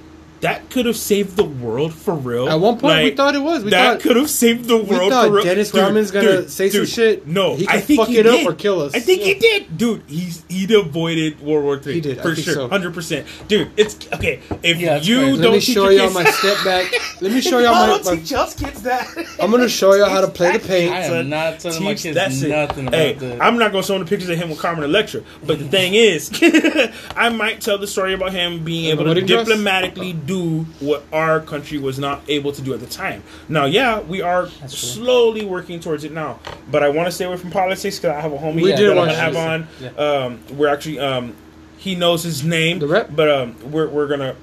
that 0.45 0.69
could 0.69 0.85
have 0.85 0.97
saved 0.97 1.37
the 1.37 1.45
world 1.45 1.95
for 1.95 2.15
real. 2.15 2.51
At 2.51 2.61
one 2.61 2.79
point, 2.79 3.03
we 3.03 3.11
thought 3.13 3.35
it 3.35 3.43
was. 3.43 3.65
We 3.65 3.71
that 3.71 4.01
could 4.01 4.17
have 4.17 4.29
saved 4.29 4.67
the 4.67 4.77
world. 4.77 4.89
we 4.91 4.97
world 4.97 5.11
thought 5.11 5.29
for 5.29 5.33
real. 5.37 5.45
Dennis 5.45 5.71
Dude, 5.71 5.81
Rodman's 5.81 6.11
gonna 6.11 6.43
dude, 6.43 6.51
say 6.51 6.69
some 6.69 6.85
shit. 6.85 7.27
No, 7.27 7.57
He 7.57 7.67
I 7.67 7.81
think 7.81 8.01
fuck 8.01 8.09
he 8.09 8.19
it 8.19 8.27
up 8.27 8.37
did. 8.37 8.47
or 8.47 8.53
kill 8.53 8.83
us. 8.83 8.95
I 8.95 9.01
think 9.01 9.23
he 9.23 9.35
did, 9.35 9.79
dude. 9.79 10.03
He's 10.07 10.45
he 10.49 10.73
avoided 10.75 11.41
World 11.41 11.65
War 11.65 11.79
Three. 11.79 11.95
He 11.95 12.01
did, 12.03 12.21
for 12.21 12.35
think 12.35 12.45
sure, 12.45 12.55
so. 12.55 12.69
hundred 12.69 12.93
percent, 12.93 13.27
dude. 13.49 13.71
It's 13.79 13.97
okay 14.13 14.43
if 14.63 14.79
Yeah, 14.79 14.97
you 14.99 15.19
crazy. 15.19 15.33
don't 15.33 15.41
Let 15.41 15.53
me 15.53 15.61
teach 15.61 15.75
show 15.75 15.89
your 15.89 15.93
y'all 15.93 16.03
kids- 16.09 16.15
my 16.15 16.31
step 16.31 16.65
back. 16.65 16.93
Let 17.23 17.33
me 17.33 17.41
show 17.41 17.59
y'all 17.61 17.73
my. 17.73 17.87
don't 17.87 18.05
my 18.05 18.17
teach 18.17 18.31
y'all's 18.31 18.55
kids 18.55 18.83
that. 18.83 19.09
I'm 19.41 19.51
gonna 19.51 19.67
show 19.67 19.95
y'all 19.95 20.11
how 20.11 20.21
to 20.21 20.29
play 20.29 20.53
the 20.53 20.59
paint. 20.59 20.93
I 20.93 21.03
paint. 21.03 21.15
am 21.15 21.29
not 21.31 21.61
telling 21.61 21.83
my 21.83 21.95
kids 21.95 22.17
that 22.17 22.33
shit. 22.33 22.51
nothing 22.51 22.89
about 22.89 23.01
hey, 23.01 23.13
that. 23.15 23.41
I'm 23.41 23.59
not 23.59 23.73
gonna 23.73 23.83
show 23.83 23.95
them 23.95 24.05
the 24.05 24.09
pictures 24.11 24.29
of 24.29 24.37
him 24.37 24.51
with 24.51 24.59
Carmen 24.59 24.85
Electra. 24.85 25.23
But 25.47 25.59
the 25.59 25.69
thing 25.69 25.95
is, 25.95 26.31
I 27.17 27.31
might 27.31 27.63
tell 27.63 27.79
the 27.79 27.87
story 27.87 28.13
about 28.13 28.33
him 28.33 28.63
being 28.63 28.91
able 28.91 29.05
to 29.05 29.23
diplomatically 29.23 30.11
uh-huh. 30.11 30.21
do 30.27 30.34
what 30.81 31.05
our 31.13 31.41
country 31.41 31.79
was 31.79 31.99
not 31.99 32.23
able 32.29 32.53
to 32.53 32.63
do 32.63 32.75
at 32.75 32.81
the 32.81 32.87
time. 32.87 33.23
Now, 33.49 33.65
yeah, 33.67 34.01
we 34.01 34.23
are 34.23 34.49
slowly 34.69 35.45
working 35.45 35.81
towards 35.81 36.05
it 36.05 36.13
now. 36.13 36.39
But 36.71 36.83
I 36.83 36.89
want 36.89 37.07
to 37.07 37.13
stay 37.13 37.25
away 37.25 37.37
from 37.37 37.51
politics 37.51 37.99
because 37.99 38.17
I 38.17 38.21
have 38.21 38.33
a 38.33 38.37
homie 38.39 38.63
we 38.63 38.71
that 38.73 38.81
I'm 38.89 38.95
gonna 38.95 39.15
have 39.15 39.37
on. 39.37 39.67
Yeah. 39.81 39.89
Um, 39.91 40.41
we're 40.57 40.69
actually 40.69 40.99
um, 40.99 41.35
he 41.79 41.95
knows 41.95 42.23
his 42.23 42.45
name, 42.45 42.79
The 42.79 42.87
rep? 42.87 43.15
but 43.15 43.31
um, 43.31 43.73
we're 43.73 43.89
we're 43.89 44.07
gonna 44.09 44.37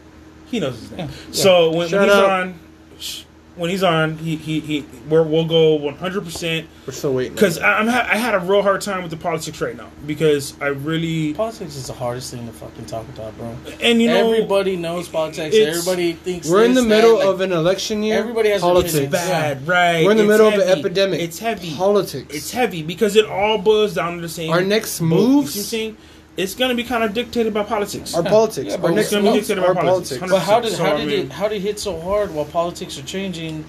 he 0.47 0.59
knows 0.59 0.79
his 0.79 0.91
name. 0.91 1.09
Yeah. 1.09 1.15
So 1.31 1.69
when, 1.69 1.91
when 1.91 2.03
he's 2.03 2.11
out. 2.13 2.29
on. 2.29 2.59
sh- 2.99 3.23
When 3.61 3.69
he's 3.69 3.83
on, 3.83 4.17
he 4.17 4.35
he, 4.35 4.59
he 4.59 4.85
we're, 5.07 5.21
we'll 5.21 5.45
go 5.45 5.75
100 5.75 6.23
percent 6.25 6.67
We're 6.87 6.93
still 6.93 7.13
waiting. 7.13 7.33
because 7.33 7.59
I'm 7.59 7.87
ha- 7.87 8.07
I 8.11 8.17
had 8.17 8.33
a 8.33 8.39
real 8.39 8.63
hard 8.63 8.81
time 8.81 9.03
with 9.03 9.11
the 9.11 9.17
politics 9.17 9.61
right 9.61 9.77
now 9.77 9.89
because 10.07 10.59
I 10.59 10.67
really 10.67 11.33
Politics 11.35 11.75
is 11.75 11.85
the 11.85 11.93
hardest 11.93 12.31
thing 12.31 12.47
to 12.47 12.53
fucking 12.53 12.85
talk 12.87 13.07
about, 13.09 13.37
bro. 13.37 13.55
and 13.79 14.01
you 14.01 14.07
know 14.07 14.31
everybody 14.33 14.75
knows 14.77 15.07
politics. 15.07 15.55
Everybody 15.55 16.13
thinks 16.13 16.49
we're 16.49 16.65
in 16.65 16.73
this, 16.73 16.83
the 16.83 16.89
that, 16.89 16.95
middle 16.95 17.17
like, 17.17 17.25
of 17.27 17.41
an 17.41 17.51
election 17.51 18.01
year. 18.01 18.17
everybody 18.17 18.49
has 18.49 18.61
politics. 18.61 18.93
opinions. 18.95 19.13
bad 19.13 19.67
right. 19.67 20.03
We're 20.05 20.11
in 20.11 20.17
the 20.17 20.23
It's 20.23 20.29
middle 20.29 20.47
of 20.47 20.53
an 20.55 20.61
epidemic. 20.79 21.19
It's 21.21 21.37
heavy. 21.37 21.75
Politics. 21.75 22.35
It's 22.35 22.51
heavy 22.51 22.81
because 22.81 23.15
it 23.15 23.25
all 23.25 23.59
boils 23.59 23.93
down 23.93 24.15
to 24.15 24.21
the 24.21 24.29
same. 24.29 24.49
Our 24.49 24.61
next 24.61 24.99
boat. 24.99 25.05
You 25.05 25.11
see 25.11 25.13
what 25.13 25.21
I'm 25.21 25.35
moves- 25.35 25.67
saying? 25.67 25.97
It's 26.37 26.55
gonna 26.55 26.75
be 26.75 26.83
kind 26.83 27.03
of 27.03 27.13
dictated 27.13 27.53
by 27.53 27.63
politics. 27.63 28.13
Our 28.15 28.23
politics. 28.23 28.69
Yeah, 28.71 28.77
but 28.77 28.85
our 28.85 28.89
it's 28.91 28.95
next 28.97 29.11
gonna 29.11 29.31
be 29.33 29.39
dictated 29.39 29.63
by 29.63 29.73
politics. 29.73 30.17
politics. 30.17 30.31
But 30.31 30.39
how 30.39 30.59
did 30.61 30.71
So, 30.71 30.83
how 30.83 30.93
I 30.93 30.97
did 30.99 31.07
mean- 31.07 31.25
it 31.27 31.31
how 31.33 31.47
did 31.49 31.57
it 31.57 31.61
hit 31.61 31.79
so 31.79 31.99
hard 31.99 32.33
while 32.33 32.45
politics 32.45 32.97
are 32.97 33.03
changing? 33.03 33.65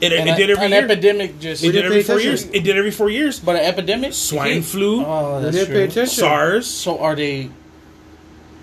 it, 0.00 0.12
and 0.12 0.28
it 0.28 0.36
did 0.36 0.50
every 0.50 0.64
an 0.64 0.72
year. 0.72 0.82
epidemic 0.84 1.38
just 1.38 1.62
It 1.62 1.70
did 1.72 1.84
every 1.84 2.02
four 2.02 2.16
attention. 2.16 2.48
years. 2.48 2.56
It 2.56 2.64
did 2.64 2.76
every 2.76 2.90
four 2.90 3.08
years. 3.08 3.38
but 3.38 3.54
an 3.54 3.62
epidemic 3.62 4.12
Swine 4.14 4.62
flu, 4.62 5.04
Oh, 5.06 5.40
that's 5.40 5.56
didn't 5.56 5.92
true. 5.92 6.06
SARS, 6.06 6.66
So 6.66 6.98
are 6.98 7.14
they? 7.14 7.50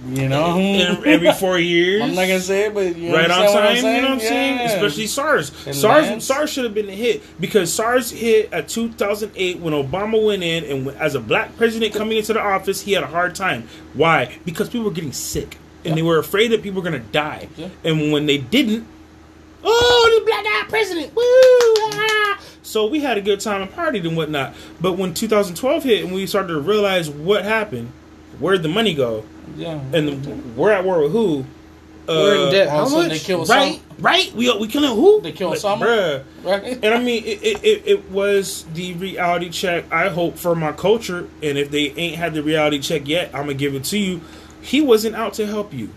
You 0.07 0.29
know, 0.29 0.57
every 1.05 1.31
four 1.39 1.59
years. 1.59 2.01
I'm 2.01 2.15
not 2.15 2.21
gonna 2.27 2.39
say 2.39 2.67
it, 2.67 2.73
but 2.73 2.85
right 2.85 3.29
on 3.29 3.31
understand 3.31 3.53
what 3.53 3.65
I'm 3.65 3.75
time. 3.81 3.95
You 3.95 4.01
know 4.01 4.07
what 4.07 4.11
I'm 4.11 4.19
saying? 4.21 4.59
Especially 4.61 5.07
SARS. 5.07 5.51
SARS. 5.77 6.23
SARS 6.25 6.49
should 6.49 6.63
have 6.63 6.73
been 6.73 6.87
a 6.87 6.95
hit 6.95 7.21
because 7.39 7.73
SARS 7.73 8.09
hit 8.11 8.51
at 8.53 8.69
2008 8.69 9.59
when 9.59 9.73
Obama 9.73 10.23
went 10.25 10.41
in, 10.43 10.63
and 10.63 10.87
as 10.97 11.15
a 11.15 11.19
black 11.19 11.55
president 11.57 11.93
coming 11.93 12.17
into 12.17 12.31
the 12.33 12.39
office, 12.41 12.81
he 12.81 12.93
had 12.93 13.03
a 13.03 13.07
hard 13.07 13.35
time. 13.35 13.67
Why? 13.93 14.37
Because 14.45 14.69
people 14.69 14.85
were 14.85 14.91
getting 14.95 15.11
sick, 15.11 15.57
and 15.83 15.91
Yeah. 15.91 15.95
they 15.95 16.01
were 16.01 16.17
afraid 16.17 16.51
that 16.51 16.63
people 16.63 16.81
were 16.81 16.89
gonna 16.89 16.99
die. 17.11 17.49
Yeah. 17.57 17.67
And 17.83 18.13
when 18.13 18.25
they 18.25 18.37
didn't, 18.37 18.87
oh, 19.65 20.09
this 20.11 20.25
black 20.25 20.43
guy 20.45 20.69
president, 20.69 21.13
woo! 21.13 21.21
ah." 21.23 22.39
So 22.63 22.85
we 22.85 23.01
had 23.01 23.17
a 23.17 23.21
good 23.21 23.41
time 23.41 23.63
and 23.63 23.71
partied 23.71 24.07
and 24.07 24.15
whatnot. 24.15 24.53
But 24.79 24.93
when 24.93 25.13
2012 25.13 25.83
hit, 25.83 26.05
and 26.05 26.13
we 26.13 26.25
started 26.25 26.53
to 26.53 26.59
realize 26.59 27.09
what 27.09 27.43
happened, 27.43 27.91
where'd 28.39 28.63
the 28.63 28.69
money 28.69 28.93
go, 28.93 29.25
yeah. 29.57 29.79
and 29.93 30.55
we're 30.57 30.71
at 30.71 30.83
war 30.83 31.01
with 31.01 31.11
who? 31.11 31.45
We're 32.07 32.35
in 32.35 32.47
Uh, 32.47 32.51
debt. 32.51 32.67
all 32.69 32.73
How 32.77 32.81
of 32.81 32.87
a 32.87 32.89
sudden 32.89 33.07
much? 33.09 33.19
They 33.19 33.23
kill 33.25 33.45
Right, 33.45 33.73
some, 33.75 34.03
right. 34.03 34.33
We 34.33 34.57
we 34.57 34.67
killing 34.67 34.89
who? 34.95 35.21
They 35.21 35.31
kill 35.31 35.49
Like, 35.49 35.59
Osama? 35.59 35.79
bruh. 35.83 36.23
right? 36.43 36.63
And 36.83 36.93
I 36.93 36.99
mean, 37.03 37.23
it, 37.23 37.43
it, 37.43 37.63
it, 37.63 37.83
it 37.85 38.11
was 38.11 38.65
the 38.73 38.93
reality 38.95 39.49
check. 39.49 39.85
I 39.91 40.09
hope 40.09 40.35
for 40.37 40.55
my 40.55 40.71
culture, 40.71 41.27
and 41.43 41.57
if 41.57 41.69
they 41.69 41.91
ain't 41.97 42.15
had 42.15 42.33
the 42.33 42.41
reality 42.41 42.79
check 42.79 43.07
yet, 43.07 43.27
I'm 43.33 43.41
gonna 43.41 43.53
give 43.53 43.75
it 43.75 43.83
to 43.85 43.97
you. 43.99 44.21
He 44.61 44.81
wasn't 44.81 45.15
out 45.15 45.33
to 45.35 45.45
help 45.45 45.71
you. 45.73 45.89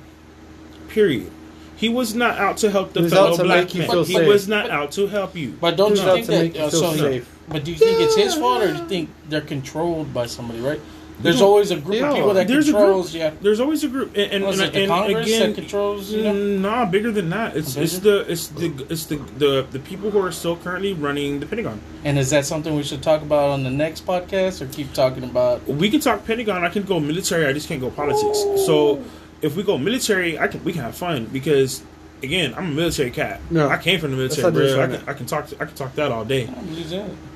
Period. 0.89 1.31
He 1.77 1.89
was 1.89 2.15
not 2.15 2.39
out 2.39 2.59
to 2.59 2.71
help 2.71 2.93
the 2.93 3.03
He 3.03 3.09
fellow 3.09 3.37
black 3.37 3.75
man. 3.75 3.89
he 4.05 4.05
safe. 4.15 4.29
was 4.29 4.47
not 4.47 4.71
out 4.71 4.93
to 4.93 5.07
help 5.09 5.35
you. 5.35 5.55
But 5.61 5.77
don't 5.77 5.97
you 5.97 6.03
think 6.03 6.27
to 6.27 6.33
make 6.33 6.53
that? 6.53 6.59
you 6.61 6.65
Uh, 6.67 6.71
so, 6.71 6.93
safe? 6.95 7.29
but 7.49 7.65
do 7.65 7.73
you 7.73 7.79
think 7.79 8.01
it's 8.01 8.15
his 8.15 8.35
fault, 8.35 8.63
or 8.63 8.69
do 8.73 8.79
you 8.79 8.87
think 8.87 9.09
they're 9.29 9.41
controlled 9.41 10.13
by 10.15 10.27
somebody? 10.27 10.61
Right? 10.61 10.81
There's 11.23 11.39
don't- 11.39 11.49
always 11.49 11.71
a 11.71 11.77
group 11.77 11.97
Yeah. 12.01 12.11
of 12.11 12.15
people 12.17 12.35
that 12.35 12.49
There's 12.49 12.69
a 12.69 12.73
group. 12.73 13.07
Yeah. 13.13 13.31
There's 13.41 13.61
always 13.61 13.85
a 13.85 13.89
group, 13.89 14.11
and 14.17 14.33
and, 14.33 14.45
Was 14.45 14.59
and, 14.61 14.69
it 14.69 14.73
the 14.89 14.93
and 14.93 15.17
again, 15.17 15.49
that 15.51 15.55
controls? 15.55 16.11
You 16.11 16.23
know? 16.25 16.33
Mm, 16.35 16.59
Nah, 16.61 16.85
bigger 16.87 17.11
than 17.11 17.31
that. 17.31 17.57
It's 17.57 17.77
it's 17.77 17.99
the 18.01 18.31
it's 18.31 18.49
the 18.49 18.73
it's 18.89 19.07
the, 19.07 19.17
the 19.39 19.67
the 19.71 19.79
people 19.79 20.11
who 20.11 20.19
are 20.25 20.33
still 20.33 20.57
currently 20.57 20.93
running 20.93 21.41
the 21.41 21.47
Pentagon. 21.47 21.81
And 22.05 22.19
is 22.19 22.31
that 22.31 22.45
something 22.47 22.75
we 22.75 22.83
should 22.83 23.03
talk 23.03 23.23
about 23.23 23.51
on 23.51 23.63
the 23.63 23.71
next 23.71 24.07
podcast, 24.07 24.61
or 24.61 24.67
keep 24.67 24.93
talking 24.93 25.25
about? 25.25 25.67
We 25.67 25.89
can 25.91 26.01
talk 26.01 26.25
Pentagon. 26.27 26.65
I 26.65 26.69
can 26.69 26.83
go 26.83 26.99
military. 27.01 27.47
I 27.47 27.53
just 27.53 27.69
can't 27.69 27.81
go 27.81 27.91
politics. 27.91 28.39
So 28.67 29.03
if 29.43 29.57
we 29.57 29.63
go 29.63 29.79
military, 29.79 30.39
I 30.39 30.49
can 30.49 30.63
we 30.65 30.73
can 30.73 30.83
have 30.83 30.97
fun 30.97 31.27
because 31.33 31.83
again, 32.23 32.55
I'm 32.57 32.67
a 32.67 32.75
military 32.75 33.11
cat. 33.11 33.41
No. 33.51 33.69
I 33.69 33.79
came 33.79 33.99
from 34.01 34.13
the 34.13 34.17
military, 34.17 34.45
not 34.45 34.55
bro. 34.55 34.83
I 34.83 34.87
can, 34.87 35.09
I 35.09 35.13
can 35.13 35.27
talk. 35.27 35.49
I 35.61 35.65
can 35.65 35.75
talk 35.75 35.95
that 35.97 36.13
all 36.13 36.25
day. 36.25 36.49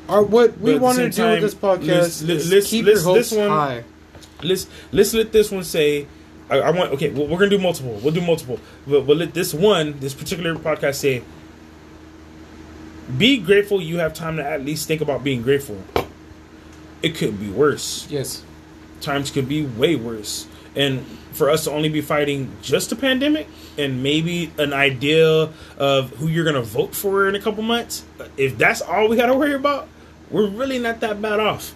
Our, 0.08 0.22
what 0.22 0.58
we 0.60 0.78
wanted 0.78 1.12
to 1.12 1.16
do 1.16 1.30
with 1.30 1.40
this 1.40 1.54
podcast 1.54 1.86
let's- 1.86 2.22
is 2.22 2.50
let's- 2.52 2.70
keep 2.70 2.86
let's- 2.86 3.02
your 3.04 3.14
hopes 3.14 3.30
this 3.30 3.38
one- 3.38 3.48
high. 3.48 3.84
Let's 4.42 4.66
let's 4.92 5.14
let 5.14 5.32
this 5.32 5.50
one 5.50 5.64
say. 5.64 6.06
I, 6.50 6.60
I 6.60 6.70
want 6.70 6.92
okay. 6.92 7.10
Well, 7.10 7.26
we're 7.26 7.38
gonna 7.38 7.50
do 7.50 7.58
multiple. 7.58 7.98
We'll 8.02 8.12
do 8.14 8.20
multiple. 8.20 8.60
But 8.86 9.06
we'll 9.06 9.16
let 9.16 9.34
this 9.34 9.52
one, 9.54 9.98
this 9.98 10.14
particular 10.14 10.54
podcast, 10.54 10.96
say. 10.96 11.22
Be 13.16 13.38
grateful 13.38 13.80
you 13.80 13.98
have 13.98 14.14
time 14.14 14.36
to 14.36 14.44
at 14.44 14.64
least 14.64 14.88
think 14.88 15.00
about 15.00 15.22
being 15.22 15.42
grateful. 15.42 15.78
It 17.02 17.14
could 17.14 17.38
be 17.40 17.48
worse. 17.50 18.06
Yes. 18.10 18.42
times 19.00 19.30
could 19.30 19.48
be 19.48 19.64
way 19.64 19.94
worse. 19.94 20.46
And 20.74 21.04
for 21.32 21.48
us 21.50 21.64
to 21.64 21.70
only 21.70 21.88
be 21.88 22.00
fighting 22.00 22.50
just 22.62 22.90
a 22.92 22.96
pandemic 22.96 23.46
and 23.78 24.02
maybe 24.02 24.50
an 24.58 24.72
idea 24.72 25.50
of 25.78 26.10
who 26.16 26.28
you're 26.28 26.44
going 26.44 26.56
to 26.56 26.62
vote 26.62 26.94
for 26.94 27.28
in 27.28 27.34
a 27.34 27.40
couple 27.40 27.62
months, 27.62 28.04
if 28.36 28.58
that's 28.58 28.80
all 28.80 29.08
we 29.08 29.16
got 29.16 29.26
to 29.26 29.34
worry 29.34 29.54
about, 29.54 29.86
we're 30.30 30.48
really 30.48 30.78
not 30.78 31.00
that 31.00 31.20
bad 31.20 31.40
off. 31.40 31.74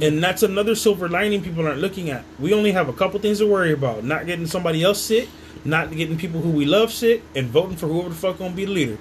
And 0.00 0.22
that's 0.22 0.42
another 0.42 0.74
silver 0.74 1.08
lining 1.08 1.42
people 1.42 1.66
aren't 1.66 1.80
looking 1.80 2.10
at. 2.10 2.24
We 2.38 2.54
only 2.54 2.72
have 2.72 2.88
a 2.88 2.92
couple 2.92 3.20
things 3.20 3.38
to 3.38 3.46
worry 3.46 3.72
about 3.72 4.04
not 4.04 4.26
getting 4.26 4.46
somebody 4.46 4.82
else 4.82 5.02
sick, 5.02 5.28
not 5.64 5.94
getting 5.94 6.16
people 6.16 6.40
who 6.40 6.50
we 6.50 6.64
love 6.64 6.92
sick, 6.92 7.22
and 7.36 7.48
voting 7.48 7.76
for 7.76 7.88
whoever 7.88 8.08
the 8.08 8.14
fuck 8.14 8.38
going 8.38 8.52
to 8.52 8.56
be 8.56 8.64
the 8.64 8.70
leader. 8.70 8.98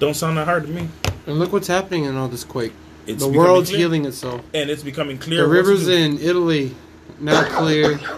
Don't 0.00 0.14
sound 0.14 0.36
that 0.38 0.46
hard 0.46 0.66
to 0.66 0.72
me. 0.72 0.88
And 1.26 1.38
look 1.38 1.52
what's 1.52 1.68
happening 1.68 2.04
in 2.04 2.16
all 2.16 2.28
this 2.28 2.42
quake. 2.42 2.72
It's 3.06 3.24
the 3.24 3.30
world's 3.30 3.70
clear. 3.70 3.80
healing 3.80 4.04
itself. 4.04 4.40
And 4.52 4.68
it's 4.68 4.82
becoming 4.82 5.18
clear. 5.18 5.42
The 5.42 5.48
rivers 5.48 5.88
in 5.88 6.18
Italy 6.18 6.74
now 7.20 7.44
clear. 7.58 7.98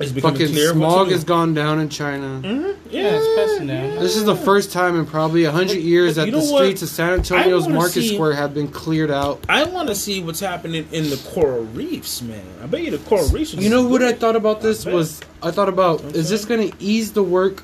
It's 0.00 0.10
becoming 0.12 0.36
Fucking 0.38 0.52
clear. 0.54 0.70
smog 0.72 1.10
has 1.10 1.22
gone 1.24 1.54
down 1.54 1.78
in 1.78 1.88
China. 1.88 2.40
Mhm. 2.42 2.74
Yeah, 2.90 3.18
it's 3.20 3.26
passing 3.50 3.66
down. 3.68 3.96
This 3.96 4.16
is 4.16 4.24
the 4.24 4.34
first 4.34 4.72
time 4.72 4.98
in 4.98 5.06
probably 5.06 5.44
a 5.44 5.50
hundred 5.52 5.78
years 5.78 6.16
that 6.16 6.26
You 6.26 6.32
the 6.32 6.38
know 6.38 6.52
what? 6.52 6.62
streets 6.62 6.82
of 6.82 6.88
San 6.88 7.12
Antonio's 7.12 7.68
Market 7.68 7.92
see- 8.02 8.14
Square 8.14 8.32
have 8.34 8.54
been 8.54 8.68
cleared 8.68 9.10
out. 9.10 9.40
I 9.48 9.64
want 9.64 9.88
to 9.88 9.94
see 9.94 10.20
what's 10.22 10.40
happening 10.40 10.86
in 10.92 11.10
the 11.10 11.16
coral 11.16 11.64
reefs, 11.74 12.20
man. 12.22 12.42
I 12.62 12.66
bet 12.66 12.82
you 12.82 12.90
the 12.90 12.98
coral 12.98 13.28
reefs. 13.28 13.54
You 13.54 13.70
know 13.70 13.86
what 13.86 14.02
I 14.02 14.12
thought 14.12 14.36
about 14.36 14.60
this 14.62 14.86
I 14.86 14.92
was 14.92 15.20
I 15.42 15.50
thought 15.50 15.68
about 15.68 16.02
is 16.16 16.28
this 16.30 16.44
going 16.44 16.70
to 16.70 16.76
ease 16.82 17.12
the 17.12 17.22
work 17.22 17.62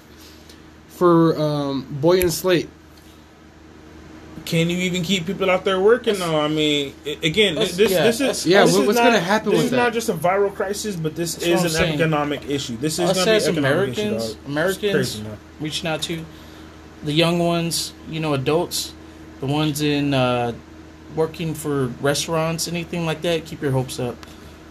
for 0.89 1.39
um, 1.41 1.87
Boy 2.01 2.21
and 2.21 2.33
Slate? 2.33 2.69
Can 4.49 4.71
you 4.71 4.79
even 4.79 5.03
keep 5.03 5.27
people 5.27 5.51
out 5.51 5.65
there 5.67 5.79
working? 5.79 6.19
though? 6.19 6.41
I 6.41 6.49
mean, 6.49 6.95
again, 7.23 7.55
this 7.57 7.79
yeah, 7.79 8.03
this 8.03 8.21
is 8.23 8.47
Yeah, 8.47 8.65
this 8.65 8.73
what- 8.73 8.81
is 8.81 8.87
what's 8.87 8.99
not- 8.99 9.05
gonna 9.05 9.21
happen 9.21 9.51
This 9.51 9.57
with 9.59 9.65
is 9.67 9.71
that? 9.73 9.77
not 9.77 9.93
just 9.93 10.09
a 10.09 10.15
viral 10.15 10.55
crisis, 10.55 10.97
but 10.97 11.15
this 11.15 11.35
That's 11.35 11.47
what 11.47 11.53
is 11.53 11.61
I'm 11.61 11.67
an 11.67 11.71
saying. 11.89 11.95
economic 12.01 12.41
issue. 12.49 12.77
This 12.79 12.95
is 12.95 13.01
Us 13.11 13.13
going 13.17 13.27
to 13.27 13.31
be 13.33 13.37
as 13.37 13.47
an 13.47 13.53
economic 13.59 13.89
issue, 13.91 14.01
Americans, 14.01 14.33
dog. 14.33 14.47
Americans 14.47 14.93
crazy, 14.95 15.25
reaching 15.61 15.87
out 15.91 16.03
to 16.03 16.25
the 17.05 17.13
young 17.13 17.39
ones, 17.39 17.93
you 18.11 18.21
know, 18.21 18.33
adults, 18.33 18.93
the 19.41 19.47
ones 19.47 19.83
in 19.83 20.15
uh, 20.15 20.53
working 21.15 21.53
for 21.55 21.89
restaurants, 22.01 22.69
anything 22.69 23.05
like 23.05 23.21
that. 23.23 23.45
Keep 23.45 23.61
your 23.61 23.73
hopes 23.73 24.01
up. 24.01 24.17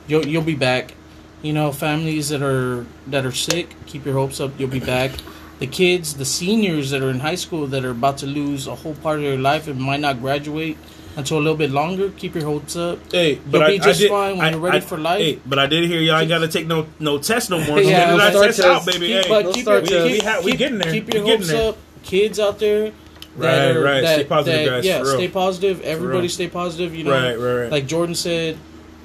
You'll 0.07 0.25
you'll 0.25 0.41
be 0.41 0.55
back. 0.55 0.95
You 1.43 1.53
know, 1.53 1.71
families 1.71 2.29
that 2.29 2.41
are 2.41 2.83
that 3.05 3.27
are 3.27 3.31
sick, 3.31 3.69
keep 3.85 4.05
your 4.05 4.15
hopes 4.15 4.39
up. 4.41 4.51
You'll 4.59 4.69
be 4.69 4.79
back. 4.79 5.11
The 5.59 5.67
kids, 5.67 6.13
the 6.15 6.25
seniors 6.25 6.91
that 6.91 7.01
are 7.01 7.09
in 7.09 7.19
high 7.19 7.35
school 7.35 7.65
that 7.67 7.83
are 7.83 7.89
about 7.91 8.19
to 8.19 8.27
lose 8.27 8.67
a 8.67 8.75
whole 8.75 8.93
part 8.95 9.17
of 9.17 9.23
their 9.23 9.37
life 9.37 9.67
and 9.67 9.79
might 9.79 9.99
not 9.99 10.19
graduate 10.21 10.77
until 11.15 11.37
a 11.37 11.39
little 11.39 11.55
bit 11.57 11.71
longer. 11.71 12.09
Keep 12.11 12.35
your 12.35 12.43
hopes 12.45 12.75
up. 12.75 12.99
Hey, 13.11 13.35
but 13.49 13.57
You'll 13.57 13.63
I, 13.63 13.67
be 13.71 13.77
just 13.79 13.99
I 13.99 14.03
did, 14.03 14.09
fine 14.11 14.37
when 14.37 14.45
I, 14.45 14.49
you're 14.51 14.59
ready 14.59 14.77
I- 14.77 14.81
for 14.81 14.97
life. 14.99 15.19
Hey, 15.19 15.39
but 15.47 15.57
I 15.57 15.65
did 15.65 15.89
hear 15.89 15.99
y'all 15.99 16.19
ain't 16.19 16.29
got 16.29 16.39
to 16.39 16.47
take 16.47 16.67
no 16.67 16.85
no 16.99 17.17
test 17.17 17.49
no 17.49 17.57
more. 17.57 17.77
So 17.83 17.89
Yeah, 17.89 18.05
get 18.05 18.11
no 18.11 18.17
that 18.17 18.31
start 18.33 18.45
test 18.47 18.59
out, 18.61 18.85
baby. 18.85 19.07
Keep, 19.07 19.23
hey, 19.23 19.29
but 19.29 19.45
no 19.45 19.51
keep 19.53 19.63
start 19.63 19.89
your, 19.89 20.03
keep, 20.07 20.11
We 20.23 20.27
ha- 20.29 20.41
we 20.43 20.51
keep- 20.51 20.59
getting 20.59 20.77
there. 20.77 20.91
Keep 20.91 21.13
your 21.13 21.23
hopes 21.23 21.47
there. 21.47 21.69
up. 21.69 21.77
Kids 22.03 22.39
out 22.39 22.59
there. 22.59 22.91
Right, 23.35 23.75
are- 23.75 23.81
right. 23.81 24.01
that- 24.01 24.13
Stay 24.19 24.23
positive, 24.25 24.59
that- 24.65 24.69
guys, 24.69 24.85
Yeah, 24.85 24.99
for 24.99 25.05
real. 25.05 25.13
stay 25.15 25.27
positive. 25.27 25.81
Everybody 25.81 26.27
stay 26.27 26.47
positive. 26.49 26.93
You 26.95 27.03
know, 27.05 27.11
right, 27.11 27.35
right, 27.35 27.53
right, 27.63 27.71
like 27.71 27.87
Jordan 27.87 28.13
said, 28.15 28.57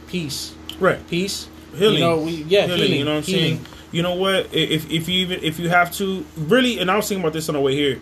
peace, 0.07 0.55
right. 0.79 0.99
peace. 1.09 1.49
Healing, 1.77 1.95
You 1.95 2.01
know, 2.01 2.19
we 2.19 2.33
yeah, 2.33 2.67
healing, 2.67 2.77
healing. 2.79 2.99
You 2.99 3.05
know 3.07 3.11
what 3.15 3.17
I'm 3.19 3.23
healing. 3.25 3.57
saying? 3.65 3.67
You 3.93 4.03
know 4.03 4.15
what? 4.15 4.53
If 4.53 4.91
if 4.91 5.09
you 5.09 5.15
even 5.27 5.43
if 5.45 5.59
you 5.61 5.69
have 5.69 5.93
to 5.95 6.25
really, 6.37 6.79
and 6.81 6.91
I 6.91 6.97
was 6.97 7.09
thinking 7.09 7.23
about 7.23 7.33
this 7.35 7.49
on 7.49 7.55
the 7.55 7.61
way 7.61 7.75
here. 7.77 8.01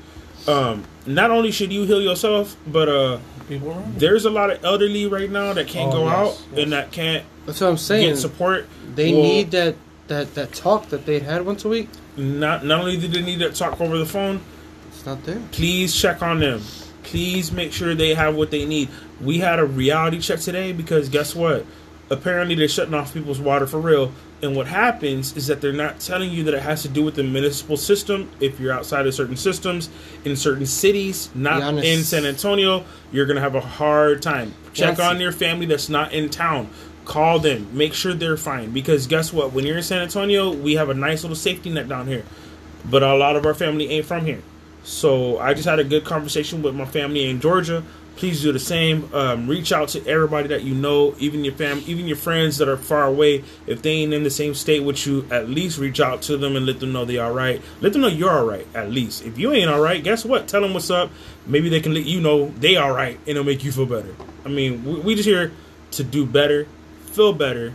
Um, 0.49 0.85
not 1.07 1.31
only 1.31 1.51
should 1.51 1.71
you 1.71 1.85
heal 1.85 2.01
yourself, 2.01 2.57
but 2.67 2.89
uh, 2.89 3.19
People 3.47 3.73
around. 3.73 3.93
you. 3.95 4.01
there's 4.01 4.25
a 4.25 4.31
lot 4.31 4.49
of 4.51 4.65
elderly 4.65 5.07
right 5.07 5.31
now 5.31 5.53
that 5.53 5.67
can't 5.67 5.93
Oh, 5.93 5.99
go 5.99 6.05
yes, 6.07 6.15
out 6.17 6.43
yes. 6.55 6.63
and 6.63 6.73
that 6.73 6.93
can't 6.93 7.25
That's 7.45 7.61
what 7.61 7.69
I'm 7.69 7.77
saying. 7.77 8.09
get 8.09 8.17
support. 8.17 8.67
They 8.95 9.13
Well, 9.13 9.23
need 9.23 9.51
that, 9.51 9.75
that 10.09 10.35
that 10.37 10.53
talk 10.55 10.89
that 10.89 11.05
they 11.05 11.19
had 11.19 11.45
once 11.45 11.67
a 11.67 11.69
week. 11.69 11.91
Not 12.17 12.65
not 12.65 12.81
only 12.81 12.97
do 12.97 13.07
they 13.07 13.21
need 13.21 13.41
that 13.41 13.55
talk 13.55 13.79
over 13.83 13.99
the 13.99 14.07
phone, 14.07 14.41
It's 14.89 15.05
not 15.05 15.23
there. 15.25 15.43
please 15.53 15.95
check 15.95 16.23
on 16.23 16.41
them. 16.41 16.63
Please 17.03 17.53
make 17.53 17.73
sure 17.75 17.95
they 17.95 18.15
have 18.15 18.35
what 18.35 18.51
they 18.51 18.65
need. 18.65 18.89
We 19.21 19.41
had 19.41 19.59
a 19.59 19.67
reality 19.67 20.21
check 20.21 20.41
today 20.41 20.73
because 20.73 21.11
guess 21.11 21.35
what? 21.35 21.67
Apparently 22.11 22.57
they're 22.57 22.69
shutting 22.69 22.95
off 22.95 23.15
people's 23.15 23.41
water 23.41 23.67
for 23.67 23.81
real. 23.81 24.13
And 24.43 24.57
what 24.57 24.67
happens 24.67 25.37
is 25.37 25.47
that 25.47 25.61
they're 25.61 25.73
not 25.73 26.01
telling 26.01 26.31
you 26.31 26.43
that 26.45 26.55
it 26.55 26.63
has 26.63 26.83
to 26.83 26.89
do 26.89 27.05
with 27.05 27.15
the 27.15 27.23
municipal 27.23 27.77
system. 27.77 28.31
If 28.41 28.59
you're 28.59 28.73
outside 28.73 29.07
of 29.07 29.15
certain 29.15 29.37
systems 29.37 29.91
in 30.25 30.35
certain 30.35 30.67
cities, 30.67 31.31
not 31.35 31.85
in 31.85 32.03
San 32.03 32.27
Antonio, 32.27 32.85
you're 33.13 33.27
gonna 33.27 33.41
have 33.41 33.55
a 33.55 33.61
hard 33.61 34.23
time. 34.23 34.55
Check 34.73 34.97
Giannis. 34.97 35.11
on 35.11 35.21
your 35.21 35.33
family 35.33 35.67
that's 35.67 35.89
not 35.89 36.13
in 36.13 36.31
town. 36.31 36.71
Call 37.05 37.39
them. 37.39 37.69
Make 37.73 37.95
sure 37.95 38.15
they're 38.15 38.37
fine. 38.37 38.71
Because 38.71 39.07
guess 39.07 39.33
what? 39.33 39.53
When 39.53 39.65
you're 39.65 39.77
in 39.77 39.83
San 39.83 40.03
Antonio, 40.03 40.53
we 40.53 40.75
have 40.75 40.89
a 40.89 40.95
nice 40.95 41.23
little 41.23 41.37
safety 41.37 41.71
net 41.71 41.89
down 41.89 42.07
here. 42.07 42.25
But 42.89 43.03
a 43.03 43.15
lot 43.15 43.37
of 43.37 43.47
our 43.47 43.55
family 43.55 43.91
ain't 43.91 44.07
from 44.07 44.25
here. 44.25 44.43
So 44.83 45.39
I 45.39 45.53
just 45.55 45.69
had 45.69 45.79
a 45.79 45.85
good 45.85 46.05
conversation 46.05 46.63
with 46.63 46.75
my 46.75 46.87
family 46.87 47.29
in 47.29 47.41
Georgia. 47.41 47.83
Please 48.21 48.43
do 48.43 48.53
the 48.53 48.59
same. 48.59 49.09
Um, 49.15 49.49
reach 49.49 49.73
out 49.73 49.89
to 49.89 50.07
everybody 50.07 50.49
that 50.49 50.63
you 50.63 50.75
know, 50.75 51.15
even 51.19 51.43
your 51.43 51.55
fam, 51.55 51.83
even 51.87 52.07
your 52.07 52.19
friends 52.19 52.59
that 52.59 52.69
are 52.69 52.77
far 52.77 53.07
away. 53.07 53.43
If 53.67 53.81
they 53.81 53.93
ain't 53.93 54.13
in 54.13 54.25
the 54.25 54.31
same 54.31 54.53
state 54.53 54.81
with 54.81 55.07
you, 55.07 55.27
at 55.31 55.49
least 55.49 55.79
reach 55.79 56.01
out 56.01 56.21
to 56.25 56.37
them 56.37 56.55
and 56.55 56.67
let 56.67 56.81
them 56.81 56.93
know 56.93 57.07
they 57.07 57.17
all 57.17 57.33
right. 57.33 57.63
Let 57.81 57.95
them 57.95 58.03
know 58.03 58.09
you're 58.09 58.31
all 58.31 58.45
right. 58.45 58.67
At 58.75 58.91
least 58.91 59.25
if 59.25 59.39
you 59.39 59.53
ain't 59.53 59.71
all 59.71 59.81
right, 59.81 60.05
guess 60.05 60.23
what? 60.23 60.49
Tell 60.49 60.61
them 60.61 60.75
what's 60.75 60.91
up. 60.91 61.11
Maybe 61.47 61.71
they 61.71 61.81
can 61.81 61.95
let 61.95 62.05
you 62.05 62.21
know 62.21 62.51
they 62.59 62.77
all 62.77 62.93
right, 62.93 63.17
and 63.21 63.29
it'll 63.29 63.45
make 63.45 63.65
you 63.65 63.73
feel 63.73 63.87
better. 63.87 64.15
I 64.45 64.51
mean, 64.51 64.85
we, 64.85 65.01
we 65.01 65.15
just 65.15 65.27
here 65.27 65.53
to 65.93 66.05
do 66.05 66.27
better, 66.27 66.67
feel 67.07 67.33
better, 67.33 67.73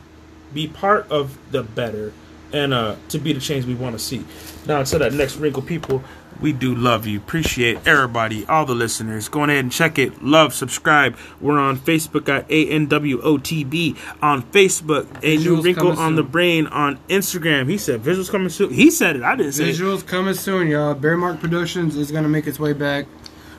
be 0.54 0.68
part 0.68 1.10
of 1.10 1.40
the 1.50 1.64
better, 1.64 2.14
and 2.54 2.72
uh, 2.72 2.98
to 3.10 3.18
be 3.18 3.34
the 3.34 3.40
change 3.40 3.66
we 3.66 3.74
want 3.74 3.98
to 3.98 4.00
see. 4.00 4.24
Now, 4.68 4.84
to 4.84 5.00
that 5.00 5.12
next 5.12 5.38
wrinkle, 5.38 5.64
people, 5.64 6.04
we 6.42 6.54
do 6.54 6.76
love 6.76 7.08
you. 7.08 7.18
Appreciate 7.18 7.88
everybody, 7.88 8.46
all 8.46 8.66
the 8.66 8.76
listeners. 8.76 9.30
Go 9.30 9.44
ahead 9.44 9.58
and 9.58 9.72
check 9.72 9.98
it. 9.98 10.24
Love, 10.24 10.54
subscribe. 10.54 11.18
We're 11.40 11.60
on 11.60 11.78
Facebook 11.78 12.30
at 12.30 12.48
ANWOTB. 12.50 13.98
On 14.22 14.44
Facebook, 14.44 15.08
a 15.24 15.38
new 15.38 15.62
wrinkle 15.62 15.98
on 15.98 16.16
the 16.16 16.24
brain. 16.24 16.68
On 16.68 16.98
Instagram, 17.10 17.70
he 17.70 17.78
said 17.78 18.02
visuals 18.02 18.30
coming 18.30 18.50
soon. 18.50 18.74
He 18.74 18.92
said 18.92 19.16
it. 19.16 19.24
I 19.24 19.36
didn't 19.36 19.54
say 19.54 19.70
it. 19.70 19.76
Visuals 19.76 20.06
coming 20.06 20.34
soon, 20.34 20.68
y'all. 20.68 20.94
Bear 20.94 21.18
Mark 21.18 21.40
Productions 21.40 21.96
is 21.96 22.12
gonna 22.12 22.30
make 22.30 22.48
its 22.48 22.60
way 22.60 22.74
back. 22.74 23.06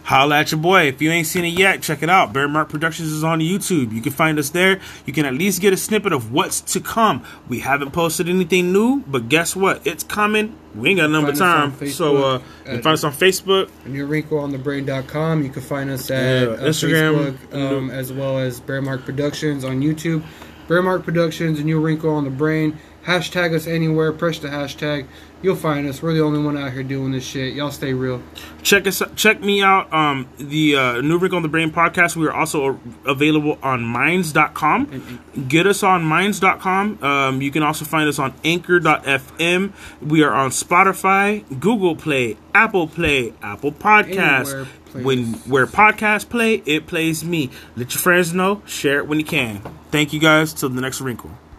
Holla 0.07 0.39
at 0.39 0.53
your 0.53 0.61
boy. 0.61 0.83
If 0.83 1.03
you 1.03 1.11
ain't 1.11 1.27
seen 1.27 1.45
it 1.45 1.59
yet, 1.59 1.83
check 1.83 2.01
it 2.01 2.09
out. 2.09 2.33
Bear 2.33 2.47
Mark 2.47 2.69
Productions 2.69 3.11
is 3.11 3.25
on 3.25 3.41
YouTube. 3.41 3.93
You 3.93 4.01
can 4.01 4.13
find 4.13 4.39
us 4.39 4.51
there. 4.51 4.79
You 5.05 5.13
can 5.13 5.27
at 5.27 5.35
least 5.35 5.61
get 5.61 5.73
a 5.73 5.77
snippet 5.77 6.13
of 6.13 6.31
what's 6.31 6.61
to 6.61 6.81
come. 6.81 7.25
We 7.49 7.59
haven't 7.59 7.91
posted 7.91 8.29
anything 8.29 8.73
new, 8.73 9.01
but 9.09 9.29
guess 9.29 9.57
what? 9.57 9.85
It's 9.85 10.05
coming. 10.05 10.57
We 10.77 10.91
ain't 10.91 11.01
got 11.01 11.11
number 11.11 11.33
time. 11.33 11.75
So 11.89 12.25
uh, 12.25 12.39
you 12.39 12.65
can 12.65 12.83
find 12.83 12.95
us 12.95 13.03
on 13.03 13.13
Facebook. 13.15 13.69
New 13.85 14.07
wrinkle 14.07 14.39
on 14.39 14.53
the 14.53 14.59
brain.com. 14.59 15.43
You 15.43 15.49
can 15.51 15.63
find 15.63 15.91
us 15.91 16.09
at 16.09 16.43
Yeah, 16.43 16.49
uh, 16.51 16.57
Instagram. 16.59 17.33
Facebook, 17.33 17.55
um, 17.77 17.91
as 17.91 18.13
well 18.13 18.39
as 18.39 18.61
Bear 18.61 18.81
Mark 18.81 19.05
Productions 19.05 19.65
on 19.65 19.81
YouTube. 19.81 20.23
Bear 20.69 20.83
Mark 20.83 21.03
Productions, 21.05 21.63
new 21.65 21.81
wrinkle 21.81 22.11
on 22.11 22.23
the 22.23 22.31
brain. 22.31 22.79
Hashtag 23.07 23.55
us 23.55 23.69
anywhere. 23.69 24.13
Press 24.13 24.41
the 24.41 24.49
hashtag. 24.49 25.07
You'll 25.41 25.55
find 25.55 25.87
us. 25.87 26.03
We're 26.03 26.15
the 26.15 26.23
only 26.23 26.43
one 26.43 26.59
out 26.59 26.73
here 26.73 26.83
doing 26.83 27.13
this 27.13 27.25
shit. 27.25 27.55
Y'all 27.55 27.71
stay 27.71 27.93
real. 27.93 28.21
Check 28.63 28.85
us. 28.89 29.01
Check 29.15 29.41
me 29.41 29.63
out. 29.63 29.93
Um, 29.93 30.29
the 30.39 30.75
uh, 30.75 31.01
New 31.03 31.17
Wrinkle 31.17 31.37
on 31.37 31.43
the 31.43 31.49
Brain 31.49 31.71
podcast. 31.71 32.17
We 32.17 32.27
are 32.27 32.33
also 32.33 32.81
available 33.05 33.59
on 33.63 33.85
Minds.com. 33.85 35.21
Get 35.47 35.69
us 35.69 35.85
on 35.85 36.03
Minds.com. 36.03 37.05
Um, 37.05 37.41
you 37.43 37.53
can 37.53 37.63
also 37.63 37.85
find 37.85 38.09
us 38.09 38.19
on 38.19 38.35
Anchor.fm. 38.43 39.73
We 40.03 40.25
are 40.25 40.33
on 40.33 40.51
Spotify, 40.51 41.45
Google 41.61 41.95
Play, 41.95 42.37
Apple 42.55 42.89
Play, 42.89 43.35
Apple 43.41 43.71
Podcasts. 43.71 44.67
Plays. 44.87 45.05
When 45.05 45.35
where 45.45 45.67
podcasts 45.67 46.29
play, 46.29 46.63
it 46.65 46.87
plays 46.87 47.23
me. 47.23 47.51
Let 47.77 47.95
your 47.95 48.01
friends 48.01 48.33
know. 48.33 48.63
Share 48.67 48.99
it 48.99 49.07
when 49.07 49.21
you 49.21 49.27
can. 49.27 49.61
Thank 49.91 50.13
you 50.13 50.19
guys. 50.19 50.55
Till 50.55 50.71
the 50.71 50.81
next 50.81 51.01
wrinkle. 51.01 51.31